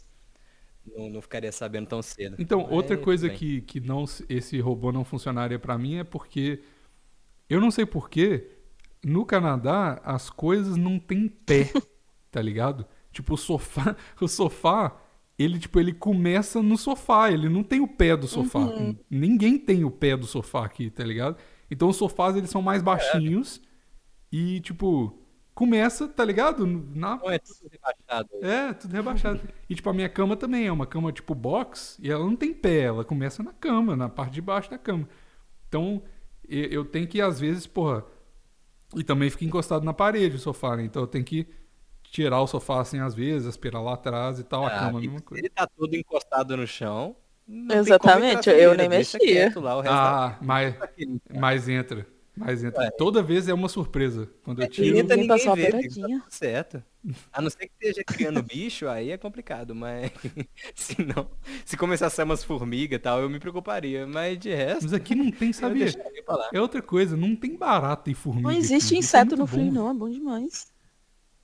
[0.96, 2.36] não, não ficaria sabendo tão cedo.
[2.38, 6.60] Então, Mas, outra coisa que, que não, esse robô não funcionaria pra mim é porque
[7.48, 8.48] eu não sei porquê,
[9.04, 11.70] no Canadá as coisas não têm pé,
[12.32, 12.86] tá ligado?
[13.12, 14.96] Tipo, o sofá, o sofá,
[15.38, 18.60] ele tipo, ele começa no sofá, ele não tem o pé do sofá.
[19.10, 21.36] Ninguém tem o pé do sofá aqui, tá ligado?
[21.70, 23.60] Então os sofás eles são mais baixinhos
[24.32, 25.18] e tipo,
[25.54, 26.66] começa, tá ligado?
[26.66, 28.28] Na Não é tudo rebaixado.
[28.42, 29.40] é, tudo rebaixado.
[29.68, 32.52] E, tipo, a minha cama também é uma cama, tipo, box, e ela não tem
[32.54, 35.08] pé, ela começa na cama, na parte de baixo da cama.
[35.68, 36.02] Então,
[36.48, 38.04] eu tenho que, às vezes, porra.
[38.96, 40.84] E também fica encostado na parede o sofá, né?
[40.84, 41.46] Então eu tenho que
[42.10, 45.02] tirar o sofá assim, às vezes, aspirar lá atrás e tal, a Ah, cama, a
[45.02, 45.40] e mesma coisa.
[45.40, 47.16] ele tá todo encostado no chão.
[47.46, 49.52] não tem Exatamente, eu nem mexia.
[49.56, 50.74] lá o resto da- Ah, mas,
[51.34, 52.06] mas entra.
[52.36, 52.80] Mas entra.
[52.84, 52.90] Ué.
[52.92, 54.30] Toda vez é uma surpresa.
[54.44, 54.96] Quando eu Limita, tiro.
[54.96, 56.82] Ninguém ninguém passou vê, tá certo.
[57.32, 60.12] A não ser que esteja criando bicho, aí é complicado, mas
[60.74, 61.28] se não,
[61.64, 64.92] se começar a sair umas formigas e tal, eu me preocuparia, mas de resto, Mas
[64.92, 65.86] aqui não tem, eu sabia?
[66.52, 68.42] É outra coisa, não tem barata e formiga.
[68.48, 68.58] Não aqui.
[68.58, 69.90] existe Isso é inseto muito no frio, não.
[69.90, 70.72] É bom demais.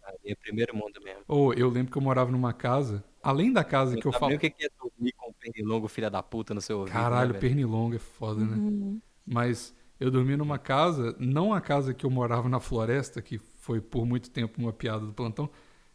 [0.04, 1.22] Aí é primeiro mundo mesmo.
[1.26, 4.34] Ou eu lembro que eu morava numa casa, além da casa Não que eu falo.
[4.34, 6.92] o que é dormir com o pernilongo, filha da puta, no seu ouvido.
[6.94, 8.56] Caralho, né, pernilongo é foda, né?
[8.56, 9.00] Uhum.
[9.26, 13.80] Mas eu dormi numa casa, não a casa que eu morava na floresta, que foi
[13.80, 15.48] por muito tempo uma piada do plantão,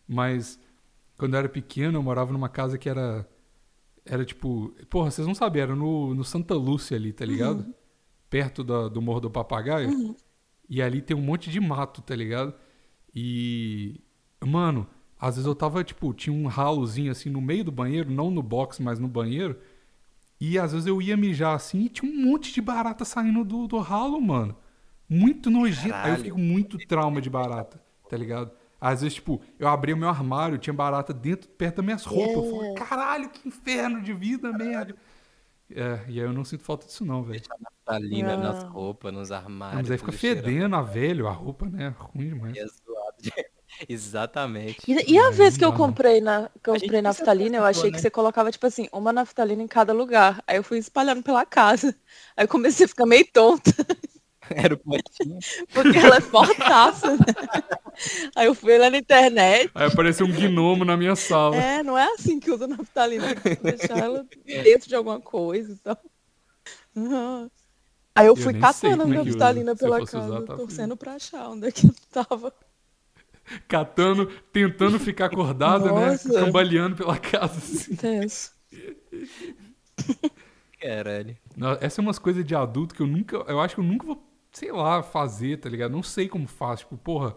[0.07, 0.60] mas
[1.18, 3.28] quando eu era pequeno eu morava numa casa que era.
[4.05, 4.74] Era tipo.
[4.89, 7.74] Porra, vocês não sabem, era no, no Santa Lúcia ali, tá ligado?
[8.30, 10.18] Perto da- do Morro do Papagaio.
[10.70, 12.53] E ali tem um monte de mato, tá ligado?
[13.14, 13.99] E.
[14.45, 14.88] Mano,
[15.20, 18.41] às vezes eu tava, tipo, tinha um ralozinho assim no meio do banheiro, não no
[18.41, 19.60] box, mas no banheiro.
[20.39, 23.68] E às vezes eu ia mijar assim e tinha um monte de barata saindo do,
[23.68, 24.55] do ralo, mano.
[25.10, 25.88] Muito nojento.
[25.88, 26.24] Aí eu Caralho.
[26.24, 28.51] fico com muito trauma de barata, tá ligado?
[28.80, 32.36] Às vezes, tipo, eu abria o meu armário, tinha barata dentro, perto das minhas roupas.
[32.36, 34.95] Eu falava, caralho, que inferno de vida, merda.
[35.72, 37.41] É, e aí eu não sinto falta disso não, velho.
[37.60, 38.43] Naftalina Não.
[38.43, 39.82] nas roupas, nos armários.
[39.82, 40.45] Mas aí fica tudo cheirando.
[40.45, 41.93] fedendo a velho, a roupa, né?
[41.97, 42.55] Ruim demais.
[42.55, 42.66] E é.
[43.89, 44.88] Exatamente.
[44.88, 47.91] E, e a Não, vez que eu comprei na, eu A comprei naftalina, eu achei
[47.91, 48.01] boa, que né?
[48.01, 50.43] você colocava, tipo assim, uma naftalina em cada lugar.
[50.47, 51.95] Aí eu fui espalhando pela casa.
[52.36, 53.72] Aí eu comecei a ficar meio tonta.
[54.49, 55.43] Era o potinho.
[55.74, 57.26] Porque ela é fortaça, né?
[58.36, 59.72] Aí eu fui lá na internet.
[59.74, 61.55] Aí apareceu um gnomo na minha sala.
[61.55, 64.28] É, não é assim que usa naftalina, tem que deixar ela
[64.61, 65.97] dentro de alguma coisa e tal.
[66.95, 67.49] Uhum.
[68.15, 69.13] Aí eu Eu fui catando a é usa.
[69.26, 72.53] naftalina eu pela fosse usar, casa, tá torcendo pra achar onde é que tava.
[73.68, 76.12] Catando, tentando ficar acordada, né?
[76.12, 76.34] Nossa.
[76.34, 77.58] Cambaleando pela casa.
[77.58, 77.95] assim.
[77.95, 78.52] Tenso.
[80.80, 81.38] Caralho.
[81.82, 83.38] Essa é umas coisas de adulto que eu nunca.
[83.47, 85.91] Eu acho que eu nunca vou, sei lá, fazer, tá ligado?
[85.91, 86.80] Não sei como faz.
[86.80, 87.36] Tipo, porra.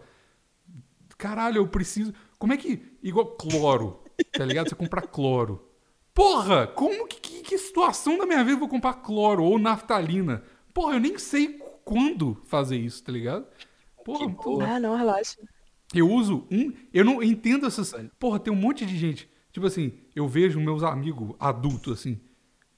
[1.17, 2.13] Caralho, eu preciso.
[2.37, 2.97] Como é que.
[3.01, 4.69] Igual cloro, tá ligado?
[4.69, 5.69] Você comprar cloro.
[6.13, 6.67] Porra!
[6.67, 10.43] Como que, que, que situação da minha vida eu vou comprar cloro ou naftalina?
[10.73, 13.45] Porra, eu nem sei quando fazer isso, tá ligado?
[14.05, 14.75] Porra, Que porra.
[14.75, 15.37] Ah, não, relaxa.
[15.93, 16.73] Eu uso um.
[16.93, 17.93] Eu não entendo essas.
[18.19, 19.29] Porra, tem um monte de gente.
[19.51, 22.19] Tipo assim, eu vejo meus amigos adultos, assim.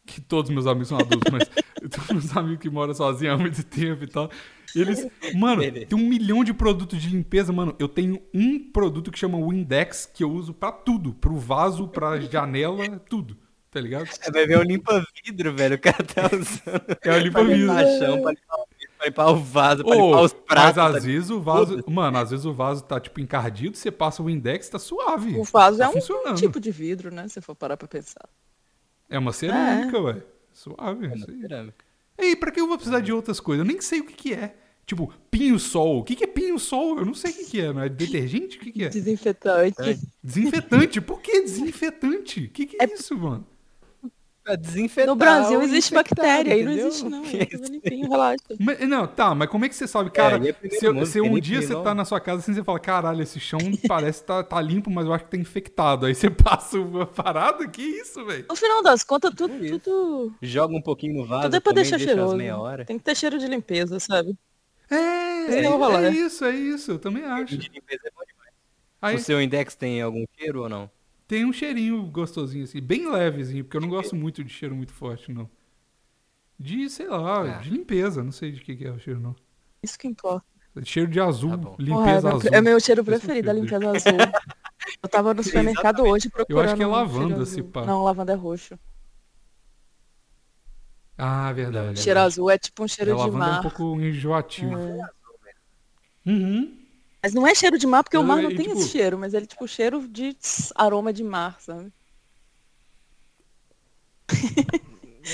[0.06, 1.50] Que todos meus amigos são adultos, mas
[1.82, 4.30] eu tenho meus amigos que moram sozinhos há muito tempo e tal.
[4.76, 5.08] E eles.
[5.34, 7.76] Mano, tem um milhão de produtos de limpeza, mano.
[7.80, 11.14] Eu tenho um produto que chama Windex, que eu uso pra tudo.
[11.14, 13.38] Pro vaso, pra janela, tudo.
[13.72, 14.08] Tá ligado?
[14.22, 15.76] É, vai ver um limpa-vidro, velho.
[15.76, 16.86] O cara tá usando.
[16.90, 17.62] É o pra limpa-vidro.
[17.62, 18.68] limpar chão, pra limpar o
[19.12, 20.64] pra limpar o vaso, pra Ô, limpar os pratos.
[20.64, 21.84] mas tá às vezes o vaso.
[21.88, 25.38] Mano, às vezes o vaso tá tipo encardido, você passa o Windex, tá suave.
[25.38, 27.28] O vaso tá é um tipo de vidro, né?
[27.28, 28.28] Se for parar pra pensar.
[29.10, 30.24] É uma cerâmica, ué.
[30.54, 31.08] Suave.
[31.16, 31.42] isso aí.
[31.42, 31.86] cerâmica.
[32.18, 33.66] Ei, pra que eu vou precisar de outras coisas?
[33.66, 34.56] Eu nem sei o que que é.
[34.86, 36.00] Tipo, pinho-sol.
[36.00, 37.00] O que que é pinho-sol?
[37.00, 37.74] Eu não sei o que que é.
[37.74, 38.58] Não é detergente?
[38.58, 38.90] O que que é?
[38.90, 40.00] Desinfetante.
[40.24, 41.02] Desinfetante.
[41.02, 42.46] Por que desinfetante?
[42.46, 43.46] O que que é, isso, mano?
[44.46, 45.08] Pra desinfetar.
[45.08, 47.26] No Brasil existe bactéria, aí não existe não.
[47.26, 48.44] É tudo limpinho, relaxa.
[48.62, 50.12] Mas, não, tá, mas como é que você sabe?
[50.12, 52.64] Cara, é primeiro se, mundo, se um dia você tá na sua casa assim, você
[52.64, 56.06] fala, caralho, esse chão parece que tá, tá limpo, mas eu acho que tá infectado.
[56.06, 58.46] Aí você passa uma parada, que isso, velho?
[58.48, 61.72] No final das contas, tudo, É tudo, Joga um pouquinho no vaso, tudo é pra
[61.74, 62.38] também deixar cheiroso.
[62.38, 62.86] meia hora.
[62.86, 64.38] Tem que ter cheiro de limpeza, sabe?
[64.92, 66.92] É, é, é é isso, é isso.
[66.92, 67.58] Eu também acho.
[67.58, 68.54] De limpeza é bom demais.
[69.02, 70.90] Aí O seu index tem algum cheiro ou não?
[71.28, 74.94] Tem um cheirinho gostosinho, assim, bem levezinho, porque eu não gosto muito de cheiro muito
[74.94, 75.50] forte, não.
[76.60, 77.60] De, sei lá, Ah.
[77.60, 79.36] de limpeza, não sei de que, que é o cheiro, não.
[79.84, 80.46] Isso que importa.
[80.84, 81.76] Cheiro de azul, Tá bom.
[81.76, 81.84] Porra, é,
[82.16, 82.50] limpeza meu, azul.
[82.54, 84.20] é meu cheiro é preferido, a cheiro limpeza azul.
[85.02, 86.76] Eu tava no supermercado hoje procurando.
[86.78, 87.86] que é um lavanda, cheiro se pá.
[87.86, 88.78] Não, lavanda é roxo.
[91.18, 92.00] Ah, verdade.
[92.00, 93.62] Cheiro azul é tipo um É, cheiro de lavanda é um mar.
[93.62, 94.78] pouco enjoativo.
[94.78, 95.00] É.
[96.26, 96.85] Uhum.
[97.26, 98.90] Mas não é cheiro de mar, porque o Eu- mar não e, tem tipo- esse
[98.90, 101.92] cheiro, mas ele tipo cheiro de tss, aroma de mar, sabe?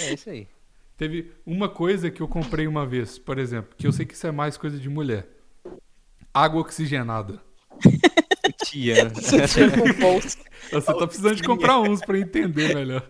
[0.08, 0.48] É isso aí.
[0.96, 4.26] Teve uma coisa que eu comprei uma vez, por exemplo, que eu sei que isso
[4.26, 5.28] é mais coisa de mulher.
[6.34, 7.42] Água oxigenada.
[8.64, 9.10] Tia.
[9.10, 9.42] Você
[10.94, 13.06] tá precisando de comprar uns pra entender melhor.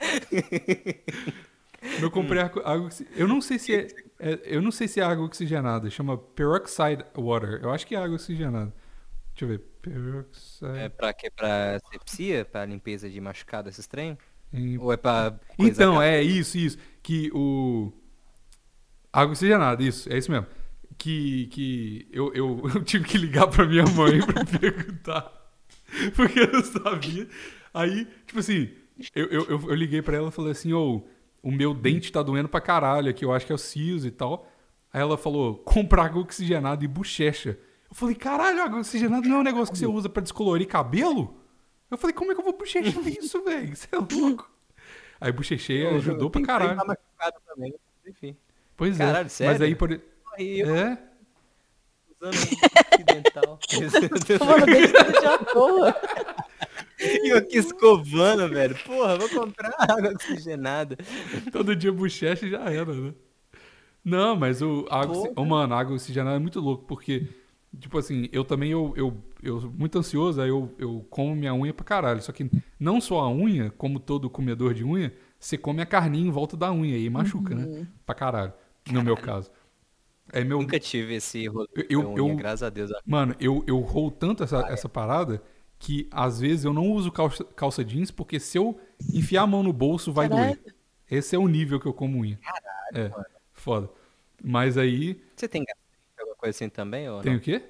[2.00, 3.88] Eu comprei água, água Eu não sei se é,
[4.30, 5.90] é- Eu não sei se é água oxigenada.
[5.90, 7.60] Chama peroxide water.
[7.62, 8.72] Eu acho que é água oxigenada.
[9.34, 9.58] Deixa eu ver.
[9.82, 10.78] Peroxide.
[10.78, 11.30] É pra quê?
[11.30, 12.44] Pra sepsia?
[12.44, 14.16] Pra limpeza de machucado, esses trem?
[14.52, 16.78] em- Ou é pra Então, é isso, isso.
[17.02, 17.92] Que o.
[19.12, 20.46] Água oxigenada, isso, é isso mesmo.
[20.98, 25.32] Que, que eu, eu, eu tive que ligar pra minha mãe pra perguntar.
[26.16, 27.28] Porque eu não sabia.
[27.74, 28.70] Aí, tipo assim,
[29.14, 31.06] eu, eu, eu, eu liguei pra ela e falei assim, ô,
[31.42, 34.10] o meu dente tá doendo pra caralho aqui, eu acho que é o siso e
[34.10, 34.48] tal.
[34.92, 37.58] Aí ela falou, compra água oxigenada e bochecha.
[37.90, 41.36] Eu falei, caralho, água oxigenada não é um negócio que você usa pra descolorir cabelo?
[41.90, 43.74] Eu falei, como é que eu vou bochechar isso, velho?
[43.76, 44.50] Você é louco.
[45.20, 46.76] Aí bochechei ajudou eu pra caralho.
[46.76, 47.74] machucado também.
[48.06, 48.36] Enfim.
[48.76, 49.04] Pois é.
[49.06, 49.64] Caralho, Mas sério?
[49.64, 49.92] aí, por...
[50.38, 50.98] Eu É?
[52.20, 53.58] usando um dental.
[54.38, 54.92] Tomando dente.
[57.02, 58.76] E eu aqui escovando, velho.
[58.84, 60.96] Porra, vou comprar água oxigenada.
[61.50, 63.14] Todo dia bochecha já era, né?
[64.04, 65.32] Não, mas o água, Porra.
[65.36, 67.28] Ô, mano, a água oxigenada é muito louco, porque,
[67.78, 71.72] tipo assim, eu também, eu, eu, eu muito ansioso, aí eu, eu como minha unha
[71.72, 72.20] pra caralho.
[72.22, 76.26] Só que não só a unha, como todo comedor de unha, você come a carninha
[76.28, 77.86] em volta da unha e machuca, né?
[78.04, 78.52] Pra caralho,
[78.90, 79.50] no meu caso.
[80.32, 80.58] É meu...
[80.60, 82.90] Nunca tive esse rolê Eu- unha, eu- graças a Deus.
[83.06, 85.42] Mano, eu, eu roo tanto essa, essa parada
[85.84, 88.80] que às vezes eu não uso calça, calça jeans, porque se eu
[89.12, 90.54] enfiar a mão no bolso, vai Caralho.
[90.56, 90.74] doer.
[91.10, 92.38] Esse é o nível que eu como unha.
[92.94, 93.10] é,
[93.52, 93.90] foda.
[94.40, 97.08] Mas aí, Você tem gastrite, alguma coisa assim também?
[97.08, 97.38] Ou tem não?
[97.38, 97.62] o quê?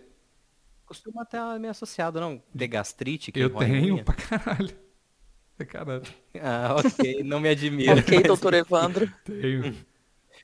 [0.85, 2.43] Costuma estar meio associado, não?
[2.55, 4.05] De gastrite, que Eu tenho unha?
[4.05, 4.77] pra caralho.
[5.57, 6.03] Pra caralho.
[6.39, 7.99] Ah, ok, não me admira.
[7.99, 9.11] ok, doutor Evandro.
[9.25, 9.75] Tenho.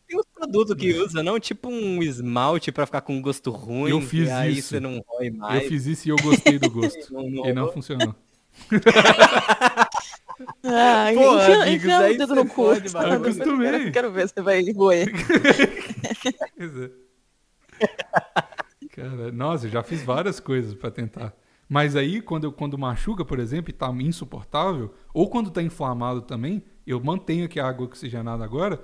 [0.09, 1.39] Tem uns produtos que usa, não?
[1.39, 3.91] Tipo um esmalte pra ficar com gosto ruim.
[3.91, 4.69] Eu fiz e aí isso.
[4.69, 5.63] você não rói mais.
[5.63, 7.13] Eu fiz isso e eu gostei do gosto.
[7.13, 8.15] Não, não e não funcionou.
[10.65, 12.55] Ah, Porra, enfia, amigos, enfia o dedo no cu.
[12.55, 13.09] pode, mano.
[13.09, 13.71] Eu acostumei.
[13.71, 15.09] Quero, quero ver se vai roer.
[16.57, 16.91] Pois é.
[18.91, 21.35] Cara, nossa, eu já fiz várias coisas pra tentar.
[21.69, 26.23] Mas aí, quando, eu- quando machuca, por exemplo, e tá insuportável, ou quando tá inflamado
[26.23, 28.81] também, eu mantenho aqui a água oxigenada agora.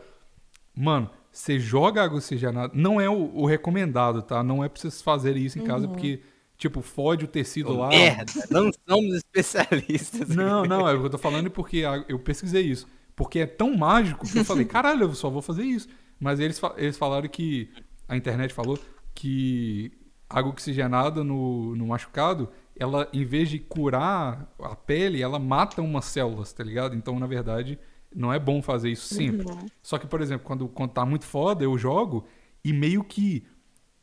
[0.75, 2.73] Mano, você joga água oxigenada.
[2.75, 4.43] Não é o, o recomendado, tá?
[4.43, 6.21] Não é pra vocês fazerem isso em casa, porque,
[6.57, 7.89] tipo, fode o tecido lá.
[7.89, 10.29] Merda, não somos especialistas.
[10.35, 12.87] Não, não, é o que eu tô falando porque eu pesquisei isso.
[13.17, 15.89] Porque é tão mágico que eu falei, caralho, eu só vou fazer isso.
[16.19, 17.71] Mas eles, eles falaram que.
[18.07, 18.79] A internet falou
[19.15, 19.91] que
[20.29, 26.05] água oxigenada no, no machucado, ela, em vez de curar a pele, ela mata umas
[26.07, 26.95] células, tá ligado?
[26.95, 27.79] Então, na verdade,
[28.15, 29.47] não é bom fazer isso sempre.
[29.83, 32.25] Só que, por exemplo, quando, quando tá muito foda, eu jogo
[32.65, 33.45] e meio que.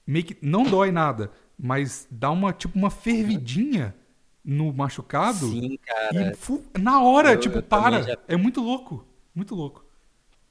[0.05, 3.95] Meio que não dói nada, mas dá uma, tipo, uma fervidinha
[4.43, 5.47] no machucado.
[5.49, 6.31] Sim, cara.
[6.31, 8.01] E fu- na hora, Eu- tipo, eu para.
[8.01, 9.05] já- É muito louco.
[9.33, 9.85] Muito louco.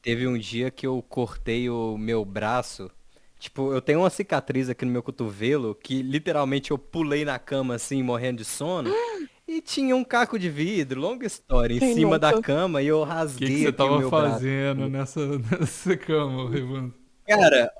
[0.01, 2.91] Teve um dia que eu cortei o meu braço.
[3.39, 7.75] Tipo, eu tenho uma cicatriz aqui no meu cotovelo que literalmente eu pulei na cama
[7.75, 8.91] assim, morrendo de sono.
[9.51, 12.41] E tinha um caco de vidro, longa história, em Quem cima da nunca?
[12.41, 16.95] cama e eu O rasguei que, que você o tava fazendo nessa, nessa cama, Revando?
[17.27, 17.73] Cara,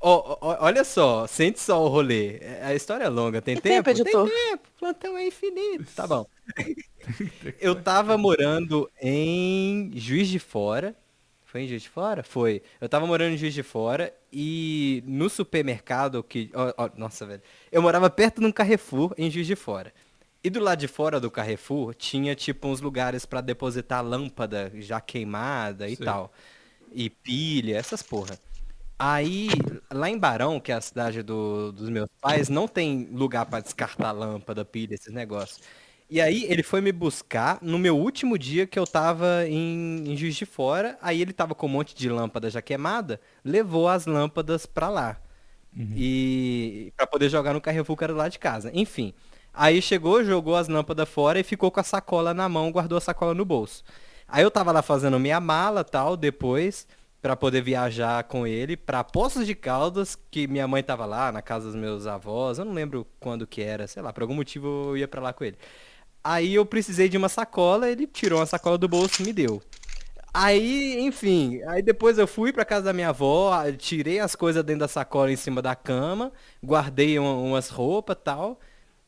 [0.00, 2.40] ó, ó, olha só, sente só o rolê.
[2.62, 3.84] A história é longa, tem Que tempo?
[3.84, 4.28] tempo, editor?
[4.28, 5.86] Tem tempo, plantão é infinito.
[5.94, 6.26] Tá bom.
[7.60, 10.96] Eu tava morando em Juiz de Fora.
[11.44, 12.22] Foi em Juiz de Fora?
[12.22, 12.62] Foi.
[12.80, 16.50] Eu tava morando em Juiz de Fora e no supermercado que.
[16.54, 17.42] ó, nossa, velho.
[17.70, 19.92] Eu morava perto de um Carrefour em Juiz de Fora.
[20.44, 25.00] E do lado de fora do Carrefour tinha tipo uns lugares pra depositar lâmpada já
[25.00, 26.04] queimada e Sei.
[26.04, 26.32] tal.
[26.92, 28.38] E pilha, essas porra.
[28.98, 29.48] Aí,
[29.92, 33.60] lá em Barão, que é a cidade do- dos meus pais, não tem lugar pra
[33.60, 35.60] descartar lâmpada, pilha, esses negócios.
[36.10, 40.16] E aí ele foi me buscar no meu último dia que eu tava em, em
[40.16, 40.98] Juiz de Fora.
[41.00, 45.20] Aí ele tava com um monte de lâmpada já queimada, levou as lâmpadas pra lá.
[45.96, 48.70] E para poder jogar no Carrefour que era lá de casa.
[48.74, 49.14] Enfim.
[49.52, 53.00] Aí chegou, jogou as lâmpadas fora e ficou com a sacola na mão, guardou a
[53.00, 53.82] sacola no bolso.
[54.26, 56.86] Aí eu tava lá fazendo minha mala, tal, depois
[57.20, 61.40] pra poder viajar com ele pra Poços de Caldas, que minha mãe tava lá na
[61.42, 64.66] casa dos meus avós, eu não lembro quando que era, sei lá, por algum motivo
[64.90, 65.56] eu ia pra lá com ele.
[66.24, 69.62] Aí eu precisei de uma sacola, ele tirou uma sacola do bolso e me deu.
[70.34, 74.64] Aí, enfim, aí depois eu fui pra casa da minha avó, a- tirei as coisas
[74.64, 76.32] dentro da sacola em cima da cama,
[76.64, 78.58] guardei um- umas roupas tal.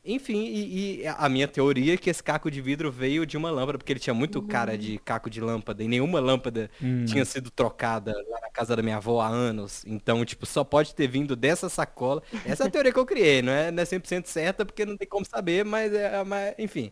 [0.05, 3.49] Enfim, e, e a minha teoria é que esse caco de vidro veio de uma
[3.49, 7.05] lâmpada, porque ele tinha muito cara de caco de lâmpada e nenhuma lâmpada Hum.
[7.05, 9.83] tinha sido trocada lá na casa da minha avó há anos.
[9.87, 12.21] Então, tipo, só pode ter vindo dessa sacola.
[12.45, 14.95] Essa é a teoria que eu criei, não é, não é 100% certa, porque não
[14.95, 16.91] tem como saber, mas é, mas, enfim.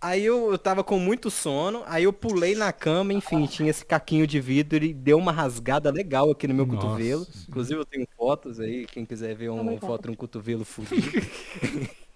[0.00, 3.84] Aí eu, eu tava com muito sono, aí eu pulei na cama, enfim, tinha esse
[3.84, 7.26] caquinho de vidro e deu uma rasgada legal aqui no meu Nossa cotovelo.
[7.48, 9.86] Inclusive eu tenho fotos aí, quem quiser ver um, Obrigada.
[9.86, 11.02] foto de um cotovelo fudido.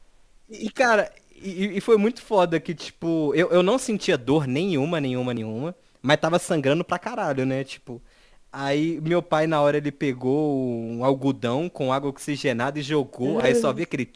[0.52, 5.00] e, cara, e, e foi muito foda que, tipo, eu, eu não sentia dor nenhuma,
[5.00, 7.64] nenhuma, nenhuma, mas tava sangrando pra caralho, né?
[7.64, 8.00] Tipo,
[8.52, 13.54] aí meu pai na hora ele pegou um algodão com água oxigenada e jogou, aí
[13.54, 14.06] só vi aquele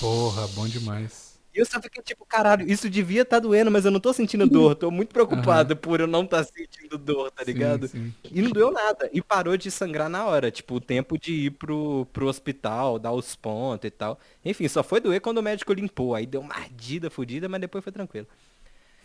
[0.00, 1.27] Porra, bom demais.
[1.58, 4.46] E eu só fiquei tipo, caralho, isso devia estar doendo, mas eu não tô sentindo
[4.46, 4.74] dor.
[4.76, 7.90] Tô muito preocupado por eu não estar sentindo dor, tá Sim, ligado?
[7.90, 8.14] sim.
[8.30, 9.10] E não doeu nada.
[9.12, 10.50] E parou de sangrar na hora.
[10.50, 14.18] Tipo, o tempo de ir pro, pro hospital, dar os pontos e tal.
[14.44, 16.14] Enfim, só foi doer quando o médico limpou.
[16.14, 18.26] Aí deu uma ardida fodida, mas depois foi tranquilo.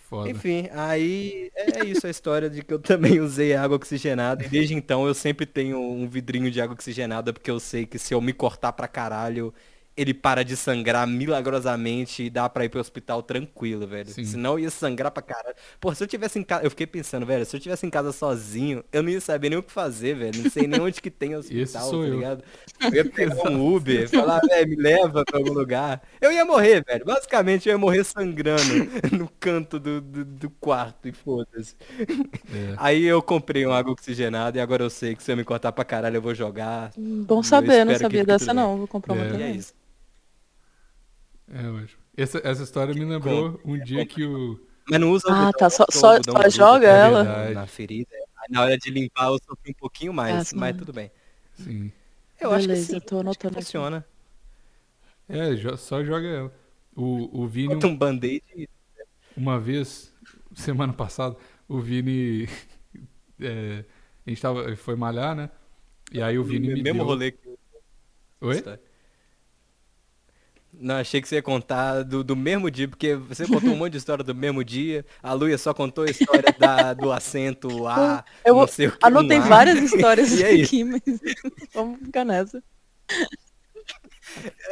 [0.10, 0.30] Foda.
[0.30, 4.46] Enfim, aí é isso a história de que eu também usei água oxigenada.
[4.46, 8.00] E desde então eu sempre tenho um vidrinho de água oxigenada, porque eu sei que
[8.00, 9.54] se eu me cortar pra caralho,
[9.96, 14.10] ele para de sangrar milagrosamente e dá pra ir pro hospital tranquilo, velho.
[14.10, 14.26] Sim.
[14.26, 15.56] Senão ia sangrar pra caralho.
[15.80, 16.64] Pô, se eu tivesse em casa.
[16.64, 19.60] Eu fiquei pensando, velho, se eu tivesse em casa sozinho, eu não ia saber nem
[19.60, 20.44] o que fazer, velho.
[20.44, 22.16] Não sei nem onde que tem hospital, sou tá eu.
[22.16, 22.44] ligado?
[22.82, 26.02] Eu ia pegar um Uber, falar, velho, me leva pra algum lugar.
[26.20, 27.06] Eu ia morrer, velho.
[27.06, 28.64] Basicamente, eu ia morrer sangrando
[29.16, 31.76] no canto do, do, do quarto e foda-se.
[32.52, 32.74] É.
[32.78, 35.72] Aí eu comprei uma água oxigenada e agora eu sei que se eu me cortar
[35.72, 36.92] pra caralho eu vou jogar.
[36.98, 38.78] Bom Eu saber, não sabia dessa não.
[38.78, 39.30] Vou comprar uma É.
[39.34, 39.56] E é também.
[39.56, 39.74] isso.
[41.52, 42.02] É, ótimo.
[42.16, 44.60] Essa, essa história me lembrou um dia que o.
[44.90, 47.24] Mas não usa Ah, tá, só- só- só joga na- ela?
[47.24, 47.54] Verdade.
[47.54, 48.10] Na ferida.
[48.16, 50.56] Aí na hora de limpar eu sofri um pouquinho mais, Ah, sim.
[50.58, 51.10] mas tudo bem.
[51.54, 51.92] Sim.
[52.40, 52.96] Eu acho que Beleza, sim.
[52.96, 53.66] eu tô acho que anotando aqui.
[53.66, 54.06] funciona.
[55.30, 56.54] É, jo- só joga ela.
[56.96, 58.70] O, o Vini, Bota um band-aid e
[59.36, 60.14] uma vez,
[60.54, 61.36] semana passada,
[61.68, 62.48] o Vini.
[63.40, 63.86] é,
[64.26, 65.50] a gente tava, foi malhar, né?
[66.12, 67.06] E aí o Vini me mesmo deu...
[67.06, 67.50] rolê que
[68.42, 68.62] Oi?
[70.76, 73.92] Não, achei que você ia contar do, do mesmo dia, porque você contou um monte
[73.94, 75.06] de história do mesmo dia.
[75.22, 78.98] A Luia só contou a história da, do acento A, Eu não sei o que.
[79.06, 79.48] anotei um A.
[79.48, 80.66] várias histórias E é isso.
[80.66, 81.02] aqui, mas
[81.74, 82.62] vamos ficar nessa.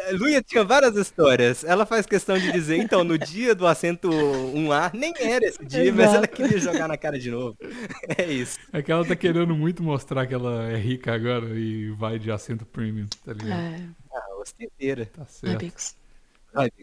[0.07, 1.63] É, Luia tinha várias histórias.
[1.63, 5.93] Ela faz questão de dizer, então, no dia do acento 1A, nem era esse dia,
[5.93, 6.29] mas ela Exato.
[6.29, 7.55] queria jogar na cara de novo.
[8.17, 8.57] É isso.
[8.73, 12.31] É que ela tá querendo muito mostrar que ela é rica agora e vai de
[12.31, 13.59] assento premium, tá ligado?
[13.59, 13.79] É,
[14.13, 15.05] Ah, ostenteira.
[15.05, 15.73] Tá é certo.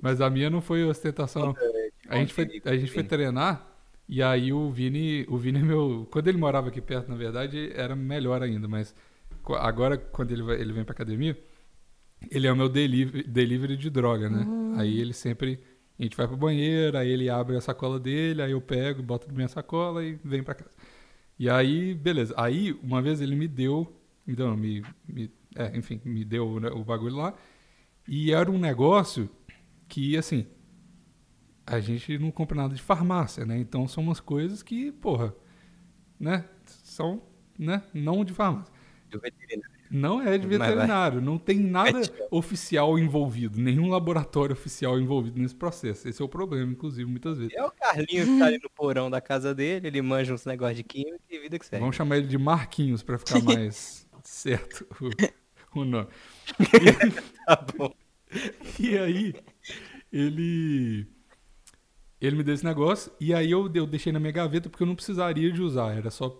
[0.00, 1.56] Mas a minha não foi ostentação, não.
[2.08, 3.66] A gente foi, a gente foi treinar
[4.08, 7.70] e aí o Vini, o Vini é meu, quando ele morava aqui perto, na verdade,
[7.74, 8.94] era melhor ainda, mas
[9.58, 11.36] agora quando ele vai, ele vem pra academia,
[12.30, 14.48] ele é o meu delivery, delivery de droga, né?
[14.70, 15.60] Aí ele sempre
[15.98, 19.28] a gente vai pro banheiro, aí ele abre a sacola dele, aí eu pego, boto
[19.28, 20.70] na minha sacola e vem pra casa.
[21.38, 22.34] E aí, beleza.
[22.36, 23.92] Aí uma vez ele me deu,
[24.26, 27.34] me deu, não, me, me- é, enfim, me deu né, o bagulho lá.
[28.06, 29.28] E era um negócio
[29.88, 30.46] que assim,
[31.66, 33.58] a gente não compra nada de farmácia, né?
[33.58, 35.34] Então são umas coisas que, porra,
[36.18, 36.44] né?
[36.64, 37.22] São,
[37.58, 37.82] né?
[37.92, 38.72] Não de farmácia.
[39.10, 39.78] do veterinário.
[39.90, 46.06] Não é de veterinário, não tem nada oficial envolvido, nenhum laboratório oficial envolvido nesse processo.
[46.06, 47.54] Esse é o problema, inclusive, muitas vezes.
[47.54, 50.76] É o Carlinho que tá ali no porão da casa dele, ele manja uns negócios
[50.76, 51.80] de química e vida que segue.
[51.80, 54.06] Vamos chamar ele de Marquinhos pra ficar mais
[54.38, 54.86] certo
[55.74, 56.08] o, o nome.
[57.46, 57.92] Tá bom.
[58.78, 59.34] E aí,
[60.12, 61.06] ele.
[62.20, 64.86] Ele me deu esse negócio, e aí eu, eu deixei na minha gaveta porque eu
[64.86, 66.36] não precisaria de usar, era só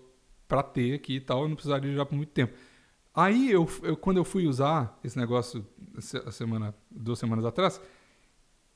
[0.48, 2.52] pra ter aqui e tal, eu não precisaria de usar por muito tempo.
[3.14, 5.66] Aí, eu, eu- quando eu fui usar esse negócio
[6.26, 7.80] a semana, duas semanas atrás,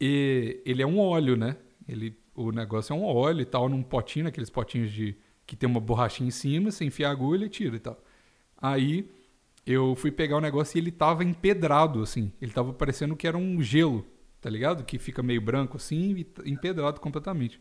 [0.01, 1.57] e ele é um óleo, né?
[1.89, 5.17] Ele, o negócio é um óleo e tal, num potinho, aqueles potinhos de
[5.47, 8.03] que tem uma borrachinha em cima, você enfia a agulha e tira e tal.
[8.63, 9.11] Aí
[9.67, 12.33] eu fui pegar o negócio e ele tava empedrado, assim.
[12.43, 14.07] Ele tava parecendo que era um gelo,
[14.41, 14.85] tá ligado?
[14.85, 17.61] Que fica meio branco assim e empedrado completamente.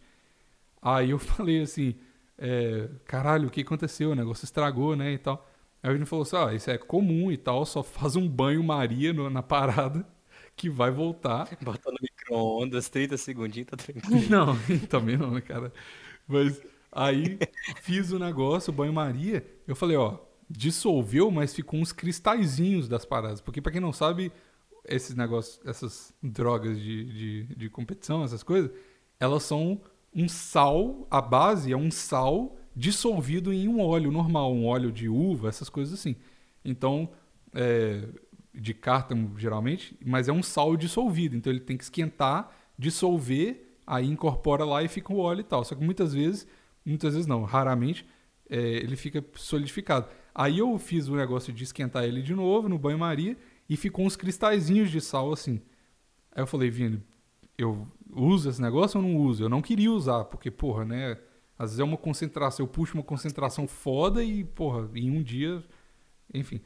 [0.82, 1.96] Aí eu falei assim,
[2.38, 4.12] é, caralho, o que aconteceu?
[4.12, 5.48] O negócio estragou, né, e tal.
[5.84, 9.14] Aí ele falou assim, ah, isso é comum e tal, só faz um banho Maria
[9.14, 10.06] no- na parada
[10.56, 11.50] que vai voltar.
[11.62, 14.30] Botou no micro-ondas, 30 segundinhos, tá tranquilo.
[14.30, 14.56] Não,
[14.90, 15.72] também não, né, cara?
[16.28, 16.62] Mas
[16.92, 17.40] aí
[17.82, 19.46] fiz o negócio, o banho-maria.
[19.68, 20.18] Eu falei, ó,
[20.52, 23.42] dissolveu, mas ficou uns cristalzinhos das paradas.
[23.42, 24.32] Porque, pra quem não sabe,
[24.86, 28.72] esses negócios, essas drogas de, de, de competição, essas coisas,
[29.20, 29.82] elas são
[30.14, 35.08] um sal, a base é um sal dissolvido em um óleo normal, um óleo de
[35.08, 36.16] uva, essas coisas assim.
[36.64, 37.10] Então,
[37.54, 38.08] é,
[38.54, 44.08] de cártamo geralmente, mas é um sal dissolvido, então ele tem que esquentar, dissolver, aí
[44.08, 45.64] incorpora lá e fica o óleo e tal.
[45.64, 46.48] Só que muitas vezes,
[46.86, 48.06] muitas vezes não, raramente,
[48.50, 50.08] é, ele fica solidificado.
[50.34, 53.38] Aí eu fiz o negócio de esquentar ele de novo no banho-maria
[53.70, 55.62] e ficou uns cristalzinhos de sal assim.
[56.34, 57.04] Aí eu falei, Vini,
[57.58, 59.44] eu uso esse negócio ou não uso?
[59.44, 61.18] Eu não queria usar, porque, porra, né?
[61.58, 65.64] Às vezes é uma concentração, eu puxo uma concentração foda e, porra, em um dia,
[66.34, 66.60] enfim.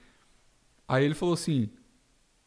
[0.88, 1.70] Aí ele falou assim: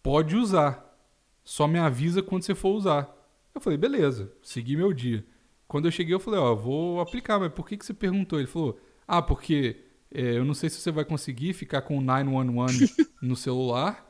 [0.02, 0.96] pode usar,
[1.44, 3.14] só me avisa quando você for usar.
[3.54, 5.26] Eu falei, beleza, segui meu dia.
[5.66, 8.38] Quando eu cheguei, eu falei, ó, vou aplicar, mas por que, que você perguntou?
[8.38, 12.92] Ele falou, ah, porque eu não sei se você vai conseguir ficar com o 911
[13.22, 14.06] no celular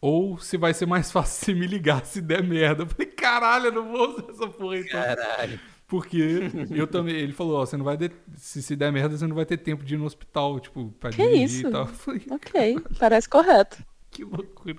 [0.00, 2.82] ou se vai ser mais fácil você me ligar se der merda.
[2.84, 4.90] Eu falei, caralho, eu não vou usar essa porra então.
[5.02, 5.60] Caralho.
[5.86, 7.14] Porque eu também.
[7.16, 7.96] Ele falou, ó, você não vai.
[7.96, 10.90] ter- se, se der merda, você não vai ter tempo de ir no hospital, tipo,
[11.00, 11.66] pra Que dirigir isso?
[11.68, 11.80] e tal.
[11.82, 13.82] Eu falei, Ok, parece correto.
[14.10, 14.76] que loucura.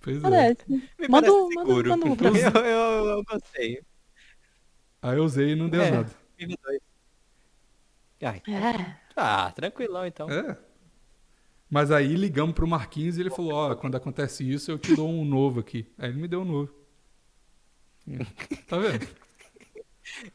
[0.00, 0.20] Pois é.
[0.20, 0.64] Parece.
[0.66, 1.88] Me Manda parece um- manda- seguro.
[1.90, 2.38] manda um pra mim.
[2.38, 3.82] eu, eu, eu gostei.
[5.02, 5.90] Aí eu usei e não deu É.
[5.90, 6.10] nada.
[8.22, 8.96] Ai, É.
[9.20, 10.28] ah, tranquilão então.
[10.30, 10.56] É.
[11.68, 15.08] Mas aí ligamos pro Marquinhos e ele falou, ó, quando acontece isso, eu te dou
[15.08, 15.86] um novo aqui.
[15.98, 16.74] Aí ele me deu um novo.
[18.66, 19.06] Tá vendo?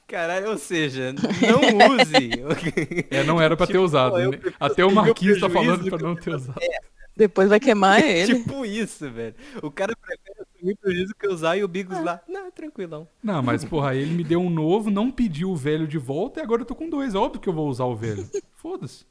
[0.07, 3.07] Caralho, ou seja, não use.
[3.12, 4.18] É, não era pra ter Tipo, usado.
[4.20, 4.40] eu né?
[4.60, 6.60] Até o ter Marquinhos tá falando do pra não ter usado.
[7.16, 8.36] Depois vai queimar ele.
[8.36, 9.36] tipo isso, velho.
[9.64, 12.22] O cara prefere assumir prejuízo que usar e o Bigos lá.
[12.28, 13.08] Não, tranquilão.
[13.24, 16.40] Não, mas porra, aí ele me deu um novo, não pediu o velho de volta
[16.40, 17.16] e agora eu tô com dois.
[17.16, 18.30] Óbvio que eu vou usar o velho.
[18.56, 19.06] Foda-se.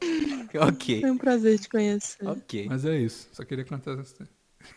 [0.54, 1.00] Ok.
[1.00, 2.26] Foi um prazer te conhecer.
[2.26, 2.66] Ok.
[2.68, 3.28] Mas é isso.
[3.32, 4.32] Só queria contar essa história.